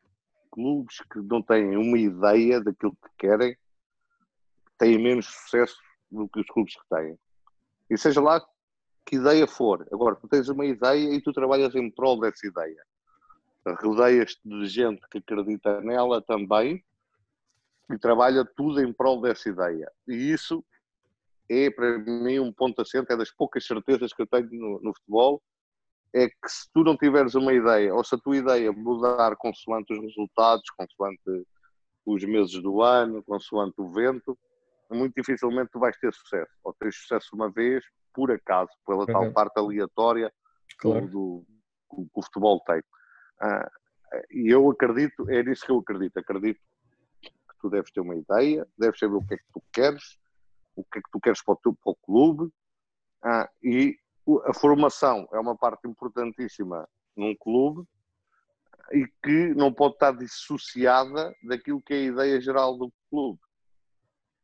clubes 0.51 0.99
que 1.11 1.19
não 1.19 1.41
têm 1.41 1.75
uma 1.75 1.97
ideia 1.97 2.61
daquilo 2.61 2.95
que 2.95 3.09
querem 3.17 3.57
têm 4.77 5.01
menos 5.01 5.25
sucesso 5.25 5.75
do 6.13 6.29
que 6.29 6.39
os 6.39 6.47
clubes 6.47 6.75
têm. 6.89 7.17
E 7.89 7.97
seja 7.97 8.21
lá 8.21 8.45
que 9.05 9.17
ideia 9.17 9.47
for. 9.47 9.87
Agora, 9.91 10.15
tu 10.15 10.27
tens 10.27 10.47
uma 10.49 10.65
ideia 10.65 11.13
e 11.13 11.21
tu 11.21 11.33
trabalhas 11.33 11.75
em 11.75 11.89
prol 11.89 12.19
dessa 12.19 12.47
ideia. 12.47 12.81
Rodeias-te 13.65 14.41
de 14.47 14.65
gente 14.65 15.01
que 15.09 15.17
acredita 15.17 15.81
nela 15.81 16.21
também 16.21 16.83
e 17.89 17.97
trabalha 17.97 18.45
tudo 18.45 18.81
em 18.81 18.93
prol 18.93 19.21
dessa 19.21 19.49
ideia. 19.49 19.91
E 20.07 20.31
isso 20.31 20.63
é, 21.49 21.69
para 21.69 21.97
mim, 21.99 22.39
um 22.39 22.51
ponto 22.51 22.81
assente, 22.81 23.11
é 23.11 23.17
das 23.17 23.31
poucas 23.31 23.65
certezas 23.65 24.13
que 24.13 24.21
eu 24.21 24.27
tenho 24.27 24.49
no, 24.51 24.79
no 24.81 24.93
futebol, 24.93 25.41
é 26.13 26.27
que 26.27 26.47
se 26.47 26.69
tu 26.73 26.83
não 26.83 26.95
tiveres 26.95 27.35
uma 27.35 27.53
ideia, 27.53 27.93
ou 27.93 28.03
se 28.03 28.15
a 28.15 28.17
tua 28.17 28.37
ideia 28.37 28.71
mudar 28.71 29.35
consoante 29.35 29.93
os 29.93 29.99
resultados, 29.99 30.69
consoante 30.77 31.47
os 32.05 32.23
meses 32.23 32.61
do 32.61 32.81
ano, 32.81 33.23
consoante 33.23 33.75
o 33.79 33.91
vento, 33.91 34.37
muito 34.91 35.13
dificilmente 35.15 35.71
tu 35.71 35.79
vais 35.79 35.97
ter 35.97 36.13
sucesso. 36.13 36.51
Ou 36.63 36.73
tens 36.73 36.95
sucesso 36.95 37.29
uma 37.33 37.51
vez, 37.51 37.83
por 38.13 38.31
acaso, 38.31 38.71
pela 38.85 38.99
uhum. 38.99 39.05
tal 39.05 39.33
parte 39.33 39.57
aleatória 39.57 40.31
claro. 40.79 41.07
do, 41.07 41.45
do, 41.89 42.05
que 42.05 42.11
o 42.13 42.23
futebol 42.23 42.59
tem. 42.61 42.79
Uh, 42.79 44.23
e 44.31 44.49
eu 44.49 44.69
acredito, 44.69 45.29
é 45.29 45.43
nisso 45.43 45.65
que 45.65 45.71
eu 45.71 45.79
acredito. 45.79 46.17
Acredito 46.17 46.59
que 47.23 47.57
tu 47.59 47.69
deves 47.69 47.91
ter 47.91 48.01
uma 48.01 48.15
ideia, 48.15 48.67
deves 48.77 48.99
saber 48.99 49.15
o 49.15 49.25
que 49.25 49.33
é 49.33 49.37
que 49.37 49.51
tu 49.53 49.63
queres, 49.71 50.19
o 50.75 50.83
que 50.83 50.99
é 50.99 51.01
que 51.01 51.09
tu 51.11 51.19
queres 51.19 51.43
para 51.43 51.53
o, 51.53 51.57
teu, 51.57 51.73
para 51.73 51.91
o 51.91 51.95
clube, 51.95 52.43
uh, 53.25 53.47
e 53.63 53.97
a 54.45 54.53
formação 54.53 55.27
é 55.33 55.39
uma 55.39 55.57
parte 55.57 55.87
importantíssima 55.87 56.87
num 57.15 57.35
clube 57.35 57.85
e 58.91 59.07
que 59.23 59.53
não 59.55 59.73
pode 59.73 59.95
estar 59.95 60.11
dissociada 60.11 61.33
daquilo 61.43 61.81
que 61.81 61.93
é 61.93 61.97
a 61.97 62.01
ideia 62.01 62.41
geral 62.41 62.77
do 62.77 62.91
clube. 63.09 63.39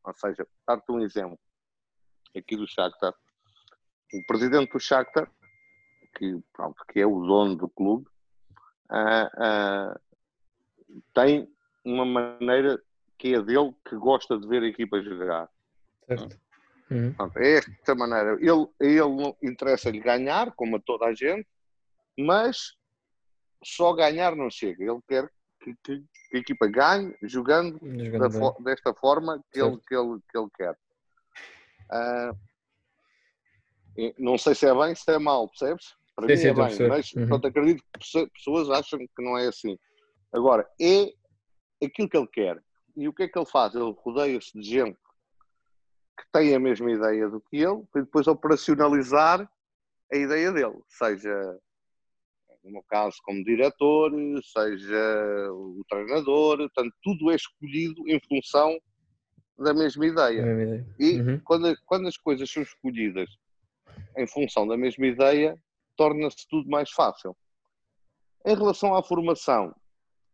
Ou 0.04 0.14
seja, 0.16 0.48
dar-te 0.68 0.92
um 0.92 1.00
exemplo 1.02 1.40
aqui 2.36 2.56
do 2.56 2.68
Shakhtar. 2.68 3.14
O 4.14 4.26
presidente 4.26 4.72
do 4.72 4.80
Shakhtar, 4.80 5.30
que, 6.18 6.40
pronto, 6.54 6.84
que 6.92 7.00
é 7.00 7.06
o 7.06 7.26
dono 7.26 7.56
do 7.56 7.70
clube, 7.70 8.08
uh, 8.90 9.94
uh, 9.94 11.02
tem 11.14 11.48
uma 11.84 12.06
maneira 12.06 12.82
que 13.18 13.36
é 13.36 13.42
dele 13.42 13.76
que 13.88 13.96
gosta 13.96 14.38
de 14.40 14.48
ver 14.48 14.64
a 14.64 14.68
equipa 14.68 15.02
jogar. 15.02 15.50
Certo. 16.08 16.40
Uhum. 16.90 17.14
Pronto, 17.14 17.38
é 17.38 17.58
esta 17.58 17.94
maneira. 17.94 18.34
Ele, 18.40 18.68
ele 18.80 19.36
interessa-lhe 19.44 20.00
ganhar, 20.00 20.52
como 20.54 20.78
a 20.78 20.82
toda 20.82 21.06
a 21.06 21.14
gente, 21.14 21.48
mas 22.18 22.76
só 23.64 23.94
ganhar 23.94 24.36
não 24.36 24.50
chega. 24.50 24.84
Ele 24.84 25.00
quer 25.08 25.30
que, 25.60 25.76
que, 25.84 26.00
que 26.30 26.38
a 26.38 26.40
equipa 26.40 26.68
ganhe 26.68 27.16
jogando, 27.24 27.80
da, 27.80 28.52
desta 28.64 28.94
forma 28.94 29.44
que 29.52 29.62
ele, 29.62 29.78
que, 29.88 29.96
ele, 29.96 30.20
que 30.30 30.38
ele 30.38 30.50
quer. 30.56 30.78
Uh, 31.92 32.38
não 34.18 34.38
sei 34.38 34.56
se 34.56 34.66
é 34.68 34.74
bem, 34.74 34.96
se 34.96 35.12
é 35.12 35.20
mal, 35.20 35.48
percebes? 35.50 35.96
Para 36.16 36.28
sim, 36.28 36.34
mim 36.34 36.38
sim, 36.38 36.48
é 36.48 36.54
bem, 36.54 36.88
mas 36.88 37.14
uhum. 37.14 37.28
portanto, 37.28 37.48
acredito 37.48 37.84
que 37.84 38.28
pessoas 38.28 38.70
acham 38.70 39.00
que 39.00 39.24
não 39.24 39.38
é 39.38 39.48
assim. 39.48 39.78
Agora, 40.32 40.68
é 40.80 41.12
aquilo 41.84 42.10
que 42.10 42.18
ele 42.18 42.28
quer. 42.28 42.64
E 42.96 43.08
o 43.08 43.14
que 43.14 43.24
é 43.24 43.28
que 43.28 43.38
ele 43.38 43.46
faz? 43.46 43.74
Ele 43.74 43.96
rodeia-se 43.98 44.58
de 44.60 44.68
gente 44.68 45.00
que 46.18 46.26
tem 46.34 46.54
a 46.54 46.60
mesma 46.60 46.92
ideia 46.92 47.30
do 47.30 47.40
que 47.40 47.58
ele, 47.58 47.84
para 47.92 48.02
depois 48.02 48.28
operacionalizar 48.28 49.50
a 50.12 50.18
ideia 50.18 50.52
dele, 50.52 50.78
seja 50.88 51.58
no 52.70 52.74
meu 52.74 52.84
caso 52.88 53.18
como 53.24 53.44
diretor, 53.44 54.12
seja 54.44 55.52
o 55.52 55.84
treinador, 55.90 56.58
portanto, 56.58 56.94
tudo 57.04 57.32
é 57.32 57.36
escolhido 57.36 58.08
em 58.08 58.20
função 58.28 58.78
da 59.58 59.74
mesma 59.74 60.06
ideia. 60.06 60.42
Mesma 60.42 60.64
ideia. 60.64 60.96
E 61.00 61.22
uhum. 61.22 61.40
quando, 61.44 61.76
quando 61.86 62.08
as 62.08 62.18
coisas 62.18 62.50
são 62.50 62.64
escolhidas 62.64 63.30
em 64.18 64.28
função 64.28 64.68
da 64.68 64.78
mesma 64.78 65.06
ideia, 65.06 65.58
torna-se 65.98 66.48
tudo 66.48 66.70
mais 66.70 66.90
fácil. 66.92 67.36
Em 68.46 68.56
relação 68.56 68.96
à 68.96 69.04
formação, 69.04 69.76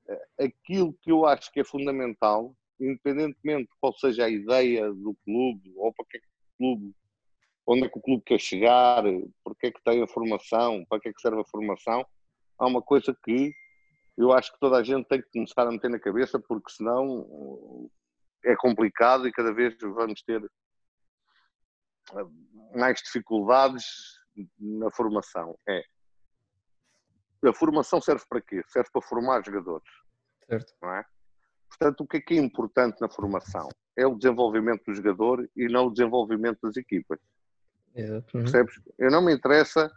eh, 0.08 0.46
aquilo 0.46 0.94
que 1.02 1.12
eu 1.12 1.26
acho 1.26 1.52
que 1.52 1.60
é 1.60 1.64
fundamental 1.64 2.56
independentemente 2.80 3.70
de 3.70 3.78
qual 3.80 3.94
seja 3.94 4.26
a 4.26 4.30
ideia 4.30 4.92
do 4.92 5.16
clube, 5.24 5.74
ou 5.78 5.94
para 5.94 6.06
que 6.06 6.18
é 6.18 6.20
que 6.20 6.26
o 6.26 6.58
clube, 6.58 6.96
onde 7.68 7.86
é 7.86 7.90
que 7.90 7.98
o 7.98 8.02
clube 8.02 8.24
quer 8.26 8.40
chegar, 8.40 9.04
porque 9.44 9.68
é 9.68 9.72
que 9.72 9.84
tem 9.84 10.02
a 10.02 10.08
formação, 10.08 10.86
para 10.90 11.00
que 11.00 11.10
é 11.10 11.14
que 11.14 11.22
serve 11.22 11.42
a 11.42 11.46
formação, 11.46 12.06
há 12.58 12.66
uma 12.68 12.82
coisa 12.82 13.16
que 13.24 13.54
eu 14.18 14.32
acho 14.32 14.54
que 14.54 14.60
toda 14.60 14.78
a 14.78 14.84
gente 14.84 15.08
tem 15.08 15.22
que 15.22 15.30
começar 15.32 15.68
a 15.68 15.72
meter 15.72 15.90
na 15.90 16.00
cabeça, 16.00 16.40
porque 16.40 16.72
senão 16.72 17.90
é 18.44 18.56
complicado 18.56 19.28
e 19.28 19.32
cada 19.32 19.54
vez 19.54 19.76
vamos 19.82 20.22
ter 20.22 20.42
mais 22.74 23.02
dificuldades 23.02 23.86
na 24.60 24.92
formação. 24.92 25.58
É 25.68 25.84
a 27.48 27.54
formação 27.54 28.02
serve 28.02 28.24
para 28.28 28.42
quê? 28.42 28.62
Serve 28.68 28.90
para 28.92 29.02
formar 29.02 29.46
jogadores. 29.46 29.88
Certo. 30.48 30.74
Não 30.82 30.94
é? 30.94 31.06
Portanto, 31.70 32.02
o 32.02 32.08
que 32.08 32.18
é 32.18 32.22
que 32.22 32.34
é 32.36 32.38
importante 32.38 33.00
na 33.02 33.10
formação? 33.10 33.70
É 33.98 34.06
o 34.06 34.16
desenvolvimento 34.16 34.84
do 34.86 34.94
jogador 34.94 35.50
e 35.56 35.68
não 35.68 35.88
o 35.88 35.92
desenvolvimento 35.92 36.60
das 36.64 36.78
equipas. 36.78 37.20
Exato. 37.94 38.32
Percebes? 38.32 38.76
Eu 38.98 39.12
não 39.12 39.24
me 39.24 39.34
interessa, 39.34 39.92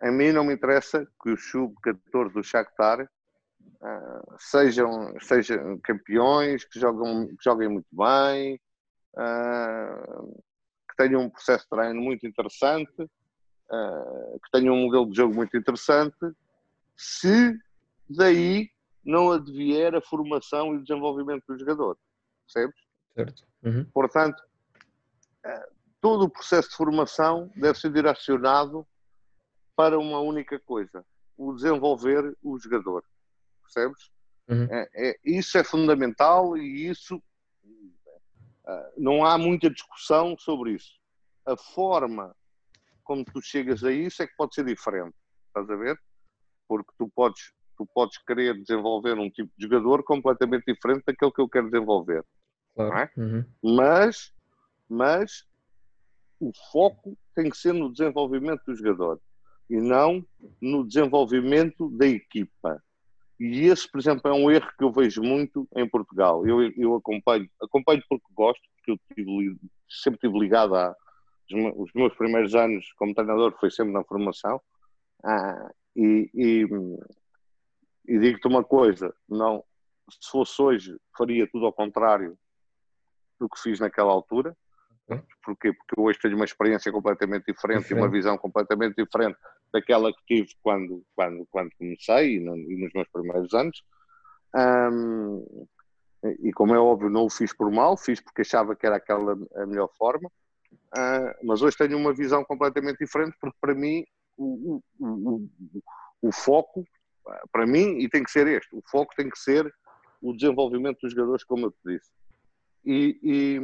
a 0.00 0.10
mim 0.10 0.32
não 0.32 0.44
me 0.44 0.54
interessa 0.54 1.06
que 1.22 1.30
os 1.30 1.50
sub-14 1.50 2.32
do 2.32 2.42
Shakhtar 2.42 3.02
uh, 3.02 4.36
sejam, 4.38 5.14
sejam 5.20 5.78
campeões, 5.82 6.64
que, 6.64 6.78
jogam, 6.78 7.28
que 7.28 7.42
joguem 7.42 7.68
muito 7.68 7.88
bem, 7.92 8.60
uh, 9.14 10.42
que 10.88 10.96
tenham 10.96 11.22
um 11.22 11.30
processo 11.30 11.64
de 11.64 11.70
treino 11.70 12.00
muito 12.00 12.26
interessante, 12.26 13.02
uh, 13.02 14.40
que 14.44 14.50
tenham 14.52 14.74
um 14.74 14.84
modelo 14.84 15.10
de 15.10 15.16
jogo 15.16 15.34
muito 15.34 15.56
interessante, 15.56 16.16
se 16.96 17.58
daí 18.08 18.70
não 19.04 19.32
advier 19.32 19.94
a 19.94 20.00
formação 20.00 20.74
e 20.74 20.78
o 20.78 20.82
desenvolvimento 20.82 21.44
do 21.48 21.58
jogador. 21.58 21.96
Percebes? 22.44 22.76
Certo. 23.14 23.46
Uhum. 23.62 23.84
Portanto, 23.92 24.42
todo 26.00 26.24
o 26.24 26.30
processo 26.30 26.70
de 26.70 26.76
formação 26.76 27.50
deve 27.56 27.78
ser 27.78 27.90
direcionado 27.90 28.86
para 29.76 29.98
uma 29.98 30.18
única 30.20 30.58
coisa: 30.58 31.04
o 31.36 31.52
desenvolver 31.52 32.36
o 32.42 32.58
jogador. 32.58 33.04
Percebes? 33.62 34.10
Uhum. 34.48 34.66
É, 34.70 34.88
é, 34.94 35.16
isso 35.24 35.58
é 35.58 35.64
fundamental 35.64 36.56
e 36.56 36.88
isso 36.88 37.16
uh, 37.16 38.92
não 38.96 39.24
há 39.24 39.36
muita 39.36 39.68
discussão 39.68 40.36
sobre 40.38 40.72
isso. 40.72 40.94
A 41.44 41.56
forma 41.56 42.34
como 43.04 43.24
tu 43.24 43.40
chegas 43.40 43.84
a 43.84 43.92
isso 43.92 44.22
é 44.22 44.26
que 44.26 44.36
pode 44.36 44.54
ser 44.54 44.64
diferente. 44.64 45.14
Estás 45.48 45.68
a 45.68 45.76
ver? 45.76 46.00
Porque 46.66 46.90
tu 46.98 47.08
podes 47.14 47.52
tu 47.76 47.86
podes 47.94 48.16
querer 48.18 48.54
desenvolver 48.58 49.18
um 49.18 49.30
tipo 49.30 49.52
de 49.54 49.64
jogador 49.64 50.02
completamente 50.02 50.64
diferente 50.72 51.04
daquele 51.04 51.30
que 51.30 51.40
eu 51.42 51.48
quero 51.48 51.70
desenvolver. 51.70 52.24
Claro. 52.74 52.96
É? 52.96 53.10
Uhum. 53.20 53.44
Mas, 53.62 54.32
mas 54.88 55.44
o 56.40 56.50
foco 56.72 57.16
tem 57.34 57.50
que 57.50 57.56
ser 57.58 57.74
no 57.74 57.92
desenvolvimento 57.92 58.62
do 58.64 58.74
jogador 58.74 59.20
e 59.68 59.76
não 59.76 60.24
no 60.60 60.86
desenvolvimento 60.86 61.90
da 61.90 62.06
equipa. 62.06 62.82
E 63.38 63.66
esse, 63.66 63.90
por 63.90 64.00
exemplo, 64.00 64.30
é 64.30 64.34
um 64.34 64.50
erro 64.50 64.70
que 64.78 64.84
eu 64.84 64.92
vejo 64.92 65.22
muito 65.22 65.68
em 65.76 65.88
Portugal. 65.88 66.46
Eu, 66.46 66.62
eu 66.72 66.94
acompanho, 66.94 67.48
acompanho 67.60 68.02
porque 68.08 68.26
gosto, 68.32 68.62
porque 68.76 68.92
eu 68.92 69.14
tive, 69.14 69.56
sempre 69.88 70.16
estive 70.16 70.38
ligado 70.38 70.74
a. 70.74 70.94
Os 71.76 71.92
meus 71.94 72.12
primeiros 72.16 72.56
anos 72.56 72.92
como 72.94 73.14
treinador 73.14 73.56
foi 73.60 73.70
sempre 73.70 73.92
na 73.92 74.02
formação. 74.02 74.60
Ah, 75.24 75.70
e, 75.94 76.28
e, 76.34 76.66
e 78.08 78.18
digo-te 78.18 78.48
uma 78.48 78.64
coisa, 78.64 79.14
não, 79.28 79.62
se 80.10 80.30
fosse 80.30 80.60
hoje, 80.60 80.96
faria 81.16 81.48
tudo 81.48 81.66
ao 81.66 81.72
contrário 81.72 82.36
do 83.38 83.48
que 83.48 83.60
fiz 83.60 83.78
naquela 83.78 84.12
altura. 84.12 84.56
Porquê? 85.44 85.72
Porque 85.72 86.00
hoje 86.00 86.18
tenho 86.20 86.34
uma 86.34 86.44
experiência 86.44 86.90
completamente 86.90 87.44
diferente, 87.46 87.82
diferente. 87.82 88.00
e 88.00 88.02
uma 88.02 88.10
visão 88.10 88.36
completamente 88.36 88.96
diferente 88.96 89.38
daquela 89.78 90.12
que 90.12 90.24
tive 90.26 90.50
quando, 90.62 91.04
quando, 91.14 91.46
quando 91.50 91.70
comecei 91.78 92.36
e, 92.36 92.40
no, 92.40 92.56
e 92.56 92.76
nos 92.76 92.92
meus 92.92 93.08
primeiros 93.08 93.52
anos. 93.54 93.82
Um, 94.54 95.66
e 96.40 96.52
como 96.52 96.74
é 96.74 96.78
óbvio, 96.78 97.10
não 97.10 97.26
o 97.26 97.30
fiz 97.30 97.54
por 97.54 97.70
mal, 97.70 97.96
fiz 97.96 98.20
porque 98.20 98.42
achava 98.42 98.74
que 98.74 98.86
era 98.86 98.96
aquela 98.96 99.38
a 99.56 99.66
melhor 99.66 99.90
forma. 99.96 100.30
Uh, 100.96 101.46
mas 101.46 101.62
hoje 101.62 101.76
tenho 101.76 101.96
uma 101.96 102.12
visão 102.12 102.44
completamente 102.44 102.98
diferente, 102.98 103.36
porque 103.40 103.56
para 103.60 103.74
mim 103.74 104.04
o, 104.36 104.80
o, 104.98 105.06
o, 105.06 105.48
o 106.22 106.32
foco 106.32 106.84
para 107.50 107.66
mim, 107.66 107.98
e 107.98 108.08
tem 108.08 108.22
que 108.22 108.30
ser 108.30 108.46
este, 108.46 108.74
o 108.74 108.82
foco 108.86 109.14
tem 109.16 109.28
que 109.28 109.38
ser 109.38 109.72
o 110.22 110.32
desenvolvimento 110.32 111.00
dos 111.00 111.12
jogadores, 111.12 111.44
como 111.44 111.66
eu 111.66 111.72
te 111.72 111.78
disse. 111.84 112.10
E, 112.84 113.18
e, 113.22 113.60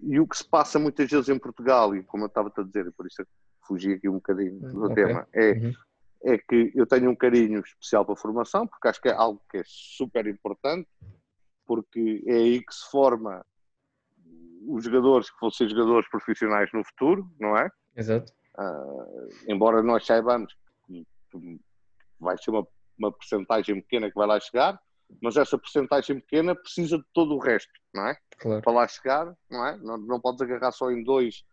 e 0.00 0.20
o 0.20 0.26
que 0.26 0.36
se 0.36 0.44
passa 0.44 0.78
muitas 0.78 1.08
vezes 1.08 1.28
em 1.28 1.38
Portugal, 1.38 1.94
e 1.94 2.02
como 2.02 2.24
eu 2.24 2.28
estava 2.28 2.52
a 2.54 2.62
dizer, 2.62 2.86
e 2.86 2.90
por 2.90 3.06
isso 3.06 3.22
fugi 3.66 3.94
aqui 3.94 4.08
um 4.08 4.14
bocadinho 4.14 4.60
do 4.60 4.84
okay. 4.84 5.04
tema, 5.04 5.28
é, 5.32 5.52
uhum. 5.52 5.72
é 6.24 6.38
que 6.38 6.72
eu 6.74 6.86
tenho 6.86 7.10
um 7.10 7.16
carinho 7.16 7.60
especial 7.60 8.04
para 8.04 8.14
a 8.14 8.16
formação, 8.16 8.66
porque 8.66 8.88
acho 8.88 9.00
que 9.00 9.08
é 9.08 9.12
algo 9.12 9.40
que 9.50 9.58
é 9.58 9.62
super 9.64 10.26
importante, 10.26 10.88
porque 11.66 12.22
é 12.26 12.34
aí 12.34 12.62
que 12.62 12.74
se 12.74 12.90
forma 12.90 13.44
os 14.66 14.84
jogadores 14.84 15.30
que 15.30 15.36
vão 15.40 15.50
ser 15.50 15.68
jogadores 15.68 16.08
profissionais 16.08 16.70
no 16.72 16.84
futuro, 16.84 17.28
não 17.40 17.56
é? 17.56 17.70
Exato. 17.96 18.32
Uh, 18.58 19.28
embora 19.48 19.82
nós 19.82 20.04
saibamos 20.04 20.54
que 20.86 21.06
vai 22.20 22.36
ser 22.38 22.50
uma, 22.50 22.66
uma 22.98 23.12
percentagem 23.12 23.80
pequena 23.80 24.08
que 24.08 24.14
vai 24.14 24.26
lá 24.26 24.38
chegar, 24.38 24.78
mas 25.20 25.36
essa 25.36 25.58
porcentagem 25.58 26.20
pequena 26.20 26.54
precisa 26.54 26.98
de 26.98 27.04
todo 27.12 27.34
o 27.34 27.38
resto, 27.38 27.72
não 27.94 28.06
é? 28.06 28.16
Claro. 28.38 28.62
Para 28.62 28.72
lá 28.72 28.88
chegar, 28.88 29.36
não 29.50 29.66
é? 29.66 29.76
Não, 29.78 29.98
não 29.98 30.20
podes 30.20 30.40
agarrar 30.40 30.72
só 30.72 30.90
em 30.90 31.02
dois 31.02 31.44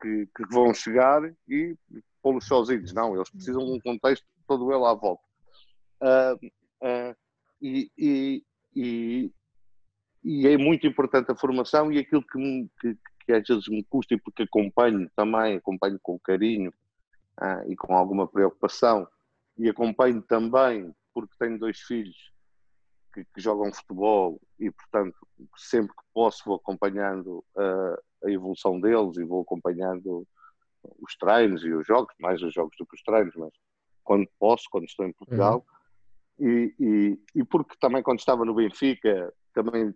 que, 0.00 0.26
que 0.34 0.46
vão 0.50 0.72
chegar 0.74 1.22
e 1.48 1.76
pô-los 2.22 2.46
sozinhos, 2.46 2.92
não, 2.92 3.14
eles 3.14 3.30
precisam 3.30 3.64
de 3.64 3.72
um 3.72 3.80
contexto 3.80 4.26
todo 4.46 4.72
ele 4.72 4.84
à 4.84 4.94
volta. 4.94 5.22
Uh, 6.00 6.46
uh, 6.82 7.16
e, 7.60 7.90
e, 7.96 8.44
e, 8.74 9.32
e, 10.22 10.48
é 10.48 10.56
muito 10.58 10.86
importante 10.86 11.30
a 11.30 11.36
formação 11.36 11.92
e 11.92 11.98
aquilo 11.98 12.22
que, 12.22 12.38
me, 12.38 12.68
que, 12.80 12.96
que 13.24 13.32
às 13.32 13.46
vezes 13.46 13.68
me 13.68 13.82
custa 13.84 14.14
e 14.14 14.20
porque 14.20 14.42
acompanho 14.42 15.10
também, 15.16 15.56
acompanho 15.56 15.98
com 16.02 16.18
carinho 16.18 16.70
uh, 17.40 17.70
e 17.70 17.76
com 17.76 17.94
alguma 17.94 18.26
preocupação 18.26 19.06
e 19.56 19.68
acompanho 19.68 20.20
também 20.22 20.94
porque 21.14 21.34
tenho 21.38 21.58
dois 21.58 21.78
filhos 21.80 22.16
que, 23.14 23.24
que, 23.24 23.40
jogam 23.40 23.72
futebol 23.72 24.38
e, 24.58 24.70
portanto, 24.70 25.16
sempre 25.56 25.96
que 25.96 26.02
posso 26.12 26.42
vou 26.44 26.56
acompanhando 26.56 27.42
a 28.26 28.30
evolução 28.30 28.80
deles 28.80 29.16
e 29.16 29.24
vou 29.24 29.42
acompanhando 29.42 30.26
os 31.00 31.16
treinos 31.16 31.64
e 31.64 31.72
os 31.72 31.86
jogos, 31.86 32.14
mais 32.20 32.42
os 32.42 32.52
jogos 32.52 32.76
do 32.78 32.86
que 32.86 32.94
os 32.94 33.02
treinos, 33.02 33.34
mas 33.36 33.52
quando 34.04 34.28
posso, 34.38 34.64
quando 34.70 34.84
estou 34.84 35.06
em 35.06 35.12
Portugal. 35.12 35.64
Uhum. 36.38 36.48
E, 36.48 36.74
e, 36.78 37.20
e, 37.34 37.44
porque 37.44 37.76
também 37.80 38.02
quando 38.02 38.18
estava 38.18 38.44
no 38.44 38.54
Benfica, 38.54 39.32
também 39.54 39.94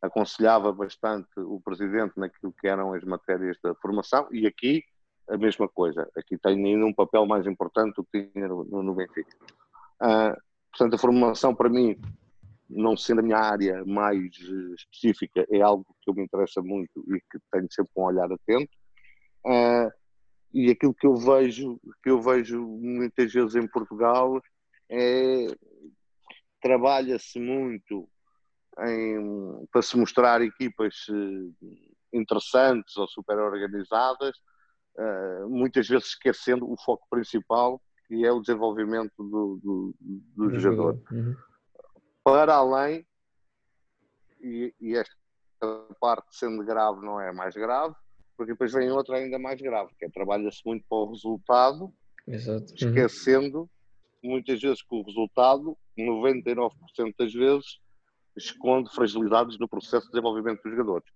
aconselhava 0.00 0.72
bastante 0.72 1.28
o 1.38 1.60
presidente 1.60 2.18
naquilo 2.18 2.52
que 2.52 2.66
eram 2.66 2.92
as 2.92 3.04
matérias 3.04 3.58
da 3.62 3.74
formação 3.76 4.26
e 4.32 4.46
aqui 4.46 4.82
a 5.28 5.36
mesma 5.36 5.68
coisa. 5.68 6.10
Aqui 6.16 6.36
tem 6.38 6.64
ainda 6.64 6.84
um 6.84 6.92
papel 6.92 7.26
mais 7.26 7.46
importante 7.46 7.94
do 7.96 8.04
que 8.04 8.24
tinha 8.28 8.48
no, 8.48 8.64
no 8.64 8.94
Benfica. 8.94 9.36
Uh, 10.02 10.36
Portanto, 10.76 10.94
a 10.94 10.98
formação 10.98 11.54
para 11.54 11.68
mim, 11.68 11.96
não 12.68 12.96
sendo 12.96 13.20
a 13.20 13.22
minha 13.22 13.38
área 13.38 13.84
mais 13.84 14.34
eh, 14.40 14.74
específica, 14.74 15.46
é 15.50 15.60
algo 15.60 15.84
que 16.02 16.12
me 16.12 16.22
interessa 16.24 16.62
muito 16.62 17.04
e 17.08 17.20
que 17.30 17.38
tenho 17.52 17.70
sempre 17.70 17.92
um 17.96 18.02
olhar 18.02 18.30
atento. 18.30 18.72
Uh, 19.44 19.90
e 20.52 20.70
aquilo 20.70 20.94
que 20.94 21.06
eu 21.06 21.16
vejo, 21.16 21.78
que 22.02 22.10
eu 22.10 22.22
vejo 22.22 22.62
muitas 22.62 23.32
vezes 23.32 23.54
em 23.56 23.66
Portugal 23.66 24.40
é 24.88 25.46
trabalha-se 26.62 27.38
muito 27.38 28.08
em, 28.80 29.66
para 29.70 29.82
se 29.82 29.96
mostrar 29.98 30.40
equipas 30.40 30.94
eh, 31.10 31.68
interessantes 32.12 32.96
ou 32.96 33.06
super 33.06 33.36
organizadas, 33.38 34.34
uh, 34.96 35.48
muitas 35.50 35.86
vezes 35.86 36.08
esquecendo 36.08 36.70
o 36.70 36.76
foco 36.82 37.06
principal 37.10 37.80
que 38.06 38.24
é 38.24 38.32
o 38.32 38.40
desenvolvimento 38.40 39.12
do, 39.18 39.60
do, 39.62 39.94
do, 40.00 40.50
do 40.50 40.60
jogador. 40.60 41.00
Uhum. 41.10 41.34
Para 42.24 42.54
além, 42.54 43.06
e, 44.40 44.74
e, 44.80 44.96
esta 44.96 45.14
parte 46.00 46.26
sendo 46.30 46.64
grave 46.64 47.04
não 47.04 47.20
é 47.20 47.30
mais 47.32 47.54
grave, 47.54 47.94
porque 48.36 48.52
depois 48.52 48.72
vem 48.72 48.90
outra 48.90 49.18
ainda 49.18 49.38
mais 49.38 49.60
grave, 49.60 49.94
que 49.98 50.06
é 50.06 50.10
trabalha-se 50.10 50.60
muito 50.64 50.84
para 50.88 50.98
o 50.98 51.10
resultado, 51.10 51.92
Exato. 52.26 52.66
Uhum. 52.70 52.74
esquecendo 52.74 53.70
muitas 54.22 54.60
vezes 54.60 54.82
que 54.82 54.94
o 54.94 55.02
resultado, 55.02 55.76
99% 55.98 57.14
das 57.18 57.32
vezes, 57.32 57.78
esconde 58.36 58.90
fragilidades 58.92 59.58
no 59.58 59.68
processo 59.68 60.06
de 60.06 60.12
desenvolvimento 60.12 60.62
dos 60.62 60.72
jogadores. 60.72 61.08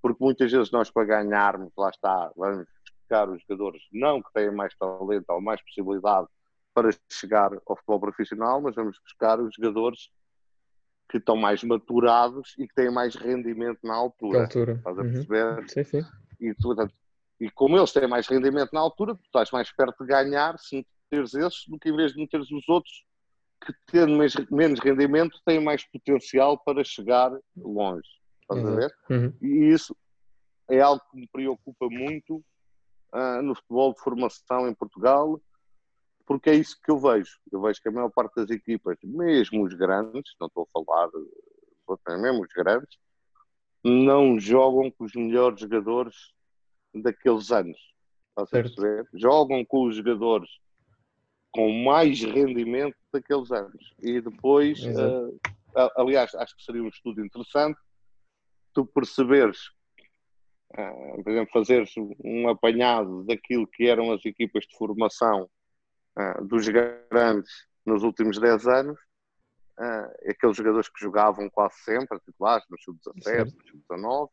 Porque 0.00 0.22
muitas 0.22 0.52
vezes 0.52 0.70
nós, 0.70 0.90
para 0.90 1.06
ganharmos, 1.06 1.72
lá 1.76 1.88
está, 1.88 2.30
vamos 2.36 2.66
buscar 2.98 3.28
os 3.30 3.40
jogadores, 3.42 3.82
não 3.90 4.22
que 4.22 4.32
têm 4.32 4.50
mais 4.50 4.74
talento 4.76 5.30
ou 5.30 5.40
mais 5.40 5.62
possibilidade 5.62 6.28
para 6.74 6.90
chegar 7.10 7.52
ao 7.66 7.76
futebol 7.76 8.00
profissional, 8.00 8.60
mas 8.60 8.74
vamos 8.74 8.98
buscar 9.02 9.40
os 9.40 9.54
jogadores 9.54 10.10
que 11.12 11.18
estão 11.18 11.36
mais 11.36 11.62
maturados 11.62 12.54
e 12.58 12.66
que 12.66 12.74
têm 12.74 12.90
mais 12.90 13.14
rendimento 13.14 13.78
na 13.84 13.94
altura. 13.94 14.38
Na 14.38 14.44
altura. 14.44 14.72
Estás 14.72 14.98
a 14.98 15.02
uhum. 15.02 15.12
perceber? 15.12 15.58
Uhum. 15.58 15.68
Sim, 15.68 15.84
sim. 15.84 16.04
E, 16.40 16.54
tu, 16.54 16.74
e 17.38 17.50
como 17.50 17.76
eles 17.76 17.92
têm 17.92 18.08
mais 18.08 18.26
rendimento 18.26 18.70
na 18.72 18.80
altura, 18.80 19.14
tu 19.14 19.24
estás 19.26 19.50
mais 19.50 19.70
perto 19.70 20.02
de 20.02 20.06
ganhar 20.06 20.58
se 20.58 20.76
meteres 21.12 21.34
esses 21.34 21.68
do 21.68 21.78
que 21.78 21.90
em 21.90 21.96
vez 21.96 22.14
de 22.14 22.20
meteres 22.20 22.50
os 22.50 22.66
outros 22.66 23.04
que 23.62 23.74
tendo 23.86 24.18
menos 24.50 24.80
rendimento 24.80 25.38
têm 25.44 25.62
mais 25.62 25.84
potencial 25.84 26.58
para 26.64 26.82
chegar 26.82 27.30
longe. 27.56 28.08
Estás 28.40 28.64
uhum. 28.64 28.72
a 28.72 28.76
ver? 28.76 28.94
Uhum. 29.10 29.32
E 29.42 29.68
isso 29.68 29.94
é 30.70 30.80
algo 30.80 31.02
que 31.10 31.18
me 31.18 31.28
preocupa 31.28 31.88
muito 31.90 32.42
uh, 33.14 33.42
no 33.42 33.54
futebol 33.54 33.92
de 33.92 34.00
formação 34.00 34.66
em 34.66 34.74
Portugal, 34.74 35.38
porque 36.26 36.50
é 36.50 36.54
isso 36.54 36.80
que 36.82 36.90
eu 36.90 36.98
vejo. 36.98 37.38
Eu 37.50 37.60
vejo 37.60 37.80
que 37.80 37.88
a 37.88 37.92
maior 37.92 38.10
parte 38.10 38.34
das 38.36 38.50
equipas, 38.50 38.96
mesmo 39.02 39.64
os 39.64 39.74
grandes, 39.74 40.34
não 40.40 40.46
estou 40.46 40.68
a 40.74 40.84
falar, 40.84 41.10
mesmo 42.18 42.42
os 42.42 42.52
grandes, 42.52 42.98
não 43.84 44.38
jogam 44.38 44.90
com 44.90 45.04
os 45.04 45.14
melhores 45.14 45.60
jogadores 45.60 46.16
daqueles 46.94 47.50
anos. 47.50 47.78
Jogam 49.14 49.64
com 49.64 49.86
os 49.86 49.96
jogadores 49.96 50.48
com 51.50 51.70
mais 51.84 52.22
rendimento 52.22 52.96
daqueles 53.12 53.50
anos. 53.50 53.94
E 54.00 54.20
depois, 54.20 54.80
uh, 54.84 55.38
aliás, 55.96 56.34
acho 56.34 56.56
que 56.56 56.64
seria 56.64 56.82
um 56.82 56.88
estudo 56.88 57.24
interessante 57.24 57.78
tu 58.72 58.86
perceberes 58.86 59.70
Uh, 60.72 61.22
por 61.22 61.30
exemplo, 61.30 61.52
fazer 61.52 61.84
um 62.24 62.48
apanhado 62.48 63.24
daquilo 63.24 63.66
que 63.66 63.88
eram 63.88 64.10
as 64.10 64.24
equipas 64.24 64.64
de 64.64 64.74
formação 64.74 65.46
uh, 66.16 66.44
dos 66.44 66.68
grandes 66.68 67.66
nos 67.84 68.02
últimos 68.02 68.38
10 68.38 68.66
anos, 68.66 68.98
uh, 69.78 70.30
aqueles 70.30 70.56
jogadores 70.56 70.88
que 70.88 71.00
jogavam 71.00 71.48
quase 71.50 71.76
sempre, 71.82 72.18
titulares, 72.20 72.64
no 72.70 72.78
sub-17, 72.78 73.52
no 73.52 73.66
sub-19, 73.66 74.30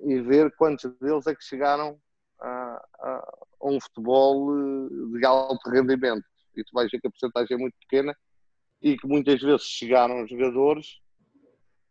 e 0.00 0.20
ver 0.20 0.54
quantos 0.56 0.92
deles 0.98 1.26
é 1.26 1.34
que 1.34 1.44
chegaram 1.44 1.98
a, 2.40 2.84
a, 3.00 3.34
um 3.62 3.80
futebol 3.80 4.88
de 5.12 5.24
alto 5.24 5.70
rendimento. 5.70 6.24
E 6.56 6.64
tu 6.64 6.70
vais 6.72 6.90
ver 6.90 7.00
que 7.00 7.06
a 7.06 7.10
porcentagem 7.10 7.56
é 7.56 7.60
muito 7.60 7.76
pequena 7.78 8.14
e 8.82 8.96
que 8.96 9.06
muitas 9.06 9.40
vezes 9.40 9.62
chegaram 9.62 10.26
jogadores 10.26 11.00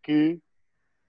que 0.04 0.40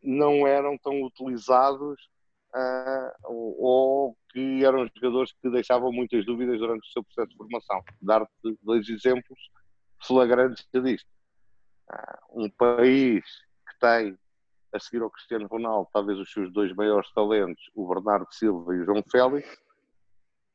não 0.02 0.46
eram 0.46 0.78
tão 0.78 1.02
utilizados 1.02 2.08
uh, 2.54 3.10
ou 3.28 4.16
que 4.30 4.64
eram 4.64 4.88
jogadores 4.94 5.32
que 5.32 5.50
deixavam 5.50 5.92
muitas 5.92 6.24
dúvidas 6.24 6.58
durante 6.58 6.88
o 6.88 6.92
seu 6.92 7.02
processo 7.04 7.28
de 7.28 7.36
formação. 7.36 7.82
Dar-te 8.00 8.58
dois 8.62 8.88
exemplos 8.88 9.38
flagrantes 10.06 10.66
disto. 10.72 11.08
Uh, 11.90 12.44
um 12.44 12.50
país 12.50 13.24
que 13.68 13.78
tem, 13.80 14.18
a 14.72 14.78
seguir 14.78 15.02
ao 15.02 15.10
Cristiano 15.10 15.46
Ronaldo, 15.46 15.88
talvez 15.92 16.18
os 16.18 16.32
seus 16.32 16.52
dois 16.52 16.74
maiores 16.74 17.10
talentos, 17.12 17.62
o 17.74 17.86
Bernardo 17.86 18.32
Silva 18.32 18.74
e 18.74 18.80
o 18.80 18.84
João 18.84 19.02
Félix, 19.10 19.48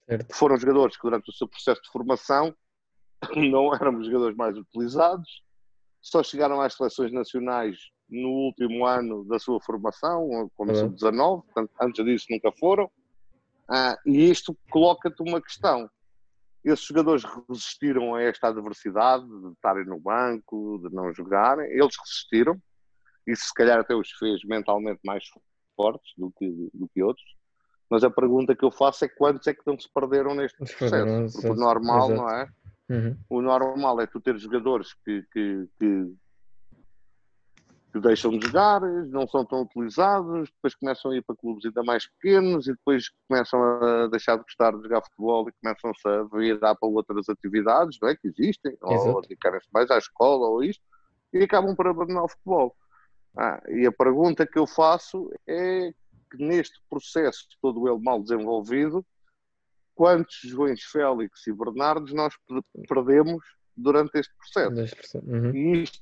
certo. 0.05 0.35
foram 0.35 0.57
jogadores 0.57 0.97
que 0.97 1.03
durante 1.03 1.29
o 1.29 1.33
seu 1.33 1.47
processo 1.47 1.81
de 1.81 1.89
formação 1.89 2.55
não 3.35 3.73
eram 3.73 3.97
os 3.97 4.07
jogadores 4.07 4.35
mais 4.35 4.57
utilizados, 4.57 5.43
só 6.01 6.23
chegaram 6.23 6.61
às 6.61 6.73
seleções 6.73 7.11
nacionais 7.11 7.77
no 8.09 8.29
último 8.29 8.85
ano 8.85 9.23
da 9.25 9.39
sua 9.39 9.59
formação, 9.61 10.49
como 10.55 10.71
uhum. 10.71 10.95
sub-19, 10.97 11.43
antes 11.81 12.05
disso 12.05 12.27
nunca 12.29 12.51
foram. 12.51 12.89
Ah, 13.69 13.97
e 14.05 14.29
isto 14.29 14.57
coloca-te 14.69 15.21
uma 15.21 15.41
questão. 15.41 15.89
Esses 16.63 16.85
jogadores 16.85 17.23
resistiram 17.47 18.15
a 18.15 18.21
esta 18.21 18.47
adversidade 18.47 19.25
de 19.25 19.51
estarem 19.53 19.85
no 19.85 19.99
banco, 19.99 20.81
de 20.83 20.93
não 20.93 21.13
jogarem, 21.13 21.65
eles 21.71 21.95
resistiram. 22.03 22.59
Isso 23.25 23.45
se 23.45 23.53
calhar 23.53 23.79
até 23.79 23.95
os 23.95 24.11
fez 24.13 24.43
mentalmente 24.43 24.99
mais 25.05 25.23
fortes 25.75 26.11
do 26.17 26.31
que, 26.31 26.49
do 26.73 26.89
que 26.93 27.03
outros. 27.03 27.25
Mas 27.89 28.03
a 28.03 28.09
pergunta 28.09 28.55
que 28.55 28.65
eu 28.65 28.71
faço 28.71 29.05
é 29.05 29.07
quantos 29.07 29.47
é 29.47 29.53
que 29.53 29.65
não 29.65 29.79
se 29.79 29.89
perderam 29.91 30.35
neste 30.35 30.57
processo? 30.57 31.33
Porque 31.33 31.49
o 31.49 31.55
normal, 31.55 32.11
Exato. 32.11 32.21
não 32.21 32.29
é? 32.29 32.49
Uhum. 32.89 33.17
O 33.29 33.41
normal 33.41 34.01
é 34.01 34.07
tu 34.07 34.19
ter 34.19 34.37
jogadores 34.37 34.93
que, 35.05 35.23
que, 35.31 35.67
que 35.79 36.13
que 37.91 37.99
deixam 37.99 38.37
de 38.37 38.45
jogar, 38.45 38.81
não 38.81 39.27
são 39.27 39.43
tão 39.43 39.63
utilizados, 39.63 40.49
depois 40.49 40.75
começam 40.75 41.11
a 41.11 41.15
ir 41.15 41.23
para 41.23 41.35
clubes 41.35 41.65
ainda 41.65 41.83
mais 41.83 42.07
pequenos 42.07 42.67
e 42.67 42.71
depois 42.71 43.09
começam 43.27 43.61
a 43.61 44.07
deixar 44.07 44.37
de 44.37 44.43
gostar 44.43 44.75
de 44.75 44.83
jogar 44.83 45.01
futebol 45.01 45.49
e 45.49 45.53
começam-se 45.61 46.07
a 46.07 46.23
virar 46.37 46.75
para 46.75 46.87
outras 46.87 47.27
atividades 47.29 47.97
não 47.99 48.09
é? 48.09 48.15
que 48.15 48.27
existem, 48.27 48.73
Exato. 48.73 49.09
ou 49.09 49.21
dedicarem-se 49.21 49.67
mais 49.73 49.89
à 49.89 49.97
escola 49.97 50.47
ou 50.47 50.63
isto, 50.63 50.83
e 51.33 51.43
acabam 51.43 51.75
por 51.75 51.87
abandonar 51.87 52.25
o 52.25 52.29
futebol. 52.29 52.75
Ah, 53.35 53.61
e 53.69 53.85
a 53.85 53.91
pergunta 53.91 54.45
que 54.45 54.59
eu 54.59 54.67
faço 54.67 55.31
é 55.47 55.91
que 56.29 56.37
neste 56.37 56.79
processo 56.89 57.47
todo 57.61 57.87
ele 57.87 58.03
mal 58.03 58.21
desenvolvido, 58.21 59.03
quantos 59.95 60.39
Joões 60.43 60.83
Félix 60.83 61.47
e 61.47 61.53
Bernardos 61.53 62.13
nós 62.13 62.33
perdemos 62.87 63.43
durante 63.75 64.19
este 64.19 64.33
processo? 64.35 65.19
Uhum. 65.25 65.55
E, 65.55 65.83
isto, 65.83 65.99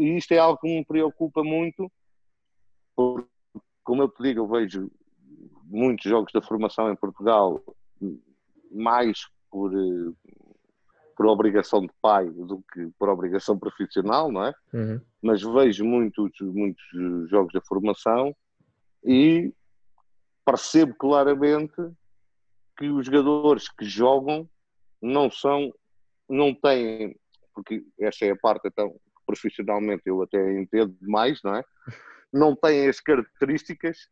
e 0.00 0.16
isto 0.16 0.32
é 0.32 0.38
algo 0.38 0.58
que 0.58 0.66
me 0.66 0.82
preocupa 0.82 1.44
muito, 1.44 1.92
porque, 2.96 3.28
como 3.84 4.02
eu 4.02 4.08
te 4.08 4.22
digo, 4.22 4.40
eu 4.40 4.48
vejo 4.48 4.90
muitos 5.64 6.04
jogos 6.10 6.32
da 6.32 6.40
formação 6.40 6.90
em 6.90 6.96
Portugal 6.96 7.62
mais 8.70 9.28
por, 9.50 9.72
eh, 9.74 10.12
por 11.14 11.26
obrigação 11.26 11.82
de 11.82 11.92
pai 12.00 12.30
do 12.30 12.64
que 12.72 12.88
por 12.98 13.10
obrigação 13.10 13.58
profissional, 13.58 14.32
não 14.32 14.46
é? 14.46 14.54
Uhum. 14.72 15.00
Mas 15.20 15.42
vejo 15.42 15.84
muitos, 15.84 16.32
muitos 16.40 16.82
jogos 17.28 17.52
da 17.52 17.60
formação 17.60 18.34
e 19.04 19.52
percebo 20.46 20.94
claramente 20.94 21.76
que 22.78 22.88
os 22.88 23.04
jogadores 23.04 23.68
que 23.68 23.84
jogam 23.84 24.48
não 25.02 25.30
são, 25.30 25.70
não 26.26 26.54
têm, 26.54 27.14
porque 27.54 27.84
esta 27.98 28.24
é 28.24 28.30
a 28.30 28.36
parte 28.36 28.68
então 28.68 28.98
profissionalmente 29.30 30.02
eu 30.06 30.22
até 30.22 30.58
entendo 30.58 30.96
mais, 31.00 31.40
não 31.42 31.54
é? 31.54 31.64
Não 32.32 32.54
têm 32.54 32.88
as 32.88 33.00
características 33.00 34.08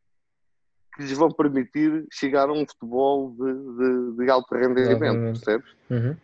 que 0.94 1.02
lhes 1.02 1.12
vão 1.12 1.30
permitir 1.30 2.06
chegar 2.12 2.48
a 2.48 2.52
um 2.52 2.66
futebol 2.66 3.30
de, 3.30 3.52
de, 3.52 4.16
de 4.24 4.30
alto 4.30 4.54
rendimento, 4.54 5.32
percebes? 5.32 5.76
Uhum. 5.90 6.16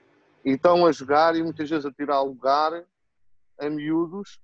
E 0.45 0.51
estão 0.51 0.87
a 0.87 0.93
jogar 0.93 1.37
e 1.37 1.43
muitas 1.43 1.71
vezes 1.71 1.87
a 1.87 1.93
tirar 1.93 2.21
lugar 2.23 2.85
a 3.59 3.71
miúdos 3.71 4.39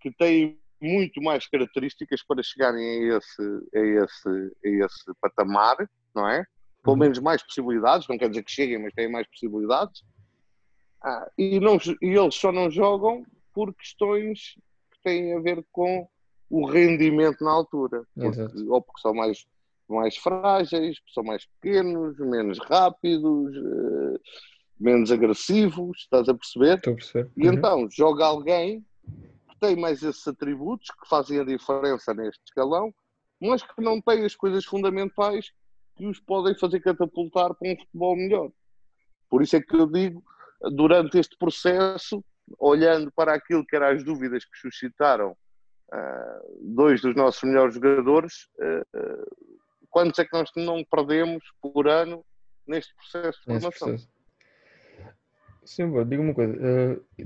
que 0.00 0.10
têm 0.12 0.58
muito 0.80 1.20
mais 1.22 1.46
características 1.46 2.22
para 2.24 2.42
chegarem 2.42 2.84
a 2.84 3.16
esse, 3.16 3.42
a 3.74 3.78
esse, 3.78 4.28
a 4.64 4.84
esse 4.84 5.12
patamar, 5.20 5.76
não 6.14 6.28
é? 6.28 6.44
Pelo 6.82 6.94
uhum. 6.94 7.00
menos 7.00 7.18
mais 7.20 7.42
possibilidades, 7.42 8.08
não 8.08 8.18
quer 8.18 8.28
dizer 8.28 8.42
que 8.42 8.50
cheguem, 8.50 8.82
mas 8.82 8.94
têm 8.94 9.10
mais 9.10 9.26
possibilidades. 9.28 10.02
Ah, 11.02 11.28
e, 11.36 11.58
não, 11.58 11.78
e 12.00 12.16
eles 12.16 12.34
só 12.34 12.52
não 12.52 12.70
jogam 12.70 13.24
por 13.52 13.74
questões 13.74 14.54
que 14.90 15.02
têm 15.02 15.34
a 15.34 15.40
ver 15.40 15.64
com 15.70 16.08
o 16.50 16.66
rendimento 16.66 17.42
na 17.42 17.50
altura. 17.50 18.04
Porque, 18.14 18.40
ou 18.68 18.82
porque 18.82 19.00
são 19.00 19.14
mais, 19.14 19.46
mais 19.88 20.16
frágeis, 20.16 20.98
são 21.14 21.24
mais 21.24 21.46
pequenos, 21.46 22.18
menos 22.18 22.58
rápidos, 22.58 23.56
uh, 23.56 24.20
menos 24.78 25.10
agressivos, 25.10 26.00
estás 26.00 26.28
a 26.28 26.34
perceber? 26.34 26.76
Estou 26.76 26.92
a 26.92 26.96
perceber. 26.96 27.30
E 27.36 27.48
uhum. 27.48 27.54
então 27.54 27.88
joga 27.90 28.26
alguém 28.26 28.84
que 29.48 29.58
tem 29.60 29.76
mais 29.76 30.02
esses 30.02 30.26
atributos 30.26 30.88
que 30.90 31.08
fazem 31.08 31.40
a 31.40 31.44
diferença 31.44 32.12
neste 32.12 32.42
escalão, 32.44 32.92
mas 33.40 33.62
que 33.62 33.80
não 33.80 34.00
tem 34.00 34.24
as 34.24 34.34
coisas 34.34 34.64
fundamentais 34.64 35.52
que 35.96 36.06
os 36.06 36.20
podem 36.20 36.56
fazer 36.58 36.80
catapultar 36.80 37.54
para 37.54 37.72
um 37.72 37.76
futebol 37.76 38.16
melhor. 38.16 38.50
Por 39.28 39.42
isso 39.42 39.56
é 39.56 39.60
que 39.60 39.74
eu 39.74 39.86
digo, 39.86 40.22
durante 40.72 41.18
este 41.18 41.36
processo, 41.38 42.22
olhando 42.58 43.10
para 43.12 43.34
aquilo 43.34 43.64
que 43.66 43.76
eram 43.76 43.88
as 43.88 44.02
dúvidas 44.02 44.44
que 44.44 44.58
suscitaram 44.58 45.32
uh, 45.32 46.74
dois 46.74 47.00
dos 47.00 47.14
nossos 47.14 47.42
melhores 47.42 47.74
jogadores, 47.74 48.48
uh, 48.58 48.98
uh, 48.98 49.56
quantos 49.90 50.18
é 50.18 50.24
que 50.24 50.32
nós 50.32 50.50
não 50.56 50.84
perdemos 50.84 51.44
por 51.60 51.88
ano 51.88 52.24
neste 52.66 52.94
processo 52.94 53.38
de 53.38 53.44
formação? 53.44 53.88
Processo. 53.88 54.12
Sim, 55.64 55.92
diga 56.06 56.20
uma 56.20 56.34
coisa, 56.34 56.58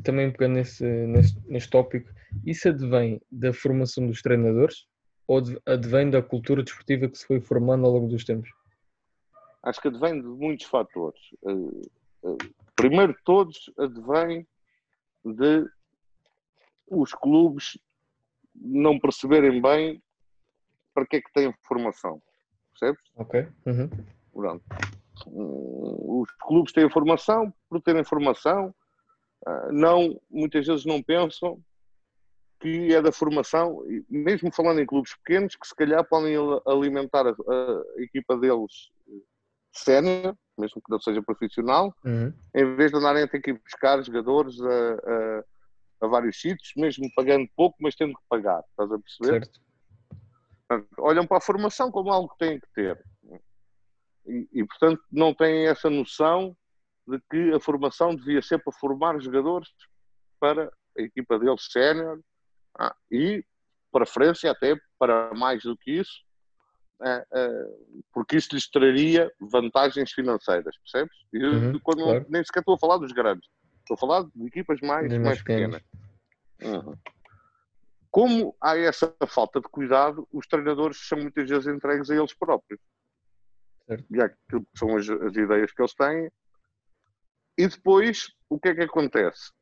também 0.05 0.31
pegando 0.31 0.57
nesse, 0.57 0.85
nesse, 0.85 1.41
neste 1.49 1.71
tópico, 1.71 2.13
isso 2.45 2.69
advém 2.69 3.19
da 3.33 3.51
formação 3.51 4.07
dos 4.07 4.21
treinadores 4.21 4.87
ou 5.27 5.43
advém 5.65 6.11
da 6.11 6.21
cultura 6.21 6.63
desportiva 6.63 7.09
que 7.09 7.17
se 7.17 7.27
foi 7.27 7.41
formando 7.41 7.87
ao 7.87 7.93
longo 7.93 8.09
dos 8.09 8.25
tempos? 8.25 8.51
Acho 9.63 9.81
que 9.81 9.89
advém 9.89 10.21
de 10.21 10.29
muitos 10.29 10.67
fatores. 10.67 11.19
Primeiro 12.77 13.15
de 13.15 13.23
todos, 13.25 13.73
advém 13.79 14.47
de 15.35 15.67
os 16.89 17.13
clubes 17.13 17.79
não 18.55 18.99
perceberem 18.99 19.61
bem 19.61 20.03
para 20.95 21.07
que 21.07 21.17
é 21.17 21.21
que 21.21 21.33
têm 21.33 21.55
formação. 21.63 22.23
Percebes? 22.71 23.03
Ok. 23.17 23.47
Uhum. 23.67 23.91
Pronto. 24.33 24.65
Hum, 25.27 26.21
os 26.21 26.31
clubes 26.41 26.73
têm 26.73 26.91
formação 26.91 27.53
por 27.69 27.81
terem 27.81 28.05
formação, 28.05 28.75
ah, 29.47 29.69
não, 29.73 30.21
muitas 30.31 30.67
vezes 30.67 30.85
não 30.85 31.03
pensam 31.03 31.61
que 32.61 32.93
é 32.93 33.03
da 33.03 33.13
formação, 33.13 33.85
mesmo 34.09 34.51
falando 34.53 34.81
em 34.81 34.87
clubes 34.87 35.15
pequenos, 35.17 35.55
que 35.55 35.67
se 35.67 35.75
calhar 35.75 36.07
podem 36.09 36.35
alimentar 36.67 37.27
a, 37.27 37.31
a 37.31 38.03
equipa 38.03 38.37
deles 38.37 38.91
sénior, 39.73 40.35
mesmo 40.59 40.81
que 40.83 40.91
não 40.91 41.01
seja 41.01 41.23
profissional, 41.23 41.95
uhum. 42.05 42.33
em 42.55 42.77
vez 42.77 42.91
de 42.91 42.99
andarem 42.99 43.23
a 43.23 43.29
ter 43.29 43.41
que 43.41 43.51
ir 43.51 43.61
buscar 43.63 44.03
jogadores 44.03 44.61
a, 44.61 44.95
a 44.95 45.45
a 46.01 46.07
vários 46.07 46.41
sítios, 46.41 46.73
mesmo 46.77 47.11
pagando 47.15 47.49
pouco, 47.57 47.77
mas 47.81 47.95
tendo 47.95 48.15
que 48.15 48.25
pagar. 48.29 48.63
Estás 48.71 48.93
a 48.93 48.99
perceber? 48.99 49.45
Certo. 49.45 49.61
Olham 50.99 51.27
para 51.27 51.39
a 51.39 51.41
formação 51.41 51.91
como 51.91 52.13
algo 52.13 52.29
que 52.31 52.39
têm 52.39 52.61
que 52.61 52.67
ter. 52.75 53.03
E, 54.27 54.49
e, 54.53 54.65
portanto, 54.65 55.03
não 55.11 55.33
têm 55.33 55.67
essa 55.67 55.89
noção 55.89 56.57
de 57.07 57.21
que 57.31 57.55
a 57.55 57.61
formação 57.61 58.15
devia 58.15 58.43
ser 58.43 58.59
para 58.63 58.73
formar 58.73 59.21
jogadores 59.21 59.69
para 60.41 60.71
a 60.99 61.03
equipa 61.03 61.39
deles 61.39 61.69
sénior 61.71 62.21
ah, 62.79 62.95
e, 63.11 63.45
preferência 63.93 64.51
até 64.51 64.77
para 64.99 65.33
mais 65.35 65.63
do 65.63 65.77
que 65.77 65.93
isso, 65.93 66.26
porque 68.13 68.37
isso 68.37 68.55
lhes 68.55 68.69
traria 68.71 69.31
vantagens 69.41 70.13
financeiras, 70.13 70.77
percebes? 70.79 71.17
E 71.33 71.45
uhum, 71.45 71.79
quando, 71.81 72.03
claro. 72.03 72.27
nem 72.29 72.45
sequer 72.45 72.61
estou 72.61 72.75
a 72.75 72.79
falar 72.79 72.99
dos 72.99 73.13
grandes, 73.13 73.49
Estou 73.87 73.95
a 73.95 73.99
falar 73.99 74.25
de 74.35 74.47
equipas 74.47 74.81
mais, 74.81 75.07
mais, 75.07 75.23
mais 75.23 75.43
pequenas. 75.43 75.83
Uhum. 76.61 76.97
Como 78.11 78.57
há 78.61 78.77
essa 78.77 79.15
falta 79.29 79.61
de 79.61 79.69
cuidado, 79.69 80.27
os 80.33 80.45
treinadores 80.49 81.07
são 81.07 81.19
muitas 81.19 81.49
vezes 81.49 81.69
entregues 81.69 82.11
a 82.11 82.17
eles 82.17 82.35
próprios. 82.35 82.81
Certo. 83.87 84.05
E 84.11 84.21
aquilo 84.21 84.63
que 84.63 84.79
são 84.79 84.97
as, 84.97 85.09
as 85.09 85.37
ideias 85.37 85.71
que 85.71 85.81
eles 85.81 85.95
têm. 85.95 86.33
E 87.57 87.69
depois, 87.69 88.33
o 88.49 88.59
que 88.59 88.71
é 88.71 88.75
que 88.75 88.83
acontece? 88.83 89.53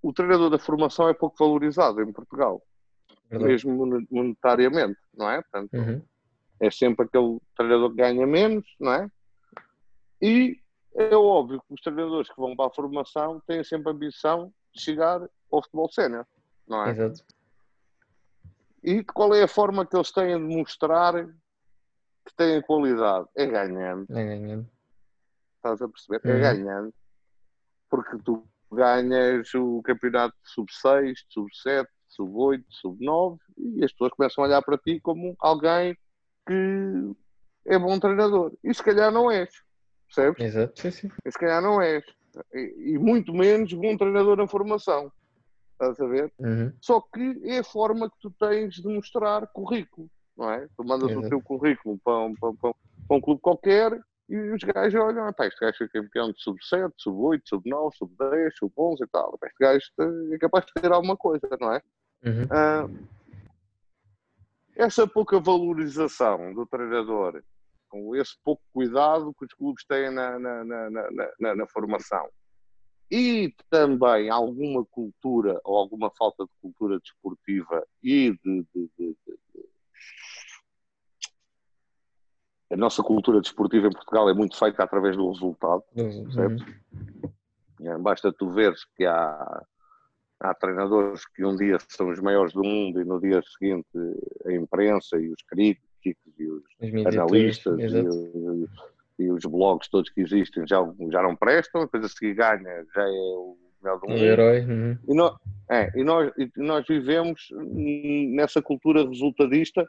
O 0.00 0.12
treinador 0.12 0.50
da 0.50 0.58
formação 0.58 1.08
é 1.08 1.14
pouco 1.14 1.36
valorizado 1.36 2.00
em 2.00 2.12
Portugal, 2.12 2.62
Verdade. 3.28 3.50
mesmo 3.50 4.06
monetariamente, 4.08 5.00
não 5.12 5.28
é? 5.28 5.42
Portanto, 5.42 5.74
uhum. 5.74 6.02
É 6.60 6.70
sempre 6.70 7.06
aquele 7.06 7.38
treinador 7.56 7.90
que 7.90 7.96
ganha 7.96 8.26
menos, 8.26 8.64
não 8.78 8.92
é? 8.92 9.10
E 10.20 10.60
é 10.94 11.14
óbvio 11.14 11.62
que 11.66 11.74
os 11.74 11.80
treinadores 11.80 12.28
que 12.28 12.40
vão 12.40 12.56
para 12.56 12.66
a 12.66 12.74
formação 12.74 13.40
têm 13.46 13.62
sempre 13.62 13.88
a 13.88 13.92
ambição 13.92 14.52
de 14.74 14.82
chegar 14.82 15.20
ao 15.50 15.62
futebol 15.62 15.90
sénior, 15.90 16.26
não 16.66 16.84
é? 16.84 16.90
Exato. 16.90 17.24
E 18.82 19.04
qual 19.04 19.34
é 19.34 19.42
a 19.42 19.48
forma 19.48 19.86
que 19.86 19.96
eles 19.96 20.10
têm 20.12 20.36
de 20.36 20.56
mostrar 20.56 21.14
que 21.24 22.34
têm 22.36 22.62
qualidade? 22.62 23.28
É 23.36 23.46
ganhando. 23.46 24.06
É 24.10 24.24
ganhando. 24.24 24.68
Estás 25.56 25.82
a 25.82 25.88
perceber? 25.88 26.20
É. 26.24 26.30
É 26.30 26.40
ganhando. 26.40 26.94
Porque 27.90 28.18
tu 28.18 28.46
ganhas 28.70 29.52
o 29.54 29.82
campeonato 29.82 30.36
sub-6, 30.44 31.14
sub-7, 31.28 31.86
sub-8, 32.08 32.64
sub-9 32.68 33.38
e 33.56 33.84
as 33.84 33.92
pessoas 33.92 34.12
começam 34.12 34.44
a 34.44 34.46
olhar 34.46 34.62
para 34.62 34.78
ti 34.78 35.00
como 35.00 35.34
alguém 35.38 35.96
que 36.48 37.12
é 37.66 37.78
bom 37.78 37.98
treinador. 38.00 38.52
E 38.64 38.72
se 38.74 38.82
calhar 38.82 39.12
não 39.12 39.30
és. 39.30 39.50
Percebes? 40.06 40.44
Exato, 40.44 40.80
sim, 40.80 40.90
sim. 40.90 41.08
se 41.08 41.38
calhar 41.38 41.60
não 41.60 41.80
és. 41.82 42.02
E, 42.54 42.92
e, 42.94 42.98
muito 42.98 43.32
menos 43.34 43.72
bom 43.74 43.96
treinador 43.96 44.36
na 44.36 44.48
formação. 44.48 45.12
Estás 45.72 46.00
a 46.00 46.06
ver? 46.06 46.32
Uhum. 46.38 46.72
Só 46.80 47.00
que 47.00 47.40
é 47.44 47.58
a 47.58 47.64
forma 47.64 48.10
que 48.10 48.16
tu 48.20 48.30
tens 48.30 48.76
de 48.76 48.88
mostrar 48.88 49.46
currículo, 49.48 50.08
não 50.36 50.50
é? 50.50 50.66
Tu 50.76 50.84
mandas 50.84 51.10
Exato. 51.10 51.26
o 51.26 51.28
teu 51.28 51.42
currículo 51.42 51.98
para 52.02 52.18
um, 52.18 52.34
para, 52.34 52.52
para, 52.54 52.74
para 53.06 53.16
um 53.16 53.20
clube 53.20 53.40
qualquer 53.40 53.92
e 54.28 54.36
os 54.36 54.62
gajos 54.62 55.00
olham, 55.00 55.26
ah, 55.26 55.32
pá, 55.32 55.46
este 55.46 55.60
gajo 55.60 55.84
é 55.84 55.88
campeão 55.88 56.32
de 56.32 56.42
sub-7, 56.42 56.92
sub-8, 56.98 57.40
sub-9, 57.44 57.90
sub-10, 57.96 58.50
sub-11 58.58 58.96
e 59.02 59.06
tal. 59.06 59.38
Este 59.42 59.56
gajo 59.58 60.34
é 60.34 60.38
capaz 60.38 60.66
de 60.66 60.72
ter 60.82 60.92
alguma 60.92 61.16
coisa, 61.16 61.48
não 61.60 61.72
é? 61.72 61.82
Uhum. 62.24 62.46
Ah, 62.50 62.88
essa 64.78 65.06
pouca 65.08 65.40
valorização 65.40 66.54
do 66.54 66.64
treinador 66.64 67.42
com 67.88 68.14
esse 68.14 68.36
pouco 68.44 68.62
cuidado 68.72 69.34
que 69.34 69.44
os 69.44 69.52
clubes 69.52 69.84
têm 69.84 70.10
na, 70.10 70.38
na, 70.38 70.64
na, 70.64 71.54
na, 71.56 71.66
formação. 71.66 72.28
E 73.10 73.52
também 73.68 74.30
alguma 74.30 74.84
cultura 74.84 75.60
ou 75.64 75.76
alguma 75.76 76.10
falta 76.16 76.44
de 76.44 76.50
cultura 76.60 77.00
desportiva 77.00 77.84
e 78.02 78.30
de, 78.30 78.66
de, 78.74 78.90
de, 78.98 79.16
de 79.24 79.38
a 82.70 82.76
nossa 82.76 83.02
cultura 83.02 83.40
desportiva 83.40 83.86
em 83.86 83.92
Portugal 83.92 84.28
é 84.28 84.34
muito 84.34 84.56
feita 84.56 84.84
através 84.84 85.16
do 85.16 85.30
resultado, 85.30 85.82
uhum. 85.96 86.30
certo? 86.30 86.64
Basta 88.00 88.30
tu 88.30 88.50
veres 88.50 88.84
que 88.94 89.06
há 89.06 89.64
Há 90.40 90.54
treinadores 90.54 91.26
que 91.26 91.44
um 91.44 91.56
dia 91.56 91.78
são 91.88 92.10
os 92.10 92.20
maiores 92.20 92.52
do 92.52 92.62
mundo 92.62 93.00
e 93.00 93.04
no 93.04 93.20
dia 93.20 93.42
seguinte 93.42 93.88
a 94.46 94.52
imprensa 94.52 95.18
e 95.18 95.28
os 95.30 95.42
críticos 95.42 96.32
e 96.38 96.46
os, 96.46 96.62
analistas 97.06 97.78
e, 97.80 99.22
e, 99.24 99.30
os 99.30 99.44
blogs 99.44 99.88
todos 99.88 100.10
que 100.10 100.20
existem 100.20 100.64
já, 100.66 100.78
já 101.10 101.22
não 101.22 101.34
prestam, 101.34 101.82
depois 101.82 102.04
a 102.04 102.08
seguir 102.08 102.34
ganha 102.34 102.86
já 102.94 103.02
é 103.02 103.10
o 103.10 103.56
melhor 103.82 104.00
do 104.00 104.08
mundo. 104.08 104.20
O 104.20 104.24
herói. 104.24 104.60
Uhum. 104.60 104.98
E, 105.08 105.14
nós, 105.14 105.36
é, 105.70 105.92
e, 105.98 106.04
nós, 106.04 106.32
e 106.38 106.50
nós 106.56 106.86
vivemos 106.86 107.48
nessa 108.34 108.62
cultura 108.62 109.06
resultadista 109.06 109.84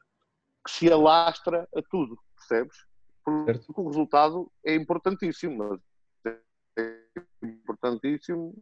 que 0.66 0.72
se 0.72 0.92
alastra 0.92 1.68
a 1.76 1.82
tudo, 1.90 2.18
percebes? 2.36 2.78
Porque 3.24 3.54
certo. 3.54 3.74
o 3.78 3.88
resultado 3.88 4.52
é 4.66 4.76
importantíssimo, 4.76 5.80
é 6.26 6.98
importantíssimo 7.44 8.56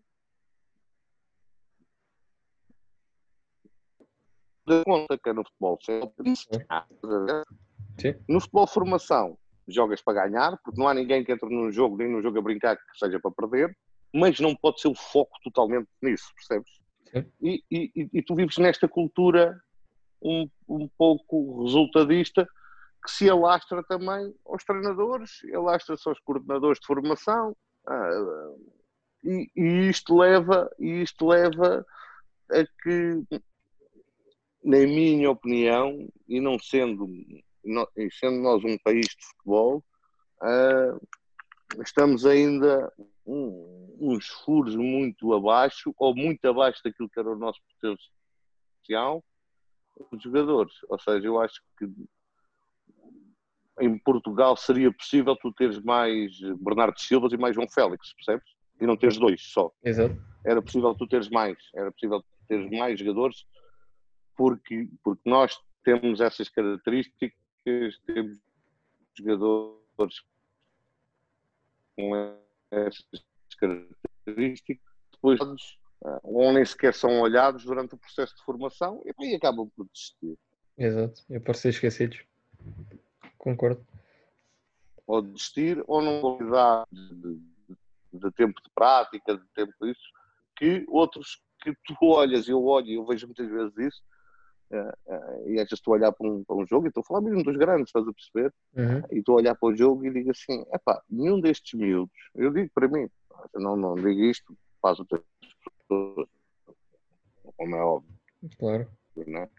da 4.68 4.84
conta 4.84 5.18
que 5.18 5.30
é 5.30 5.34
no 5.34 5.44
futebol. 5.44 5.80
Sim. 8.00 8.14
No 8.28 8.40
futebol 8.40 8.68
formação, 8.68 9.38
jogas 9.68 10.02
para 10.02 10.28
ganhar, 10.28 10.58
porque 10.64 10.80
não 10.80 10.88
há 10.88 10.94
ninguém 10.94 11.24
que 11.24 11.32
entre 11.32 11.50
num 11.50 11.72
jogo, 11.72 11.98
nem 11.98 12.10
num 12.10 12.22
jogo 12.22 12.38
a 12.38 12.42
brincar 12.42 12.76
que 12.76 12.98
seja 12.98 13.20
para 13.20 13.32
perder, 13.32 13.76
mas 14.14 14.40
não 14.40 14.56
pode 14.56 14.80
ser 14.80 14.90
o 14.90 14.96
foco 14.96 15.38
totalmente 15.44 15.88
nisso, 16.02 16.32
percebes? 16.36 16.72
E, 17.42 17.64
e, 17.72 18.10
e, 18.14 18.22
tu 18.22 18.36
vives 18.36 18.58
nesta 18.58 18.88
cultura 18.88 19.60
um, 20.22 20.48
um 20.68 20.88
pouco 20.98 21.64
resultadista 21.64 22.48
que 23.04 23.12
se 23.12 23.30
alastra 23.30 23.82
também 23.84 24.34
aos 24.46 24.64
treinadores, 24.64 25.42
alastra-se 25.56 26.08
aos 26.08 26.20
coordenadores 26.20 26.80
de 26.80 26.86
formação, 26.86 27.56
ah, 27.88 28.54
e, 29.24 29.50
e, 29.56 29.90
isto 29.90 30.16
leva, 30.18 30.70
isto 30.78 31.26
leva 31.26 31.86
a 32.52 32.66
que 32.84 33.24
na 34.68 34.80
minha 34.80 35.32
opinião, 35.32 36.10
e 36.28 36.42
não 36.42 36.60
sendo, 36.60 37.08
sendo 38.20 38.42
nós 38.42 38.62
um 38.66 38.78
país 38.80 39.06
de 39.06 39.26
futebol, 39.26 39.82
uh, 40.44 41.82
estamos 41.82 42.26
ainda 42.26 42.92
um, 43.26 43.96
uns 43.98 44.28
furos 44.28 44.76
muito 44.76 45.34
abaixo, 45.34 45.96
ou 45.98 46.14
muito 46.14 46.44
abaixo 46.46 46.82
daquilo 46.84 47.10
que 47.10 47.18
era 47.18 47.30
o 47.30 47.38
nosso 47.38 47.62
potencial, 47.82 49.24
os 50.12 50.22
jogadores. 50.22 50.74
Ou 50.90 51.00
seja, 51.00 51.26
eu 51.26 51.40
acho 51.40 51.62
que 51.80 51.90
em 53.80 53.98
Portugal 54.00 54.58
seria 54.58 54.92
possível 54.92 55.34
tu 55.38 55.54
teres 55.54 55.80
mais 55.82 56.38
Bernardo 56.60 57.00
Silva 57.00 57.30
e 57.32 57.38
mais 57.38 57.56
João 57.56 57.70
Félix, 57.70 58.14
percebes? 58.16 58.50
E 58.82 58.86
não 58.86 58.98
teres 58.98 59.18
dois 59.18 59.42
só. 59.44 59.72
Exato. 59.82 60.22
Era 60.46 60.62
possível 60.62 60.94
tu 60.94 61.08
teres 61.08 61.30
mais, 61.30 61.58
era 61.74 61.90
possível 61.90 62.22
teres 62.50 62.70
mais 62.70 63.00
jogadores 63.00 63.46
porque, 64.38 64.88
porque 65.04 65.28
nós 65.28 65.60
temos 65.84 66.22
essas 66.22 66.48
características, 66.48 67.34
temos 68.06 68.40
jogadores 69.18 70.24
com 71.96 72.40
essas 72.72 73.06
características, 73.60 74.78
depois 75.12 75.40
ah, 76.06 76.20
ou 76.24 76.54
nem 76.54 76.64
sequer 76.64 76.94
são 76.94 77.20
olhados 77.20 77.66
durante 77.66 77.96
o 77.96 77.98
processo 77.98 78.36
de 78.36 78.44
formação 78.44 79.02
e 79.04 79.14
aí 79.20 79.36
acabam 79.36 79.68
por 79.76 79.88
desistir. 79.88 80.38
Exato, 80.78 81.24
e 81.30 81.40
por 81.40 81.56
ser 81.56 81.70
esquecidos. 81.70 82.24
Concordo. 83.38 83.84
Ou 85.08 85.22
desistir 85.24 85.84
ou 85.88 86.02
não 86.02 86.22
qualidade 86.22 86.88
de, 86.92 87.36
de, 87.36 87.78
de, 88.14 88.32
tempo 88.32 88.62
de 88.62 88.70
prática, 88.76 89.36
de 89.36 89.46
tempo 89.56 89.74
disso, 89.82 90.12
que 90.56 90.86
outros 90.88 91.42
que 91.62 91.74
tu 91.84 91.96
olhas, 92.02 92.48
eu 92.48 92.64
olho 92.64 92.88
e 92.88 92.94
eu 92.96 93.06
vejo 93.06 93.26
muitas 93.26 93.50
vezes 93.50 93.78
isso, 93.78 94.04
Uh, 94.70 94.90
uh, 95.06 95.50
e 95.50 95.54
às 95.54 95.64
vezes 95.64 95.74
estou 95.74 95.94
a 95.94 95.98
olhar 95.98 96.12
para 96.12 96.28
um, 96.28 96.44
para 96.44 96.56
um 96.58 96.66
jogo 96.66 96.88
e 96.88 96.90
estou 96.90 97.02
a 97.02 97.06
falar 97.06 97.22
mesmo 97.22 97.42
dos 97.44 97.56
grandes, 97.56 97.88
estás 97.88 98.06
a 98.06 98.12
perceber? 98.12 98.54
Uhum. 98.76 99.02
E 99.12 99.20
estou 99.20 99.36
a 99.36 99.38
olhar 99.38 99.56
para 99.56 99.70
o 99.70 99.76
jogo 99.76 100.06
e 100.06 100.12
digo 100.12 100.32
assim: 100.32 100.66
é 100.74 100.78
pá, 100.78 101.02
nenhum 101.10 101.40
destes 101.40 101.80
miúdos, 101.80 102.12
eu 102.36 102.52
digo 102.52 102.70
para 102.74 102.88
mim, 102.88 103.10
não, 103.56 103.78
não 103.78 103.96
digo 103.96 104.22
isto, 104.22 104.58
faz 104.82 105.00
o 105.00 105.06
teu 105.06 105.24
como 107.56 107.76
é 107.76 107.82
óbvio. 107.82 108.20
Claro. 108.60 108.88
Não 109.16 109.40
é? 109.40 109.50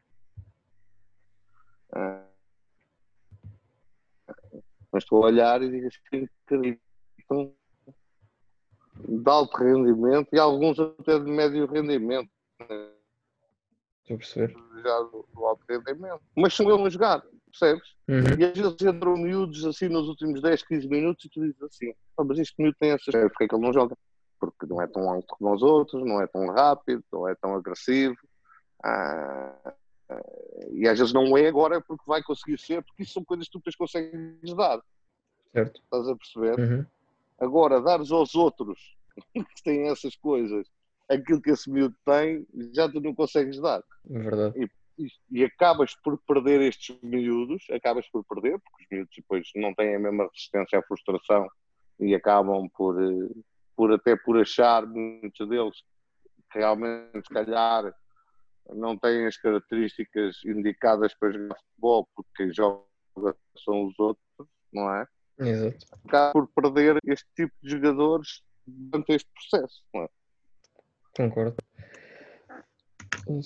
Uh, 1.91 2.29
mas 4.93 5.03
estou 5.03 5.23
a 5.23 5.27
olhar 5.27 5.63
e 5.63 5.71
digo 5.71 5.89
assim: 5.89 6.29
acreditam 6.45 7.55
de 9.07 9.31
alto 9.31 9.57
rendimento 9.57 10.29
e 10.33 10.39
alguns 10.39 10.79
até 10.79 11.19
de 11.19 11.31
médio 11.31 11.67
rendimento. 11.67 12.31
Né? 12.61 12.98
Estou 14.09 14.15
a 14.15 14.19
perceber. 14.19 14.57
Já 14.83 15.01
do, 15.01 15.29
do 15.35 15.45
alto 15.45 15.65
rendimento. 15.69 16.23
Mas 16.35 16.55
são 16.55 16.71
eles 16.71 16.87
a 16.87 16.91
jogar, 16.91 17.23
percebes? 17.51 17.95
Uhum. 18.09 18.39
E 18.39 18.45
às 18.45 18.57
vezes 18.57 18.77
entram 18.81 19.17
miúdos 19.17 19.67
assim 19.67 19.89
nos 19.89 20.09
últimos 20.09 20.41
10, 20.41 20.63
15 20.63 20.89
minutos 20.89 21.25
e 21.27 21.29
tu 21.29 21.41
dizes 21.43 21.63
assim: 21.63 21.93
ah, 22.17 22.25
mas 22.25 22.39
este 22.39 22.55
miúdo 22.59 22.77
tem 22.81 22.93
essas. 22.93 23.15
Porque 23.15 23.45
é 23.45 23.49
que 23.49 23.55
ele 23.55 23.65
não 23.65 23.73
joga? 23.73 23.97
Porque 24.41 24.67
não 24.67 24.81
é 24.81 24.87
tão 24.87 25.11
alto 25.11 25.27
como 25.27 25.55
os 25.55 25.63
outros, 25.63 26.03
não 26.07 26.23
é 26.23 26.27
tão 26.27 26.47
rápido, 26.47 27.05
não 27.13 27.29
é 27.29 27.35
tão 27.35 27.55
agressivo. 27.55 28.17
Ah, 28.83 29.75
e 30.71 30.89
às 30.89 30.99
vezes 30.99 31.13
não 31.13 31.37
é 31.37 31.47
agora 31.47 31.81
porque 31.83 32.05
vai 32.07 32.23
conseguir 32.23 32.59
ser, 32.59 32.83
porque 32.83 33.03
isso 33.03 33.13
são 33.13 33.25
coisas 33.25 33.47
que 33.47 33.53
tu 33.53 33.59
depois 33.59 33.77
consegues 33.77 34.55
dar. 34.55 34.81
Certo. 35.53 35.81
Estás 35.83 36.09
a 36.09 36.17
perceber? 36.17 36.59
Uhum. 36.59 36.87
Agora, 37.39 37.81
dares 37.81 38.11
aos 38.11 38.35
outros 38.35 38.97
que 39.35 39.63
têm 39.63 39.89
essas 39.89 40.17
coisas 40.17 40.67
aquilo 41.09 41.41
que 41.41 41.51
esse 41.51 41.71
miúdo 41.71 41.97
tem, 42.05 42.47
já 42.75 42.89
tu 42.89 43.01
não 43.01 43.15
consegues 43.15 43.61
dar. 43.61 43.83
É 44.11 44.19
verdade. 44.19 44.59
E, 44.59 45.05
e, 45.05 45.41
e, 45.41 45.45
acabas 45.45 45.95
por 46.03 46.19
perder 46.27 46.61
estes 46.61 46.99
miúdos, 47.03 47.65
acabas 47.71 48.09
por 48.11 48.25
perder, 48.25 48.59
porque 48.59 48.85
os 48.85 48.89
miúdos 48.91 49.15
depois 49.17 49.49
não 49.55 49.75
têm 49.75 49.95
a 49.95 49.99
mesma 49.99 50.25
resistência 50.25 50.79
à 50.79 50.83
frustração 50.83 51.49
e 52.01 52.15
acabam 52.15 52.69
por, 52.77 53.01
eh, 53.03 53.29
por 53.77 53.93
até 53.93 54.17
por 54.17 54.39
achar, 54.41 54.87
muitos 54.87 55.49
deles, 55.49 55.83
que 56.51 56.59
realmente, 56.59 57.27
se 57.27 57.33
calhar, 57.35 57.93
não 58.75 58.97
têm 58.97 59.27
as 59.27 59.37
características 59.37 60.45
indicadas 60.45 61.15
para 61.15 61.33
jogar 61.33 61.57
futebol, 61.57 62.09
porque 62.15 62.31
quem 62.37 62.53
joga 62.53 63.37
são 63.65 63.87
os 63.87 63.99
outros, 63.99 64.25
não 64.73 64.93
é? 64.95 65.07
Exato. 65.39 65.87
Acaba 66.05 66.33
por 66.33 66.49
perder 66.49 66.99
este 67.05 67.27
tipo 67.35 67.55
de 67.63 67.71
jogadores 67.71 68.43
durante 68.67 69.13
este 69.13 69.31
processo, 69.33 69.83
não 69.95 70.03
é? 70.03 70.09
Concordo. 71.19 71.57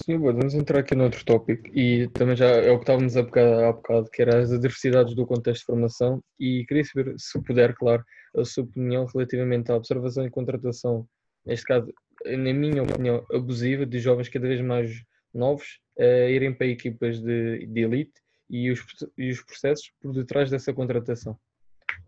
Sim, 0.04 0.18
vamos 0.18 0.52
entrar 0.52 0.80
aqui 0.80 0.94
noutro 0.94 1.24
tópico 1.24 1.66
e 1.74 2.06
também 2.08 2.36
já 2.36 2.46
é 2.46 2.70
o 2.70 2.76
que 2.76 2.82
estávamos 2.82 3.16
a 3.16 3.22
bocado, 3.22 3.64
há 3.64 3.72
bocado, 3.72 4.10
que 4.10 4.20
era 4.20 4.42
as 4.42 4.52
adversidades 4.52 5.14
do 5.14 5.26
contexto 5.26 5.60
de 5.60 5.64
formação 5.64 6.22
e 6.38 6.66
queria 6.66 6.84
saber, 6.84 7.14
se 7.16 7.42
puder, 7.42 7.74
claro, 7.74 8.04
a 8.36 8.44
sua 8.44 8.64
opinião 8.64 9.06
relativamente 9.06 9.72
à 9.72 9.76
observação 9.76 10.26
e 10.26 10.30
contratação, 10.30 11.08
neste 11.46 11.64
caso, 11.64 11.90
na 12.26 12.52
minha 12.52 12.82
opinião, 12.82 13.24
abusiva 13.32 13.86
de 13.86 13.98
jovens 13.98 14.28
cada 14.28 14.46
vez 14.46 14.60
mais 14.60 14.90
novos 15.32 15.80
a 15.98 16.28
irem 16.28 16.52
para 16.52 16.66
equipas 16.66 17.22
de, 17.22 17.66
de 17.66 17.80
elite 17.80 18.20
e 18.50 18.70
os, 18.70 18.80
e 19.16 19.30
os 19.30 19.42
processos 19.42 19.90
por 19.98 20.12
detrás 20.12 20.50
dessa 20.50 20.74
contratação. 20.74 21.38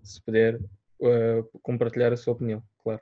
Se 0.03 0.23
puder 0.23 0.57
uh, 0.57 1.61
compartilhar 1.63 2.13
a 2.13 2.19
sua 2.19 2.35
opinião, 2.35 2.63
claro. 2.83 3.01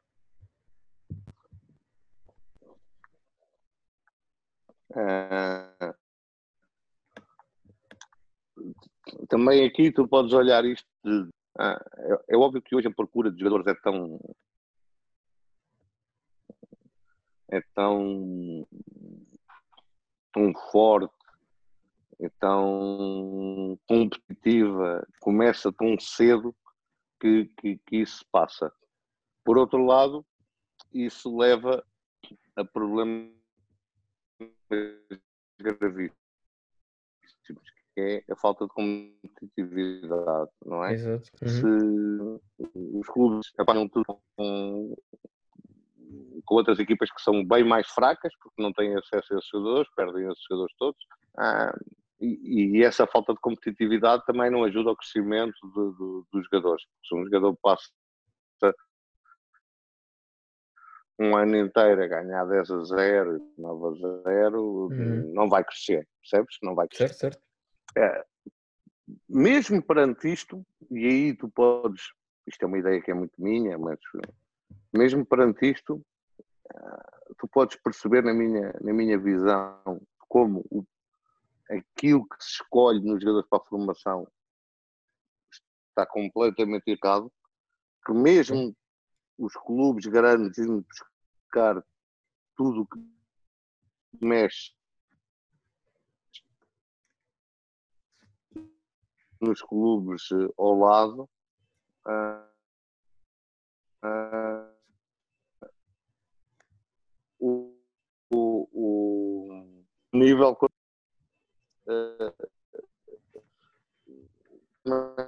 Uh, 4.95 5.95
também 9.29 9.65
aqui 9.65 9.91
tu 9.91 10.07
podes 10.07 10.33
olhar 10.33 10.65
isto 10.65 10.87
de, 11.05 11.29
ah, 11.59 11.83
é, 11.97 12.35
é, 12.35 12.37
óbvio 12.37 12.63
que 12.63 12.77
hoje 12.77 12.89
a 12.89 12.95
procura 12.95 13.31
de 13.31 13.39
jogadores 13.39 13.67
é 13.67 13.75
tão 13.83 14.19
é 17.51 17.61
tão 17.75 18.67
tão 20.33 20.55
forte 20.71 21.15
é 22.21 22.29
tão 22.39 23.79
competitiva 23.87 25.07
começa 25.21 25.73
tão 25.73 25.99
cedo 25.99 26.55
que, 27.21 27.47
que, 27.59 27.79
que 27.87 27.97
isso 27.99 28.25
passa. 28.33 28.73
Por 29.45 29.57
outro 29.57 29.85
lado 29.85 30.25
isso 30.93 31.37
leva 31.37 31.85
a 32.57 32.65
problemas 32.65 33.42
gravíssimos, 35.59 36.17
que 37.95 38.01
é 38.01 38.25
a 38.33 38.37
falta 38.37 38.65
de 38.65 38.73
competitividade, 38.73 40.51
não 40.65 40.85
é? 40.85 40.93
Exato. 40.95 41.31
Uhum. 41.43 42.41
Se 42.59 42.99
os 42.99 43.07
clubes 43.09 43.53
apanham 43.59 43.89
tudo 43.89 44.05
com, 44.37 44.95
com 46.45 46.55
outras 46.55 46.79
equipas 46.79 47.11
que 47.11 47.23
são 47.23 47.45
bem 47.45 47.65
mais 47.65 47.89
fracas, 47.89 48.33
porque 48.41 48.63
não 48.63 48.73
têm 48.73 48.95
acesso 48.97 49.35
a 49.35 49.39
esses 49.39 49.51
jogadores, 49.51 49.89
perdem 49.95 50.31
esses 50.31 50.45
jogadores 50.49 50.75
todos, 50.79 51.07
ah, 51.39 51.75
e, 52.21 52.79
e, 52.79 52.85
essa 52.85 53.05
falta 53.07 53.33
de 53.35 53.41
competitividade 53.41 54.25
também 54.25 54.49
não 54.49 54.63
ajuda 54.63 54.91
ao 54.91 54.97
crescimento 54.97 55.59
dos 56.33 56.45
jogadores. 56.45 56.85
Se 57.05 57.15
um 57.17 57.25
jogador 57.25 57.57
passa 57.61 57.91
um 61.19 61.37
ano 61.37 61.57
inteiro 61.57 62.03
a 62.03 62.07
ganhar 62.07 62.45
10 62.45 62.71
a 62.71 62.85
0, 62.85 63.53
9 63.59 63.87
a 63.87 64.31
0, 64.31 64.63
uhum. 64.63 65.33
não 65.33 65.49
vai 65.49 65.65
crescer, 65.65 66.09
percebes? 66.21 66.57
Não 66.63 66.75
vai 66.75 66.89
crescer. 66.89 67.15
Certo, 67.15 67.39
certo. 67.39 67.43
É, 67.97 68.25
mesmo 69.29 69.83
perante 69.83 70.33
isto, 70.33 70.65
e 70.91 71.07
aí 71.07 71.37
tu 71.37 71.49
podes, 71.49 72.13
isto 72.47 72.63
é 72.63 72.67
uma 72.67 72.79
ideia 72.79 73.01
que 73.01 73.11
é 73.11 73.15
muito 73.15 73.35
minha, 73.39 73.79
mas 73.79 73.99
mesmo 74.93 75.25
perante 75.25 75.71
isto, 75.71 76.05
eh, 76.73 77.33
tu 77.39 77.49
podes 77.49 77.77
perceber 77.77 78.23
na 78.23 78.33
minha, 78.33 78.75
na 78.81 78.93
minha 78.93 79.19
visão 79.19 80.01
como 80.29 80.65
o, 80.71 80.85
aquilo 81.69 82.27
que 82.27 82.37
se 82.43 82.51
escolhe 82.53 83.01
nos 83.01 83.21
jogadores 83.21 83.49
para 83.49 83.59
a 83.59 83.67
formação 83.67 84.27
está 85.89 86.07
completamente 86.07 86.89
errado, 86.89 87.31
que 88.05 88.13
mesmo 88.13 88.75
os 89.43 89.55
clubes 89.55 90.07
grandes 90.07 90.57
indo 90.59 90.87
buscar 91.43 91.85
tudo 92.57 92.87
que 92.87 94.25
mexe 94.25 94.73
nos 99.41 99.61
clubes 99.63 100.31
eh, 100.31 100.49
ao 100.57 100.79
lado. 100.79 101.29
Uh, 102.07 102.47
uh, 104.07 104.71
o, 107.41 107.77
o, 108.31 108.69
o, 108.73 109.85
nível 110.13 110.57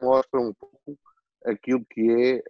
mostra 0.01 0.41
um 0.41 0.55
pouco 0.55 0.99
aquilo 1.45 1.85
que 1.87 2.09
é 2.09 2.43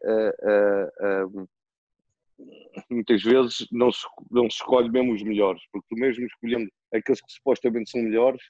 muitas 2.91 3.23
vezes 3.23 3.67
não 3.71 3.91
se, 3.93 4.07
não 4.31 4.51
se 4.51 4.57
escolhe 4.57 4.91
mesmo 4.91 5.13
os 5.13 5.23
melhores, 5.23 5.63
porque 5.73 5.87
tu 5.89 5.97
mesmo 5.99 6.27
escolhendo 6.27 6.71
aqueles 6.93 7.21
que 7.21 7.33
supostamente 7.33 7.91
são 7.91 8.03
melhores, 8.03 8.43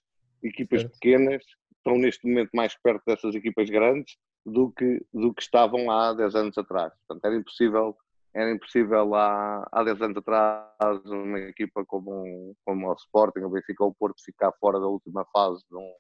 equipas 0.43 0.83
certo. 0.83 0.93
pequenas 0.95 1.43
estão 1.77 1.99
neste 1.99 2.27
momento 2.27 2.51
mais 2.55 2.75
perto 2.83 3.03
dessas 3.07 3.35
equipas 3.35 3.69
grandes 3.69 4.17
do 4.45 4.71
que, 4.73 5.05
do 5.13 5.33
que 5.33 5.43
estavam 5.43 5.91
há 5.91 6.13
10 6.13 6.35
anos 6.35 6.59
atrás. 6.59 6.93
Portanto, 7.07 7.25
era 7.25 7.37
impossível, 7.37 7.97
era 8.33 8.51
impossível 8.51 9.15
há, 9.15 9.69
há 9.71 9.85
10 9.85 10.03
anos 10.03 10.17
atrás 10.17 11.05
uma 11.07 11.41
equipa 11.41 11.85
como, 11.85 12.57
como 12.65 12.91
o 12.91 12.95
Sporting, 12.95 13.41
o 13.41 13.51
Benfica 13.51 13.85
ou 13.85 13.91
o 13.91 13.95
Porto 13.95 14.23
ficar 14.23 14.53
fora 14.61 14.81
da 14.81 14.87
última 14.87 15.25
fase 15.27 15.63
de 15.71 15.77
um, 15.77 15.95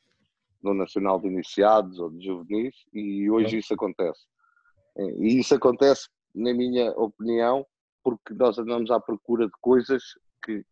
de 0.63 0.71
um 0.71 0.75
Nacional 0.75 1.21
de 1.21 1.29
Iniciados 1.29 1.99
ou 1.99 2.11
de 2.11 2.25
Juvenis 2.25 2.75
e 2.93 3.31
hoje 3.31 3.59
isso 3.59 3.73
acontece. 3.75 4.21
E 5.19 5.39
isso 5.41 5.55
acontece, 5.55 6.09
na 6.35 6.53
minha 6.55 6.91
opinião, 6.93 7.67
porque 8.05 8.35
nós 8.35 8.59
andamos 8.59 8.91
à 8.91 9.01
procura 9.01 9.47
de 9.47 9.53
coisas 9.63 10.03
que, 10.45 10.63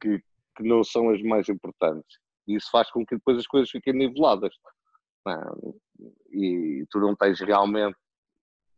que, 0.00 0.22
que 0.56 0.62
não 0.62 0.84
são 0.84 1.08
as 1.08 1.22
mais 1.22 1.48
importantes. 1.48 2.18
E 2.46 2.54
isso 2.54 2.70
faz 2.70 2.90
com 2.90 3.04
que 3.04 3.16
depois 3.16 3.38
as 3.38 3.46
coisas 3.46 3.70
fiquem 3.70 3.94
niveladas. 3.94 4.54
E 6.30 6.84
tu 6.90 7.00
não 7.00 7.16
tens 7.16 7.40
realmente 7.40 7.96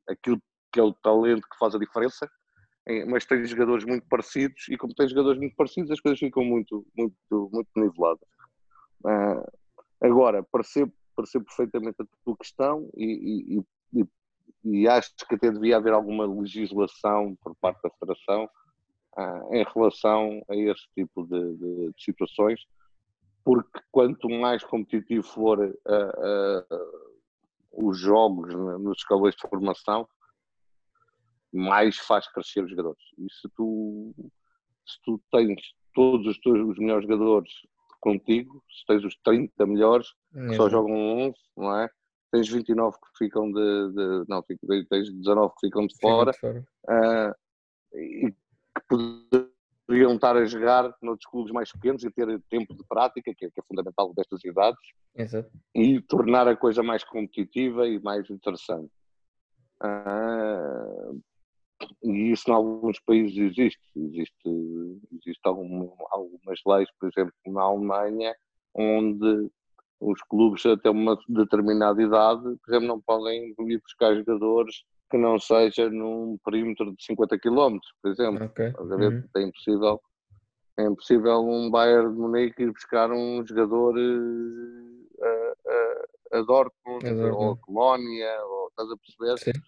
aquilo 0.09 0.40
que 0.72 0.78
é 0.78 0.82
o 0.82 0.92
talento 0.92 1.48
que 1.48 1.59
faz 1.59 1.74
a 1.74 1.78
diferença, 1.78 2.30
mas 3.09 3.26
tens 3.26 3.50
jogadores 3.50 3.84
muito 3.84 4.07
parecidos 4.07 4.68
e 4.68 4.76
como 4.76 4.94
tens 4.94 5.11
jogadores 5.11 5.40
muito 5.40 5.57
parecidos 5.57 5.90
as 5.90 6.00
coisas 6.00 6.20
ficam 6.20 6.44
muito, 6.44 6.86
muito, 6.96 7.50
muito 7.52 7.68
niveladas. 7.74 8.28
agora, 10.00 10.44
percebo, 10.44 10.92
percebo 11.16 11.46
perfeitamente 11.46 11.96
a 12.00 12.07
tua 12.24 12.36
questão 12.36 12.88
e, 12.96 13.57
e, 13.57 13.62
e, 14.67 14.89
acho 14.89 15.12
que 15.29 15.35
até 15.35 15.51
devia 15.51 15.77
haver 15.77 15.93
alguma 15.93 16.27
legislação 16.27 17.37
por 17.43 17.55
parte 17.57 17.83
da 17.83 17.91
Federação 17.91 18.49
em 19.51 19.64
relação 19.75 20.43
a 20.49 20.55
esse 20.55 20.87
tipo 20.95 21.25
de, 21.25 21.57
de, 21.57 21.93
de 21.93 22.05
situações, 22.05 22.61
porque 23.43 23.81
quanto 23.91 24.29
mais 24.29 24.62
competitivo 24.62 25.23
for 25.23 25.59
uh, 25.59 25.71
uh, 25.71 26.77
os 27.73 27.99
jogos 27.99 28.55
nos 28.55 28.99
escalões 28.99 29.35
de 29.35 29.49
formação, 29.49 30.07
mais 31.53 31.97
faz 31.97 32.31
crescer 32.31 32.64
os 32.64 32.71
jogadores. 32.71 33.03
E 33.17 33.27
se 33.33 33.49
tu, 33.57 34.14
se 34.87 35.01
tu 35.03 35.21
tens 35.31 35.61
todos 35.95 36.27
os 36.27 36.39
teus 36.41 36.69
os 36.69 36.79
melhores 36.79 37.09
jogadores 37.09 37.53
contigo, 38.01 38.62
se 38.71 38.85
tens 38.87 39.05
os 39.05 39.17
30 39.25 39.67
melhores, 39.67 40.09
que 40.33 40.57
só 40.57 40.69
jogam 40.69 40.95
11, 40.95 41.35
não 41.57 41.81
é? 41.81 41.89
Tens 42.31 42.49
29 42.49 42.97
que 42.97 43.18
ficam 43.18 43.51
de. 43.51 43.93
de 43.93 44.24
não, 44.29 44.43
tens 44.43 45.12
19 45.12 45.55
que 45.55 45.66
ficam 45.66 45.87
de 45.87 45.95
fora, 46.01 46.33
de 46.33 46.39
fora. 46.39 46.66
Uh, 46.89 47.35
e 47.99 48.31
que 48.31 49.53
poderiam 49.87 50.14
estar 50.14 50.37
a 50.37 50.45
jogar 50.45 50.95
noutros 51.01 51.31
clubes 51.31 51.53
mais 51.53 51.70
pequenos 51.72 52.03
e 52.05 52.11
ter 52.11 52.41
tempo 52.51 52.74
de 52.74 52.85
prática, 52.85 53.33
que 53.35 53.47
é, 53.47 53.51
que 53.51 53.61
é 53.61 53.62
fundamental 53.66 54.12
destas 54.14 54.45
idades, 54.45 54.81
Exato. 55.14 55.51
e 55.74 56.01
tornar 56.03 56.49
a 56.49 56.57
coisa 56.57 56.83
mais 56.83 57.05
competitiva 57.05 57.87
e 57.87 58.01
mais 58.01 58.29
interessante. 58.29 58.91
Ah, 59.81 61.12
e 62.03 62.33
isso 62.33 62.51
em 62.51 62.55
alguns 62.55 62.99
países 63.01 63.37
existe. 63.37 63.81
Existe, 63.95 65.01
existe 65.12 65.41
algum, 65.45 65.91
algumas 66.11 66.61
leis, 66.66 66.89
por 66.99 67.09
exemplo, 67.09 67.35
na 67.47 67.62
Alemanha, 67.62 68.35
onde 68.74 69.51
os 70.01 70.20
clubes 70.22 70.64
até 70.66 70.90
uma 70.90 71.18
determinada 71.28 72.01
idade, 72.03 72.42
por 72.42 72.70
exemplo, 72.70 72.88
não 72.88 73.01
podem 73.01 73.55
ir 73.59 73.80
buscar 73.80 74.14
jogadores 74.14 74.84
que 75.11 75.16
não 75.16 75.38
seja 75.38 75.88
num 75.88 76.38
perímetro 76.44 76.94
de 76.94 77.05
50 77.05 77.38
km, 77.38 77.78
por 78.03 78.11
exemplo. 78.11 78.44
Okay. 78.47 78.72
Uhum. 78.78 79.24
É 79.36 79.42
impossível. 79.42 80.01
É 80.78 80.84
impossível 80.84 81.40
um 81.40 81.70
Bayern 81.70 82.12
de 82.12 82.18
Munique 82.18 82.62
ir 82.62 82.72
buscar 82.72 83.11
um 83.11 83.47
jogador 83.47 83.94
a, 85.22 86.34
a, 86.34 86.38
a 86.38 86.42
Dortmund, 86.42 87.09
ou 87.32 87.53
a 87.53 87.57
Colónia, 87.57 88.44
ou, 88.44 88.68
estás 88.68 88.90
a 88.90 88.97
perceber? 88.97 89.38
Sim. 89.38 89.61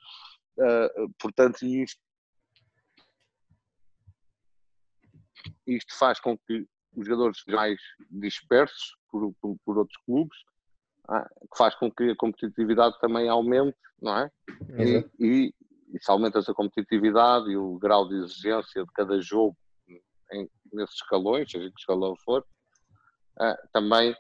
Uh, 0.59 1.11
portanto, 1.18 1.62
isto, 1.64 2.01
isto 5.66 5.99
faz 5.99 6.20
com 6.20 6.37
que 6.37 6.66
os 6.97 7.07
jogadores 7.07 7.43
mais 7.49 7.80
dispersos 8.11 8.97
por, 9.11 9.32
por, 9.41 9.57
por 9.64 9.78
outros 9.78 9.97
clubes 10.05 10.36
é? 11.11 11.22
que 11.22 11.57
faz 11.57 11.74
com 11.76 11.91
que 11.91 12.11
a 12.11 12.16
competitividade 12.16 12.99
também 13.01 13.28
aumente, 13.28 13.78
não 14.01 14.16
é? 14.18 14.30
E, 14.78 15.05
e, 15.18 15.55
e, 15.95 16.03
se 16.03 16.11
aumentas 16.11 16.49
a 16.49 16.55
competitividade 16.55 17.51
e 17.51 17.57
o 17.57 17.78
grau 17.78 18.09
de 18.09 18.16
exigência 18.16 18.84
de 18.84 18.93
cada 18.93 19.20
jogo 19.20 19.57
em, 20.32 20.49
nesses 20.72 20.97
escalões, 20.97 21.51
seja 21.51 21.70
que 21.70 21.80
escalão 21.80 22.14
for, 22.24 22.45
uh, 23.41 23.68
também 23.72 24.14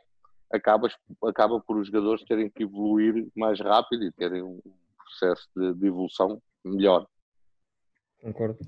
acabas, 0.50 0.94
acaba 1.24 1.60
por 1.60 1.76
os 1.76 1.86
jogadores 1.88 2.24
terem 2.24 2.50
que 2.50 2.62
evoluir 2.62 3.28
mais 3.36 3.60
rápido 3.60 4.04
e 4.04 4.12
terem 4.12 4.42
um 4.42 4.60
processo 4.96 5.46
de, 5.54 5.74
de 5.74 5.86
evolução 5.86 6.40
melhor. 6.64 7.06
Concordo. 8.20 8.58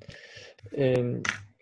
É, 0.72 0.94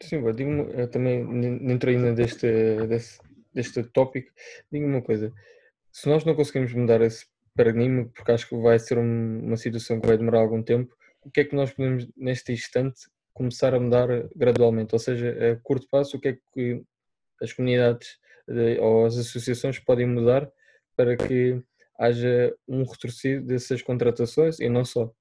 sim, 0.01 0.33
digo 0.33 0.89
também 0.89 1.59
dentro 1.59 1.91
ainda 1.91 2.13
deste, 2.13 2.47
deste, 2.87 3.19
deste 3.53 3.83
tópico, 3.85 4.33
digo 4.71 4.87
uma 4.87 5.03
coisa 5.03 5.33
se 5.93 6.09
nós 6.09 6.25
não 6.25 6.35
conseguimos 6.35 6.73
mudar 6.73 7.01
esse 7.01 7.27
paradigma, 7.57 8.09
porque 8.15 8.31
acho 8.31 8.49
que 8.49 8.57
vai 8.57 8.79
ser 8.79 8.99
uma 8.99 9.57
situação 9.57 10.01
que 10.01 10.07
vai 10.07 10.17
demorar 10.17 10.39
algum 10.39 10.63
tempo, 10.63 10.95
o 11.23 11.31
que 11.31 11.41
é 11.41 11.45
que 11.45 11.57
nós 11.57 11.73
podemos, 11.73 12.07
neste 12.17 12.53
instante, 12.53 13.01
começar 13.33 13.75
a 13.75 13.81
mudar 13.81 14.09
gradualmente? 14.37 14.95
Ou 14.95 14.99
seja, 14.99 15.53
a 15.53 15.57
curto 15.57 15.89
prazo, 15.91 16.17
o 16.17 16.21
que 16.21 16.29
é 16.29 16.39
que 16.55 16.83
as 17.43 17.53
comunidades 17.53 18.19
ou 18.81 19.07
as 19.07 19.17
associações 19.17 19.79
podem 19.81 20.07
mudar 20.07 20.49
para 20.97 21.17
que 21.17 21.61
haja 21.99 22.55
um 22.69 22.85
retrocedido 22.85 23.47
dessas 23.47 23.83
contratações 23.83 24.61
e 24.61 24.69
não 24.69 24.85
só? 24.85 25.13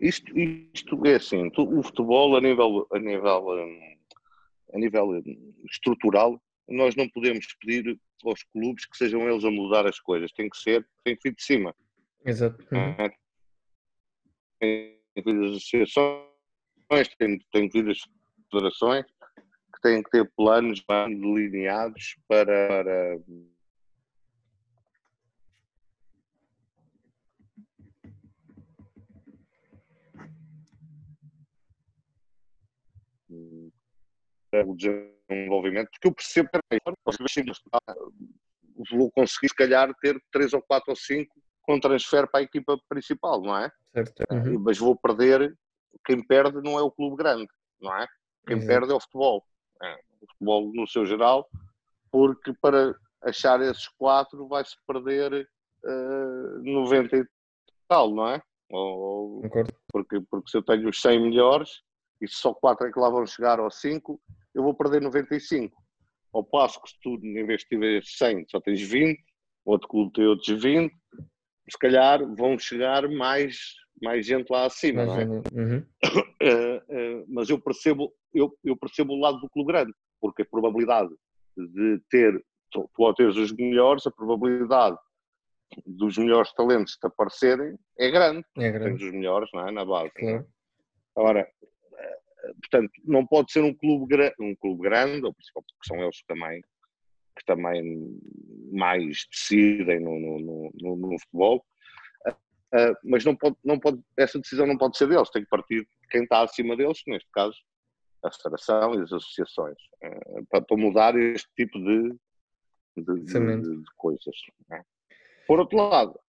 Isto, 0.00 0.38
isto 0.38 1.06
é 1.06 1.14
assim, 1.14 1.50
o 1.56 1.82
futebol 1.82 2.36
a 2.36 2.40
nível, 2.40 2.86
a 2.92 2.98
nível, 2.98 3.48
hum, 3.48 3.96
a 4.74 4.78
nível 4.78 5.10
hum, 5.10 5.54
estrutural, 5.70 6.40
nós 6.68 6.94
não 6.94 7.08
podemos 7.08 7.46
pedir 7.60 7.98
aos 8.24 8.42
clubes 8.44 8.86
que 8.86 8.96
sejam 8.96 9.28
eles 9.28 9.44
a 9.44 9.50
mudar 9.50 9.86
as 9.86 9.98
coisas, 9.98 10.32
tem 10.32 10.48
que 10.48 10.56
ser, 10.56 10.86
tem 11.04 11.16
que 11.16 11.28
vir 11.28 11.34
de 11.34 11.42
cima. 11.42 11.74
Exato. 12.24 12.62
Uhum. 12.72 13.10
Tem 14.60 14.96
que 15.14 15.22
vir 15.24 15.40
das 15.40 15.56
associações, 15.56 16.28
tem, 17.18 17.38
tem 17.52 17.68
que 17.68 17.82
vir 17.82 17.86
das 17.86 17.98
federações, 18.50 19.06
que 19.74 19.80
têm 19.82 20.02
que 20.02 20.10
ter 20.10 20.30
planos 20.36 20.82
bem 20.88 21.18
delineados 21.18 22.16
para, 22.28 22.68
para 22.68 23.18
o 34.52 34.76
desenvolvimento, 34.76 35.88
porque 35.90 36.08
eu 36.08 36.14
percebo 36.14 36.48
que 36.50 36.58
os 38.76 38.90
vou 38.90 39.10
conseguir, 39.12 39.48
se 39.48 39.54
calhar, 39.54 39.92
ter 40.00 40.20
três 40.32 40.52
ou 40.52 40.62
quatro 40.62 40.90
ou 40.90 40.96
cinco 40.96 41.34
com 41.62 41.78
transfer 41.78 42.28
para 42.30 42.40
a 42.40 42.42
equipa 42.42 42.78
principal, 42.88 43.42
não 43.42 43.56
é? 43.56 43.70
Certo. 43.92 44.24
Uhum. 44.30 44.58
Mas 44.60 44.78
vou 44.78 44.96
perder, 44.96 45.56
quem 46.04 46.24
perde 46.26 46.60
não 46.62 46.78
é 46.78 46.82
o 46.82 46.90
clube 46.90 47.16
grande, 47.16 47.48
não 47.80 47.94
é? 47.94 48.06
Quem 48.46 48.56
Exato. 48.56 48.68
perde 48.68 48.92
é 48.92 48.94
o 48.96 49.00
futebol. 49.00 49.44
É, 49.82 49.94
o 50.20 50.26
futebol 50.32 50.72
no 50.74 50.86
seu 50.86 51.06
geral, 51.06 51.48
porque 52.10 52.52
para 52.60 52.94
achar 53.22 53.60
esses 53.60 53.88
quatro 53.88 54.48
vai-se 54.48 54.76
perder 54.86 55.48
uh, 55.84 56.62
90 56.62 57.16
e 57.16 57.24
tal, 57.88 58.14
não 58.14 58.28
é? 58.28 58.42
Ou, 58.70 59.42
porque, 59.92 60.20
porque 60.30 60.50
se 60.50 60.56
eu 60.56 60.62
tenho 60.62 60.88
os 60.88 61.00
100 61.00 61.22
melhores 61.22 61.82
e 62.20 62.28
só 62.28 62.54
quatro 62.54 62.86
é 62.86 62.92
que 62.92 62.98
lá 62.98 63.08
vão 63.08 63.26
chegar 63.26 63.58
ou 63.58 63.70
5, 63.70 64.20
eu 64.54 64.62
vou 64.62 64.74
perder 64.74 65.00
95. 65.00 65.76
Ao 66.32 66.44
passo 66.44 66.80
que 66.80 66.90
se 66.90 66.96
tu, 67.02 67.14
em 67.22 67.44
vez 67.44 67.60
de 67.62 67.68
tiver 67.68 68.02
100, 68.04 68.46
só 68.48 68.60
tens 68.60 68.80
20, 68.80 69.20
outro 69.64 69.88
clube 69.88 70.12
tem 70.12 70.26
outros 70.26 70.62
20, 70.62 70.92
se 71.68 71.78
calhar 71.78 72.20
vão 72.36 72.58
chegar 72.58 73.08
mais, 73.08 73.56
mais 74.02 74.26
gente 74.26 74.50
lá 74.50 74.66
acima, 74.66 75.04
não 75.04 75.20
é? 75.20 75.24
Uhum. 75.24 75.86
Uh, 76.42 77.22
uh, 77.22 77.24
mas 77.28 77.48
eu 77.48 77.60
percebo, 77.60 78.12
eu, 78.32 78.52
eu 78.64 78.76
percebo 78.76 79.12
o 79.12 79.20
lado 79.20 79.40
do 79.40 79.50
clube 79.50 79.72
grande, 79.72 79.92
porque 80.20 80.42
a 80.42 80.46
probabilidade 80.46 81.10
de 81.56 82.00
ter, 82.08 82.44
tu, 82.70 82.88
tu 82.94 83.04
ao 83.04 83.14
teres 83.14 83.36
os 83.36 83.52
melhores, 83.52 84.06
a 84.06 84.10
probabilidade 84.10 84.96
dos 85.86 86.18
melhores 86.18 86.52
talentos 86.52 86.96
te 86.96 87.06
aparecerem 87.06 87.76
é 87.98 88.10
grande. 88.10 88.44
É 88.56 88.70
grande. 88.70 88.98
Tens 88.98 89.08
os 89.08 89.12
melhores, 89.12 89.48
não 89.52 89.68
é? 89.68 89.70
Na 89.70 89.84
base. 89.84 90.08
É? 90.08 90.10
Claro. 90.20 90.46
Ora, 91.16 91.48
portanto, 92.54 92.92
não 93.04 93.26
pode 93.26 93.52
ser 93.52 93.62
um 93.62 93.74
clube, 93.74 94.14
um 94.40 94.54
clube 94.56 94.82
grande, 94.82 95.24
ou 95.24 95.32
porque 95.32 95.86
são 95.86 96.02
eles 96.02 96.22
também 96.26 96.62
que 97.36 97.44
também 97.46 98.20
mais 98.72 99.26
decidem 99.30 100.00
no, 100.00 100.18
no, 100.18 100.70
no, 100.74 100.96
no 100.96 101.18
futebol, 101.20 101.64
uh, 102.28 102.96
mas 103.02 103.24
não 103.24 103.34
pode, 103.34 103.56
não 103.64 103.78
pode, 103.78 104.00
essa 104.16 104.38
decisão 104.38 104.66
não 104.66 104.76
pode 104.76 104.96
ser 104.96 105.08
deles, 105.08 105.30
tem 105.30 105.42
que 105.42 105.48
partir 105.48 105.80
de 105.80 106.08
quem 106.10 106.22
está 106.24 106.42
acima 106.42 106.76
deles, 106.76 107.00
neste 107.06 107.30
caso 107.32 107.56
a 108.22 108.30
federação 108.30 108.94
e 108.94 109.02
as 109.02 109.12
associações, 109.12 109.78
uh, 110.04 110.46
para, 110.50 110.60
para, 110.60 110.76
mudar 110.76 111.16
este 111.16 111.48
tipo 111.56 111.78
de, 111.78 112.14
de, 112.96 113.24
de, 113.24 113.60
de 113.78 113.84
coisas. 113.96 114.36
É? 114.72 114.82
Por 115.46 115.60
outro 115.60 115.78
lado, 115.78 116.20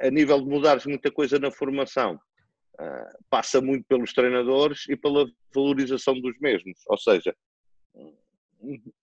a 0.00 0.10
nível 0.10 0.40
de 0.40 0.48
mudares 0.48 0.86
muita 0.86 1.10
coisa 1.10 1.38
na 1.38 1.50
formação, 1.50 2.20
passa 3.28 3.60
muito 3.60 3.84
pelos 3.86 4.12
treinadores 4.12 4.88
e 4.88 4.96
pela 4.96 5.30
valorização 5.54 6.18
dos 6.20 6.38
mesmos. 6.38 6.78
Ou 6.86 6.98
seja, 6.98 7.34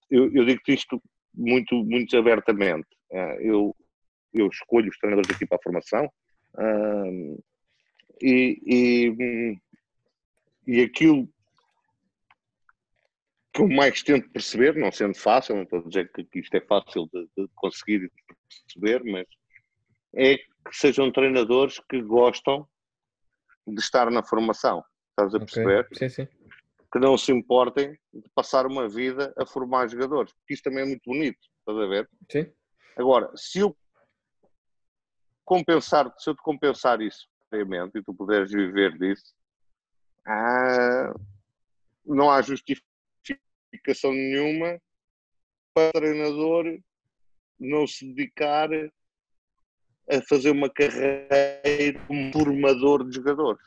eu, 0.09 0.31
eu 0.33 0.45
digo 0.45 0.61
isto 0.67 1.01
muito, 1.33 1.83
muito 1.83 2.17
abertamente. 2.17 2.87
Uh, 3.11 3.41
eu, 3.41 3.75
eu 4.33 4.47
escolho 4.47 4.89
os 4.89 4.97
treinadores 4.97 5.33
aqui 5.33 5.45
para 5.45 5.57
a 5.57 5.63
formação 5.63 6.05
uh, 6.55 7.43
e, 8.21 8.59
e, 8.65 9.57
e 10.67 10.81
aquilo 10.81 11.29
que 13.53 13.61
eu 13.61 13.69
mais 13.69 14.03
tento 14.03 14.29
perceber, 14.29 14.75
não 14.75 14.91
sendo 14.91 15.15
fácil, 15.15 15.55
não 15.55 15.63
estou 15.63 15.79
a 15.79 15.83
dizer 15.83 16.11
que, 16.11 16.39
isto 16.39 16.55
é 16.55 16.61
fácil 16.61 17.09
de, 17.11 17.27
de 17.37 17.47
conseguir 17.55 18.11
perceber, 18.67 19.03
mas 19.03 19.25
é 20.15 20.37
que 20.37 20.73
sejam 20.73 21.11
treinadores 21.11 21.79
que 21.89 22.01
gostam 22.01 22.67
de 23.67 23.79
estar 23.79 24.09
na 24.09 24.23
formação. 24.23 24.83
Estás 25.09 25.35
a 25.35 25.39
perceber? 25.39 25.85
Okay. 25.85 26.09
Sim, 26.09 26.25
sim. 26.25 26.27
Que 26.91 26.99
não 26.99 27.17
se 27.17 27.31
importem 27.31 27.99
de 28.13 28.29
passar 28.33 28.65
uma 28.65 28.87
vida 28.87 29.33
a 29.37 29.45
formar 29.45 29.87
jogadores, 29.87 30.31
porque 30.33 30.53
isso 30.53 30.63
também 30.63 30.83
é 30.83 30.85
muito 30.85 31.03
bonito, 31.05 31.39
estás 31.59 31.77
a 31.77 31.85
ver? 31.85 32.09
Sim. 32.31 32.51
Agora, 32.95 33.29
se 33.35 33.59
eu 33.59 33.75
compensar, 35.43 36.13
se 36.17 36.29
eu 36.29 36.35
te 36.35 36.41
compensar 36.41 37.01
isso 37.01 37.27
e 37.51 38.01
tu 38.03 38.13
puderes 38.13 38.51
viver 38.51 38.97
disso, 38.97 39.33
ah, 40.25 41.13
não 42.05 42.29
há 42.29 42.41
justificação 42.41 44.11
nenhuma 44.11 44.81
para 45.73 45.89
o 45.89 45.91
treinador 45.93 46.79
não 47.59 47.87
se 47.87 48.05
dedicar 48.13 48.69
a 50.09 50.21
fazer 50.21 50.51
uma 50.51 50.69
carreira 50.69 51.99
como 52.07 52.31
formador 52.31 53.07
de 53.07 53.15
jogadores 53.15 53.61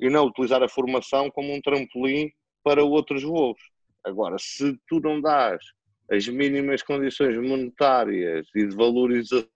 e 0.00 0.10
não 0.10 0.26
utilizar 0.26 0.62
a 0.62 0.68
formação 0.68 1.30
como 1.30 1.54
um 1.54 1.60
trampolim 1.60 2.32
para 2.62 2.82
outros 2.82 3.22
voos. 3.22 3.58
Agora, 4.04 4.36
se 4.38 4.78
tu 4.88 5.00
não 5.00 5.20
dás 5.20 5.62
as 6.10 6.26
mínimas 6.28 6.82
condições 6.82 7.36
monetárias 7.36 8.46
e 8.54 8.66
de 8.66 8.76
valorização 8.76 9.48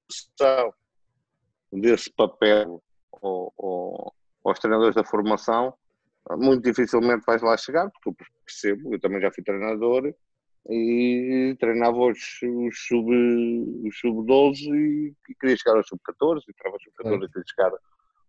desse 1.72 2.10
papel 2.10 2.82
ao, 3.20 3.52
ao, 3.58 4.14
aos 4.44 4.58
treinadores 4.58 4.94
da 4.94 5.04
formação, 5.04 5.74
muito 6.36 6.62
dificilmente 6.62 7.24
vais 7.26 7.42
lá 7.42 7.56
chegar, 7.56 7.90
porque 7.90 8.10
eu 8.10 8.26
percebo, 8.44 8.94
eu 8.94 9.00
também 9.00 9.20
já 9.20 9.30
fui 9.30 9.42
treinador 9.42 10.14
e 10.68 11.56
treinava 11.58 11.96
os, 11.96 12.18
os 12.42 12.86
sub-12 12.86 13.90
sub 13.94 14.76
e, 14.76 15.14
e, 15.28 15.34
queria 15.34 15.56
chegar 15.56 15.76
aos 15.76 15.88
sub-14 15.88 16.42
e 16.46 16.52
treinava 16.52 16.76
os 16.76 16.82
sub-14 16.82 17.24
e 17.24 17.28
queria 17.28 17.44
chegar 17.48 17.72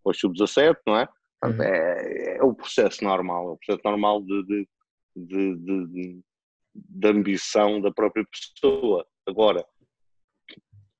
aos 0.05 0.19
sub-17, 0.19 0.77
não 0.87 0.97
é? 0.97 1.09
Uhum. 1.43 1.61
é, 1.61 2.37
é 2.37 2.43
o 2.43 2.53
processo 2.53 3.03
normal, 3.03 3.49
é 3.49 3.51
o 3.51 3.57
processo 3.57 3.81
normal 3.83 4.21
de, 4.21 4.43
de, 4.43 4.67
de, 5.15 5.55
de, 5.57 6.21
de 6.73 7.07
ambição 7.07 7.81
da 7.81 7.91
própria 7.91 8.25
pessoa. 8.25 9.05
Agora, 9.25 9.65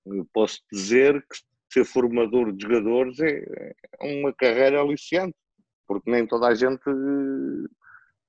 eu 0.06 0.28
posso 0.34 0.62
dizer 0.72 1.22
que 1.22 1.40
ser 1.72 1.86
formador 1.86 2.52
de 2.52 2.64
jogadores 2.64 3.20
é, 3.20 3.74
é 4.02 4.20
uma 4.20 4.34
carreira 4.34 4.82
aliciante, 4.82 5.36
porque 5.88 6.10
nem 6.10 6.28
toda 6.28 6.48
a 6.48 6.56
gente 6.56 6.84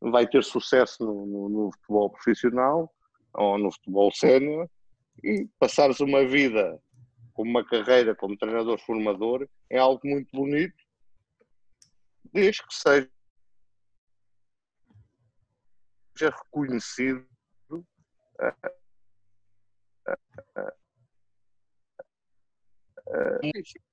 vai 0.01 0.29
ter 0.29 0.45
sucesso 0.45 1.05
no, 1.05 1.27
no, 1.27 1.49
no 1.49 1.73
futebol 1.73 2.11
profissional 2.11 2.93
ou 3.35 3.59
no 3.59 3.73
futebol 3.73 4.13
sénior 4.13 4.69
e 5.23 5.49
passares 5.59 6.01
uma 6.01 6.27
vida 6.27 6.81
com 7.33 7.43
uma 7.43 7.65
carreira 7.65 8.15
como 8.15 8.37
treinador 8.37 8.79
formador 8.79 9.49
é 9.69 9.79
algo 9.79 10.01
muito 10.05 10.31
bonito, 10.33 10.77
desde 12.33 12.67
que 12.67 12.75
seja 12.75 13.11
reconhecido 16.19 17.27
uh, 17.71 17.85
uh, 20.09 20.71
uh, 23.09 23.91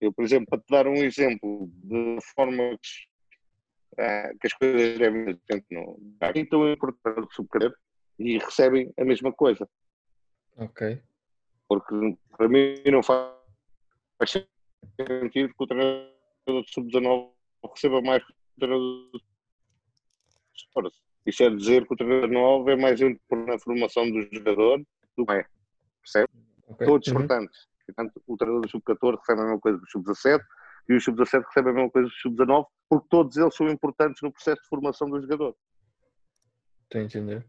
Eu, 0.00 0.12
por 0.14 0.24
exemplo, 0.24 0.46
para 0.48 0.60
te 0.60 0.70
dar 0.70 0.86
um 0.86 0.94
exemplo 0.94 1.70
de 1.84 2.18
forma 2.34 2.78
que, 2.78 3.09
ah, 3.98 4.30
que 4.40 4.46
as 4.46 4.52
coisas 4.54 4.98
devem 4.98 5.38
ser 5.50 5.64
no 5.70 5.98
então 6.34 6.68
em 6.68 6.76
Portugal 6.76 7.14
do 7.26 7.32
subcrever 7.32 7.76
e 8.18 8.38
recebem 8.38 8.92
a 8.98 9.04
mesma 9.04 9.32
coisa. 9.32 9.68
Ok. 10.56 11.02
Porque 11.68 12.16
para 12.36 12.48
mim 12.48 12.82
não 12.90 13.02
faz 13.02 13.32
sentido 14.26 14.48
que 15.30 15.54
o 15.58 15.66
treinador 15.66 16.10
de 16.46 16.72
sub-19 16.72 17.30
receba 17.74 18.02
mais 18.02 18.24
que 18.24 18.32
o 18.32 18.60
treinador 18.60 19.20
Isso 21.26 21.42
é 21.44 21.50
dizer 21.50 21.86
que 21.86 21.94
o 21.94 21.96
treinador 21.96 22.30
9 22.30 22.72
é 22.72 22.76
mais 22.76 23.00
importante 23.00 23.48
na 23.48 23.58
formação 23.58 24.10
do 24.10 24.22
jogador 24.32 24.82
do 25.16 25.26
que 25.26 25.32
é. 25.32 25.46
Percebe? 26.02 26.28
Okay. 26.68 26.86
Todos 26.86 27.08
uhum. 27.08 27.14
portanto 27.14 27.52
Portanto, 27.90 28.22
o 28.26 28.36
treinador 28.36 28.62
do 28.62 28.70
sub-14 28.70 29.18
recebe 29.18 29.40
a 29.40 29.44
mesma 29.44 29.60
coisa 29.60 29.78
do 29.78 29.90
sub-17 29.90 30.40
e 30.90 30.96
o 30.96 31.00
sub-17 31.00 31.44
recebe 31.46 31.70
a 31.70 31.72
mesma 31.72 31.90
coisa 31.90 32.08
do 32.08 32.14
sub-19, 32.14 32.66
porque 32.88 33.06
todos 33.08 33.36
eles 33.36 33.54
são 33.54 33.68
importantes 33.68 34.20
no 34.22 34.32
processo 34.32 34.60
de 34.60 34.68
formação 34.68 35.08
do 35.08 35.20
jogador. 35.20 35.56
Estou 36.82 37.00
a 37.00 37.04
entender. 37.04 37.46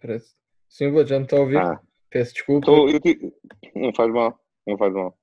Parece. 0.00 0.34
Sim, 0.68 0.90
vou 0.90 1.06
já 1.06 1.18
me 1.18 1.24
está 1.24 1.36
a 1.36 1.40
ouvir. 1.40 1.58
Ah. 1.58 1.80
Peço 2.10 2.34
desculpa. 2.34 2.66
Tô, 2.66 2.88
eu, 2.88 3.00
não 3.74 3.94
faz 3.94 4.12
mal, 4.12 4.38
não 4.66 4.76
faz 4.76 4.92
mal. 4.92 5.18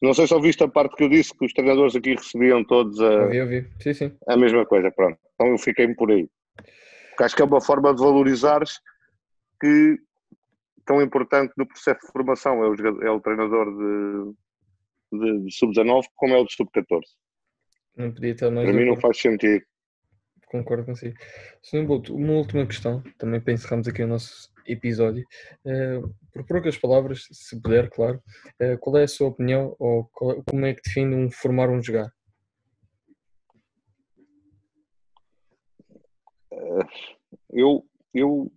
Não 0.00 0.14
sei 0.14 0.26
se 0.26 0.34
ouviste 0.34 0.62
a 0.62 0.68
parte 0.68 0.94
que 0.94 1.04
eu 1.04 1.08
disse 1.08 1.36
que 1.36 1.44
os 1.44 1.52
treinadores 1.52 1.96
aqui 1.96 2.14
recebiam 2.14 2.64
todos 2.64 3.00
a, 3.00 3.24
ouvi, 3.24 3.40
ouvi. 3.40 3.66
Sim, 3.80 3.94
sim. 3.94 4.16
a 4.28 4.36
mesma 4.36 4.64
coisa, 4.64 4.90
pronto. 4.92 5.18
Então 5.34 5.48
eu 5.48 5.58
fiquei 5.58 5.92
por 5.94 6.10
aí. 6.10 6.28
Porque 7.10 7.24
acho 7.24 7.34
que 7.34 7.42
é 7.42 7.44
uma 7.44 7.60
forma 7.60 7.92
de 7.92 8.00
valorizares 8.00 8.78
que 9.60 9.98
tão 10.86 11.02
importante 11.02 11.52
no 11.56 11.66
processo 11.66 12.00
de 12.06 12.12
formação 12.12 12.62
é 12.64 12.68
o, 12.68 13.02
é 13.02 13.10
o 13.10 13.20
treinador 13.20 13.66
de, 13.76 15.18
de, 15.18 15.44
de 15.44 15.54
sub-19 15.54 16.04
como 16.14 16.34
é 16.34 16.38
o 16.38 16.44
de 16.44 16.54
sub-14. 16.54 17.02
Não 17.96 18.12
podia 18.12 18.30
estar 18.30 18.50
mais 18.50 18.68
Para 18.68 18.76
mim 18.76 18.86
não 18.86 18.96
faz 18.96 19.20
sentido. 19.20 19.64
Concordo 20.48 20.84
consigo. 20.84 21.16
Sr. 21.62 21.86
Boto, 21.86 22.14
uma 22.14 22.34
última 22.34 22.66
questão, 22.66 23.02
também 23.18 23.40
para 23.40 23.52
encerrarmos 23.52 23.88
aqui 23.88 24.02
o 24.02 24.08
nosso 24.08 24.50
episódio. 24.66 25.24
Uh, 25.64 26.14
por 26.32 26.44
poucas 26.46 26.76
palavras, 26.76 27.26
se 27.30 27.60
puder, 27.60 27.88
claro, 27.90 28.22
uh, 28.62 28.78
qual 28.78 28.96
é 28.98 29.04
a 29.04 29.08
sua 29.08 29.28
opinião 29.28 29.74
ou 29.78 30.04
qual, 30.12 30.42
como 30.44 30.66
é 30.66 30.74
que 30.74 30.82
define 30.82 31.14
um 31.14 31.30
formar 31.30 31.70
um 31.70 31.82
jogar? 31.82 32.12
Uh, 36.52 36.84
eu, 37.50 37.84
eu 38.14 38.52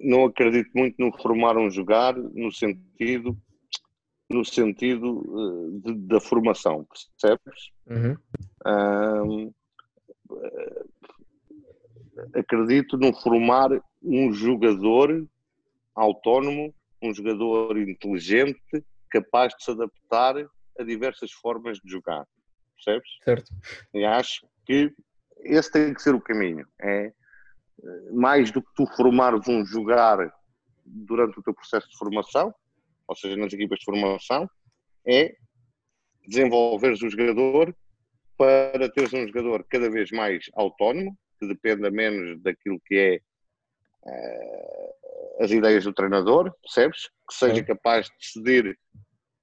não 0.00 0.24
acredito 0.24 0.70
muito 0.74 0.96
no 0.98 1.16
formar 1.18 1.56
um 1.56 1.70
jogar 1.70 2.14
no 2.16 2.52
sentido 2.52 3.36
no 4.28 4.44
sentido 4.44 5.80
de, 5.84 5.94
da 5.94 6.20
formação, 6.20 6.84
percebes? 7.20 7.70
Uhum. 7.86 8.16
Acredito 12.34 12.96
no 12.96 13.14
formar 13.14 13.70
um 14.02 14.32
jogador 14.32 15.26
autónomo, 15.94 16.74
um 17.02 17.14
jogador 17.14 17.76
inteligente, 17.78 18.84
capaz 19.10 19.54
de 19.54 19.64
se 19.64 19.70
adaptar 19.70 20.36
a 20.78 20.82
diversas 20.82 21.32
formas 21.32 21.78
de 21.78 21.90
jogar. 21.90 22.26
Percebes? 22.74 23.08
Certo. 23.22 23.52
E 23.94 24.04
acho 24.04 24.46
que 24.64 24.92
esse 25.40 25.70
tem 25.70 25.94
que 25.94 26.02
ser 26.02 26.14
o 26.14 26.20
caminho. 26.20 26.66
É 26.80 27.12
mais 28.12 28.50
do 28.50 28.62
que 28.62 28.72
tu 28.74 28.86
formares 28.96 29.46
um 29.48 29.64
jogar 29.64 30.18
durante 30.84 31.38
o 31.38 31.42
teu 31.42 31.54
processo 31.54 31.88
de 31.88 31.96
formação, 31.96 32.54
ou 33.06 33.14
seja, 33.14 33.36
nas 33.36 33.52
equipas 33.52 33.78
de 33.78 33.84
formação, 33.84 34.48
é 35.06 35.36
desenvolveres 36.26 37.02
o 37.02 37.08
jogador 37.08 37.74
para 38.36 38.88
teres 38.90 39.12
um 39.12 39.26
jogador 39.26 39.64
cada 39.68 39.90
vez 39.90 40.10
mais 40.10 40.50
autónomo, 40.54 41.16
que 41.38 41.46
dependa 41.46 41.90
menos 41.90 42.40
daquilo 42.42 42.80
que 42.84 42.96
é 42.96 43.20
uh, 44.08 45.42
as 45.44 45.50
ideias 45.50 45.84
do 45.84 45.92
treinador, 45.92 46.52
percebes? 46.62 47.08
Que 47.28 47.34
seja 47.34 47.62
capaz 47.62 48.06
de 48.06 48.12
decidir 48.18 48.78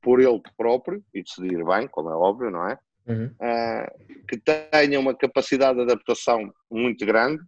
por 0.02 0.20
ele 0.20 0.42
próprio 0.58 1.04
e 1.14 1.24
decidir 1.24 1.64
bem, 1.64 1.88
como 1.88 2.10
é 2.10 2.16
óbvio, 2.16 2.52
não 2.52 2.68
é? 2.68 2.78
Uhum. 3.08 3.26
Uh, 3.26 4.26
que 4.28 4.38
tenha 4.38 5.00
uma 5.00 5.16
capacidade 5.16 5.76
de 5.78 5.84
adaptação 5.84 6.54
muito 6.70 7.06
grande, 7.06 7.42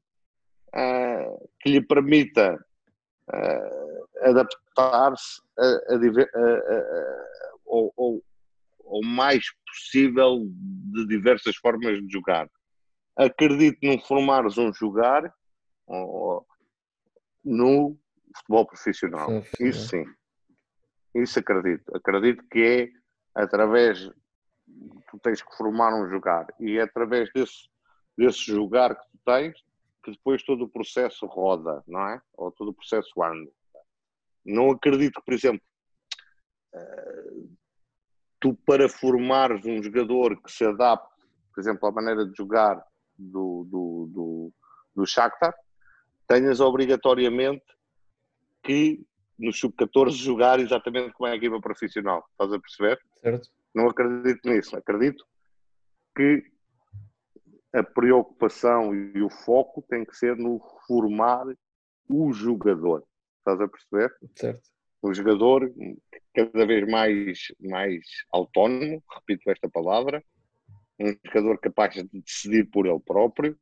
uh, 0.73 1.49
que 1.59 1.69
lhe 1.69 1.81
permita 1.81 2.57
adaptar-se 4.21 5.41
ao 8.85 9.01
mais 9.03 9.43
possível 9.67 10.45
de 10.47 11.07
diversas 11.07 11.55
formas 11.57 11.99
de 11.99 12.11
jogar. 12.11 12.49
Acredito 13.15 13.79
num 13.83 13.99
formares 13.99 14.57
um 14.57 14.73
jogar 14.73 15.33
no 17.43 17.97
futebol 18.35 18.65
profissional. 18.65 19.29
Sim, 19.29 19.67
Isso 19.67 19.87
sim. 19.89 20.05
Isso 21.13 21.39
acredito. 21.39 21.95
Acredito 21.95 22.43
que 22.51 22.91
é 23.35 23.41
através 23.41 24.09
tu 25.09 25.19
tens 25.21 25.41
que 25.41 25.55
formar 25.55 25.93
um 25.93 26.09
jogar 26.09 26.47
e 26.59 26.77
é 26.77 26.81
através 26.81 27.31
desse, 27.33 27.69
desse 28.17 28.45
jogar 28.45 28.95
que 28.95 29.05
tu 29.11 29.19
tens 29.25 29.53
que 30.03 30.11
depois 30.11 30.43
todo 30.43 30.65
o 30.65 30.69
processo 30.69 31.25
roda, 31.25 31.83
não 31.87 32.07
é? 32.09 32.21
Ou 32.33 32.51
todo 32.51 32.69
o 32.69 32.73
processo 32.73 33.23
anda. 33.23 33.51
Não 34.45 34.71
acredito 34.71 35.19
que, 35.19 35.25
por 35.25 35.33
exemplo, 35.33 35.61
eh, 36.73 37.33
tu 38.45 38.53
para 38.63 38.87
formares 38.87 39.65
um 39.65 39.81
jogador 39.81 40.39
que 40.39 40.51
se 40.51 40.63
adapte, 40.63 41.25
por 41.51 41.59
exemplo, 41.59 41.89
à 41.89 41.91
maneira 41.91 42.27
de 42.27 42.37
jogar 42.37 42.79
do, 43.17 43.65
do, 43.67 44.09
do, 44.13 44.53
do 44.95 45.05
Shakhtar, 45.07 45.51
tenhas 46.27 46.59
obrigatoriamente 46.59 47.65
que 48.61 49.03
no 49.39 49.51
sub-14 49.51 50.11
jogar 50.11 50.59
exatamente 50.59 51.11
como 51.13 51.27
é 51.27 51.31
a 51.31 51.35
equipa 51.35 51.59
profissional. 51.59 52.23
Estás 52.33 52.53
a 52.53 52.59
perceber? 52.59 52.99
Certo. 53.19 53.49
Não 53.73 53.89
acredito 53.89 54.47
nisso. 54.47 54.77
Acredito 54.77 55.25
que 56.15 56.43
a 57.73 57.81
preocupação 57.81 58.93
e 58.93 59.23
o 59.23 59.29
foco 59.29 59.83
tem 59.89 60.05
que 60.05 60.15
ser 60.15 60.37
no 60.37 60.59
formar 60.85 61.47
o 62.07 62.31
jogador. 62.31 63.03
Estás 63.39 63.59
a 63.59 63.67
perceber? 63.67 64.15
Certo. 64.35 64.69
O 65.01 65.11
jogador 65.15 65.73
cada 66.35 66.65
vez 66.65 66.87
mais, 66.87 67.39
mais 67.59 68.03
autónomo, 68.31 69.03
repito 69.13 69.49
esta 69.49 69.69
palavra, 69.69 70.23
um 70.99 71.13
jogador 71.25 71.59
capaz 71.59 71.93
de 71.93 72.03
decidir 72.21 72.69
por 72.69 72.85
ele 72.85 72.99
próprio, 72.99 73.57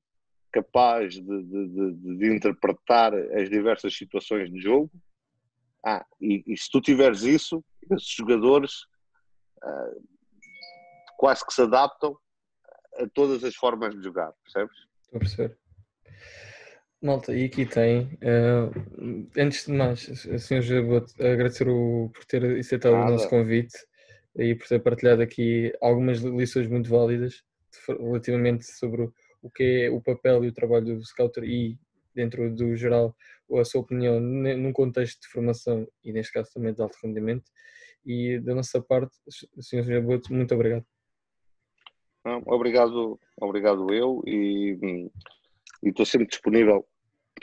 capaz 0.51 1.13
de, 1.13 1.21
de, 1.21 1.67
de, 1.67 2.17
de 2.17 2.35
interpretar 2.35 3.13
as 3.13 3.49
diversas 3.49 3.95
situações 3.95 4.51
de 4.51 4.59
jogo. 4.59 4.91
Ah, 5.85 6.05
e, 6.21 6.43
e 6.47 6.57
se 6.57 6.69
tu 6.71 6.79
tiveres 6.79 7.23
isso, 7.23 7.63
esses 7.91 8.09
jogadores 8.09 8.85
ah, 9.61 9.91
quase 11.17 11.45
que 11.45 11.53
se 11.53 11.61
adaptam 11.61 12.17
a 12.97 13.07
todas 13.13 13.43
as 13.43 13.55
formas 13.55 13.95
de 13.95 14.03
jogar, 14.03 14.31
percebes? 14.43 14.77
Estou 15.03 15.17
a 15.17 15.19
perceber. 15.19 15.57
Malta, 17.03 17.35
e 17.35 17.43
aqui 17.43 17.65
tem, 17.65 18.03
uh, 18.23 19.27
antes 19.37 19.65
de 19.65 19.73
mais, 19.73 20.03
Sr. 20.03 20.61
José, 20.61 20.79
vou 20.79 21.05
agradecer 21.19 21.67
o, 21.67 22.09
por 22.13 22.23
ter 22.23 22.57
aceitado 22.57 22.93
Nada. 22.93 23.07
o 23.07 23.11
nosso 23.11 23.27
convite 23.27 23.73
e 24.37 24.55
por 24.55 24.65
ter 24.69 24.79
partilhado 24.79 25.21
aqui 25.21 25.73
algumas 25.81 26.19
lições 26.19 26.69
muito 26.69 26.89
válidas 26.89 27.43
relativamente 27.85 28.65
sobre 28.65 29.09
o 29.41 29.49
que 29.49 29.83
é 29.83 29.89
o 29.89 29.99
papel 29.99 30.45
e 30.45 30.47
o 30.47 30.53
trabalho 30.53 30.97
do 30.97 31.03
Scouter 31.03 31.43
e, 31.43 31.77
dentro 32.15 32.49
do 32.55 32.73
geral, 32.77 33.13
a 33.53 33.65
sua 33.65 33.81
opinião 33.81 34.21
num 34.21 34.71
contexto 34.71 35.23
de 35.23 35.27
formação 35.27 35.85
e, 36.05 36.13
neste 36.13 36.31
caso, 36.31 36.51
também 36.53 36.73
de 36.73 36.81
alto 36.81 36.97
rendimento. 37.03 37.51
E 38.05 38.39
da 38.39 38.55
nossa 38.55 38.81
parte, 38.81 39.13
Sr. 39.59 39.83
José 39.83 39.99
Boto, 39.99 40.33
muito 40.33 40.55
obrigado. 40.55 40.85
Obrigado, 42.45 43.19
obrigado 43.41 43.93
eu 43.93 44.23
e, 44.25 45.09
e 45.83 45.89
estou 45.89 46.05
sempre 46.05 46.27
disponível 46.27 46.87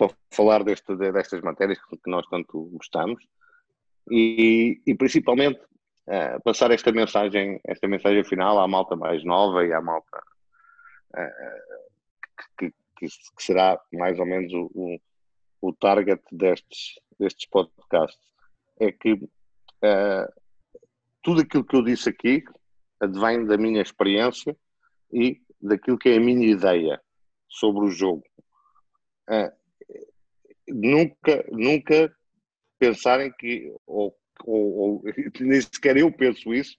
para 0.00 0.16
falar 0.30 0.64
deste, 0.64 0.96
destas 0.96 1.42
matérias 1.42 1.78
que 1.78 2.10
nós 2.10 2.26
tanto 2.28 2.70
gostamos 2.72 3.22
e, 4.10 4.80
e 4.86 4.94
principalmente 4.94 5.60
uh, 6.06 6.42
passar 6.42 6.70
esta 6.70 6.90
mensagem, 6.90 7.60
esta 7.64 7.86
mensagem 7.86 8.24
final 8.24 8.58
à 8.58 8.66
malta 8.66 8.96
mais 8.96 9.22
nova 9.24 9.62
e 9.62 9.72
à 9.74 9.80
malta 9.82 10.22
uh, 11.14 12.58
que, 12.58 12.70
que, 12.96 13.06
que, 13.08 13.42
será 13.42 13.78
mais 13.92 14.18
ou 14.18 14.24
menos 14.24 14.50
o, 14.54 14.70
o, 14.74 15.00
o, 15.60 15.72
target 15.74 16.22
destes, 16.32 16.98
destes 17.18 17.46
podcasts. 17.50 18.24
É 18.80 18.90
que 18.90 19.12
uh, 19.12 20.32
tudo 21.22 21.42
aquilo 21.42 21.64
que 21.64 21.76
eu 21.76 21.84
disse 21.84 22.08
aqui 22.08 22.42
advém 22.98 23.44
da 23.44 23.58
minha 23.58 23.82
experiência 23.82 24.56
e 25.12 25.42
daquilo 25.60 25.98
que 25.98 26.08
é 26.08 26.16
a 26.16 26.20
minha 26.20 26.46
ideia 26.46 26.98
sobre 27.50 27.84
o 27.84 27.90
jogo. 27.90 28.24
Uh, 29.28 29.59
nunca, 30.72 31.44
nunca 31.50 32.14
pensarem 32.78 33.32
que, 33.38 33.72
ou, 33.86 34.16
ou, 34.44 34.78
ou, 34.78 35.02
nem 35.40 35.60
sequer 35.60 35.96
eu 35.96 36.10
penso 36.12 36.52
isso, 36.54 36.76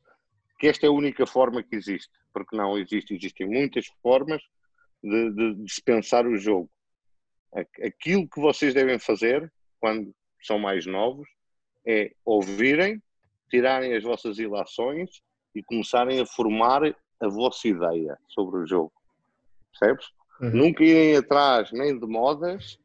que 0.59 0.67
esta 0.67 0.85
é 0.85 0.89
a 0.89 0.93
única 0.93 1.25
forma 1.25 1.63
que 1.63 1.75
existe, 1.75 2.11
porque 2.33 2.55
não 2.55 2.77
existe, 2.77 3.13
existem 3.13 3.47
muitas 3.47 3.87
formas 4.01 4.41
de, 5.03 5.55
de, 5.55 5.81
pensar 5.83 6.25
o 6.25 6.37
jogo. 6.37 6.69
Aquilo 7.83 8.29
que 8.29 8.39
vocês 8.39 8.73
devem 8.73 8.97
fazer 8.99 9.51
quando 9.79 10.13
são 10.41 10.57
mais 10.57 10.85
novos 10.85 11.27
é 11.85 12.11
ouvirem, 12.23 13.01
tirarem 13.49 13.95
as 13.95 14.03
vossas 14.03 14.37
ilações 14.37 15.21
e 15.53 15.63
começarem 15.63 16.21
a 16.21 16.25
formar 16.25 16.83
a 17.19 17.27
vossa 17.27 17.67
ideia 17.67 18.17
sobre 18.29 18.61
o 18.61 18.67
jogo. 18.67 18.93
Percebes? 19.71 20.05
Uhum. 20.39 20.51
Nunca 20.51 20.83
irem 20.83 21.17
atrás 21.17 21.71
nem 21.71 21.99
de 21.99 22.07
modas, 22.07 22.79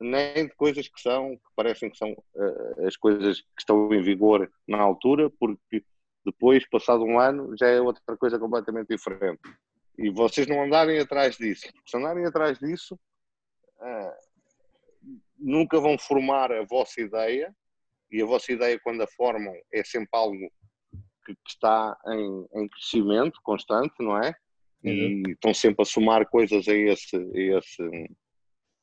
nem 0.00 0.46
de 0.46 0.54
coisas 0.54 0.88
que 0.88 1.00
são, 1.00 1.36
que 1.36 1.54
parecem 1.54 1.90
que 1.90 1.98
são 1.98 2.12
uh, 2.12 2.86
as 2.86 2.96
coisas 2.96 3.40
que 3.40 3.60
estão 3.60 3.92
em 3.92 4.02
vigor 4.02 4.50
na 4.66 4.80
altura, 4.80 5.28
porque 5.30 5.84
depois, 6.24 6.66
passado 6.68 7.04
um 7.04 7.18
ano, 7.18 7.54
já 7.56 7.68
é 7.68 7.80
outra 7.80 8.16
coisa 8.16 8.38
completamente 8.38 8.88
diferente. 8.88 9.40
E 9.98 10.10
vocês 10.10 10.46
não 10.46 10.62
andarem 10.62 10.98
atrás 10.98 11.36
disso, 11.36 11.70
porque 11.72 11.90
se 11.90 11.96
andarem 11.96 12.24
atrás 12.24 12.58
disso, 12.58 12.98
uh, 13.78 15.10
nunca 15.38 15.78
vão 15.78 15.98
formar 15.98 16.50
a 16.50 16.64
vossa 16.64 17.00
ideia, 17.00 17.54
e 18.10 18.22
a 18.22 18.26
vossa 18.26 18.52
ideia, 18.52 18.80
quando 18.82 19.02
a 19.02 19.06
formam, 19.06 19.54
é 19.72 19.84
sempre 19.84 20.08
algo 20.12 20.50
que, 21.24 21.34
que 21.34 21.50
está 21.50 21.96
em, 22.06 22.46
em, 22.54 22.68
crescimento 22.68 23.38
constante, 23.42 23.94
não 24.00 24.18
é? 24.18 24.34
Uhum. 24.82 24.90
E 25.28 25.30
estão 25.32 25.54
sempre 25.54 25.82
a 25.82 25.84
somar 25.84 26.26
coisas 26.28 26.66
a 26.66 26.74
esse, 26.74 27.16
a 27.16 27.58
esse 27.58 28.10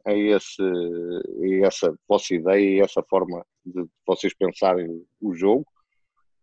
a, 0.08 0.14
esse, 0.14 0.62
a 0.62 1.68
essa 1.68 1.94
vossa 2.08 2.34
ideia 2.34 2.78
e 2.78 2.80
essa 2.80 3.04
forma 3.04 3.46
de 3.66 3.86
vocês 4.06 4.34
pensarem 4.34 5.06
o 5.22 5.36
jogo. 5.36 5.66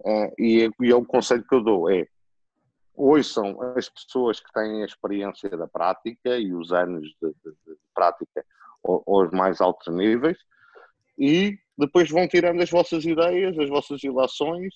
Uh, 0.00 0.30
e, 0.38 0.70
e 0.82 0.90
é 0.90 0.94
o 0.94 1.04
conselho 1.04 1.44
que 1.48 1.54
eu 1.54 1.62
dou: 1.62 1.90
é 1.90 2.06
ouçam 2.94 3.60
as 3.76 3.88
pessoas 3.88 4.38
que 4.38 4.52
têm 4.52 4.82
a 4.82 4.86
experiência 4.86 5.48
da 5.50 5.66
prática 5.66 6.38
e 6.38 6.54
os 6.54 6.72
anos 6.72 7.02
de, 7.20 7.28
de, 7.28 7.50
de 7.66 7.76
prática 7.94 8.44
aos 8.84 9.30
mais 9.32 9.60
altos 9.60 9.92
níveis 9.92 10.38
e 11.18 11.58
depois 11.76 12.10
vão 12.10 12.28
tirando 12.28 12.62
as 12.62 12.70
vossas 12.70 13.04
ideias, 13.04 13.58
as 13.58 13.68
vossas 13.68 14.02
ilações 14.04 14.74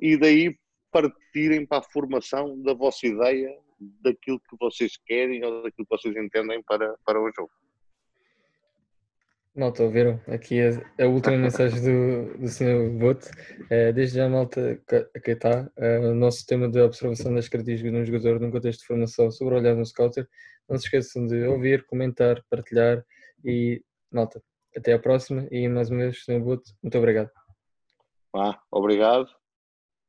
e 0.00 0.16
daí 0.16 0.56
partirem 0.90 1.66
para 1.66 1.78
a 1.78 1.90
formação 1.90 2.60
da 2.62 2.74
vossa 2.74 3.06
ideia 3.06 3.56
daquilo 4.00 4.40
que 4.40 4.56
vocês 4.58 4.96
querem 5.06 5.44
ou 5.44 5.62
daquilo 5.62 5.86
que 5.86 5.96
vocês 5.96 6.16
entendem 6.16 6.62
para, 6.62 6.96
para 7.04 7.20
o 7.20 7.30
jogo. 7.32 7.50
Malta, 9.54 9.82
ouviram? 9.82 10.18
Aqui 10.28 10.60
a, 10.62 11.04
a 11.04 11.06
última 11.06 11.36
mensagem 11.36 11.78
do, 11.82 12.38
do 12.38 12.48
Sr. 12.48 12.88
Bote. 12.98 13.30
É, 13.68 13.92
desde 13.92 14.16
já, 14.16 14.26
malta, 14.26 14.80
aqui 15.14 15.32
está. 15.32 15.70
É, 15.76 15.98
o 15.98 16.14
nosso 16.14 16.46
tema 16.46 16.70
de 16.70 16.80
observação 16.80 17.34
das 17.34 17.48
características 17.48 17.92
de 17.92 17.98
um 17.98 18.04
jogador 18.04 18.40
num 18.40 18.50
contexto 18.50 18.80
de 18.80 18.86
formação 18.86 19.30
sobre 19.30 19.56
olhar 19.56 19.76
no 19.76 19.84
scouter. 19.84 20.26
Não 20.66 20.78
se 20.78 20.86
esqueçam 20.86 21.26
de 21.26 21.44
ouvir, 21.44 21.84
comentar, 21.84 22.42
partilhar 22.48 23.04
e, 23.44 23.84
malta, 24.10 24.42
até 24.74 24.94
à 24.94 24.98
próxima. 24.98 25.46
E 25.50 25.68
mais 25.68 25.90
uma 25.90 25.98
vez, 25.98 26.24
Sr. 26.24 26.40
Bote, 26.40 26.72
muito 26.82 26.96
obrigado. 26.96 27.30
Ah, 28.34 28.58
obrigado 28.70 29.41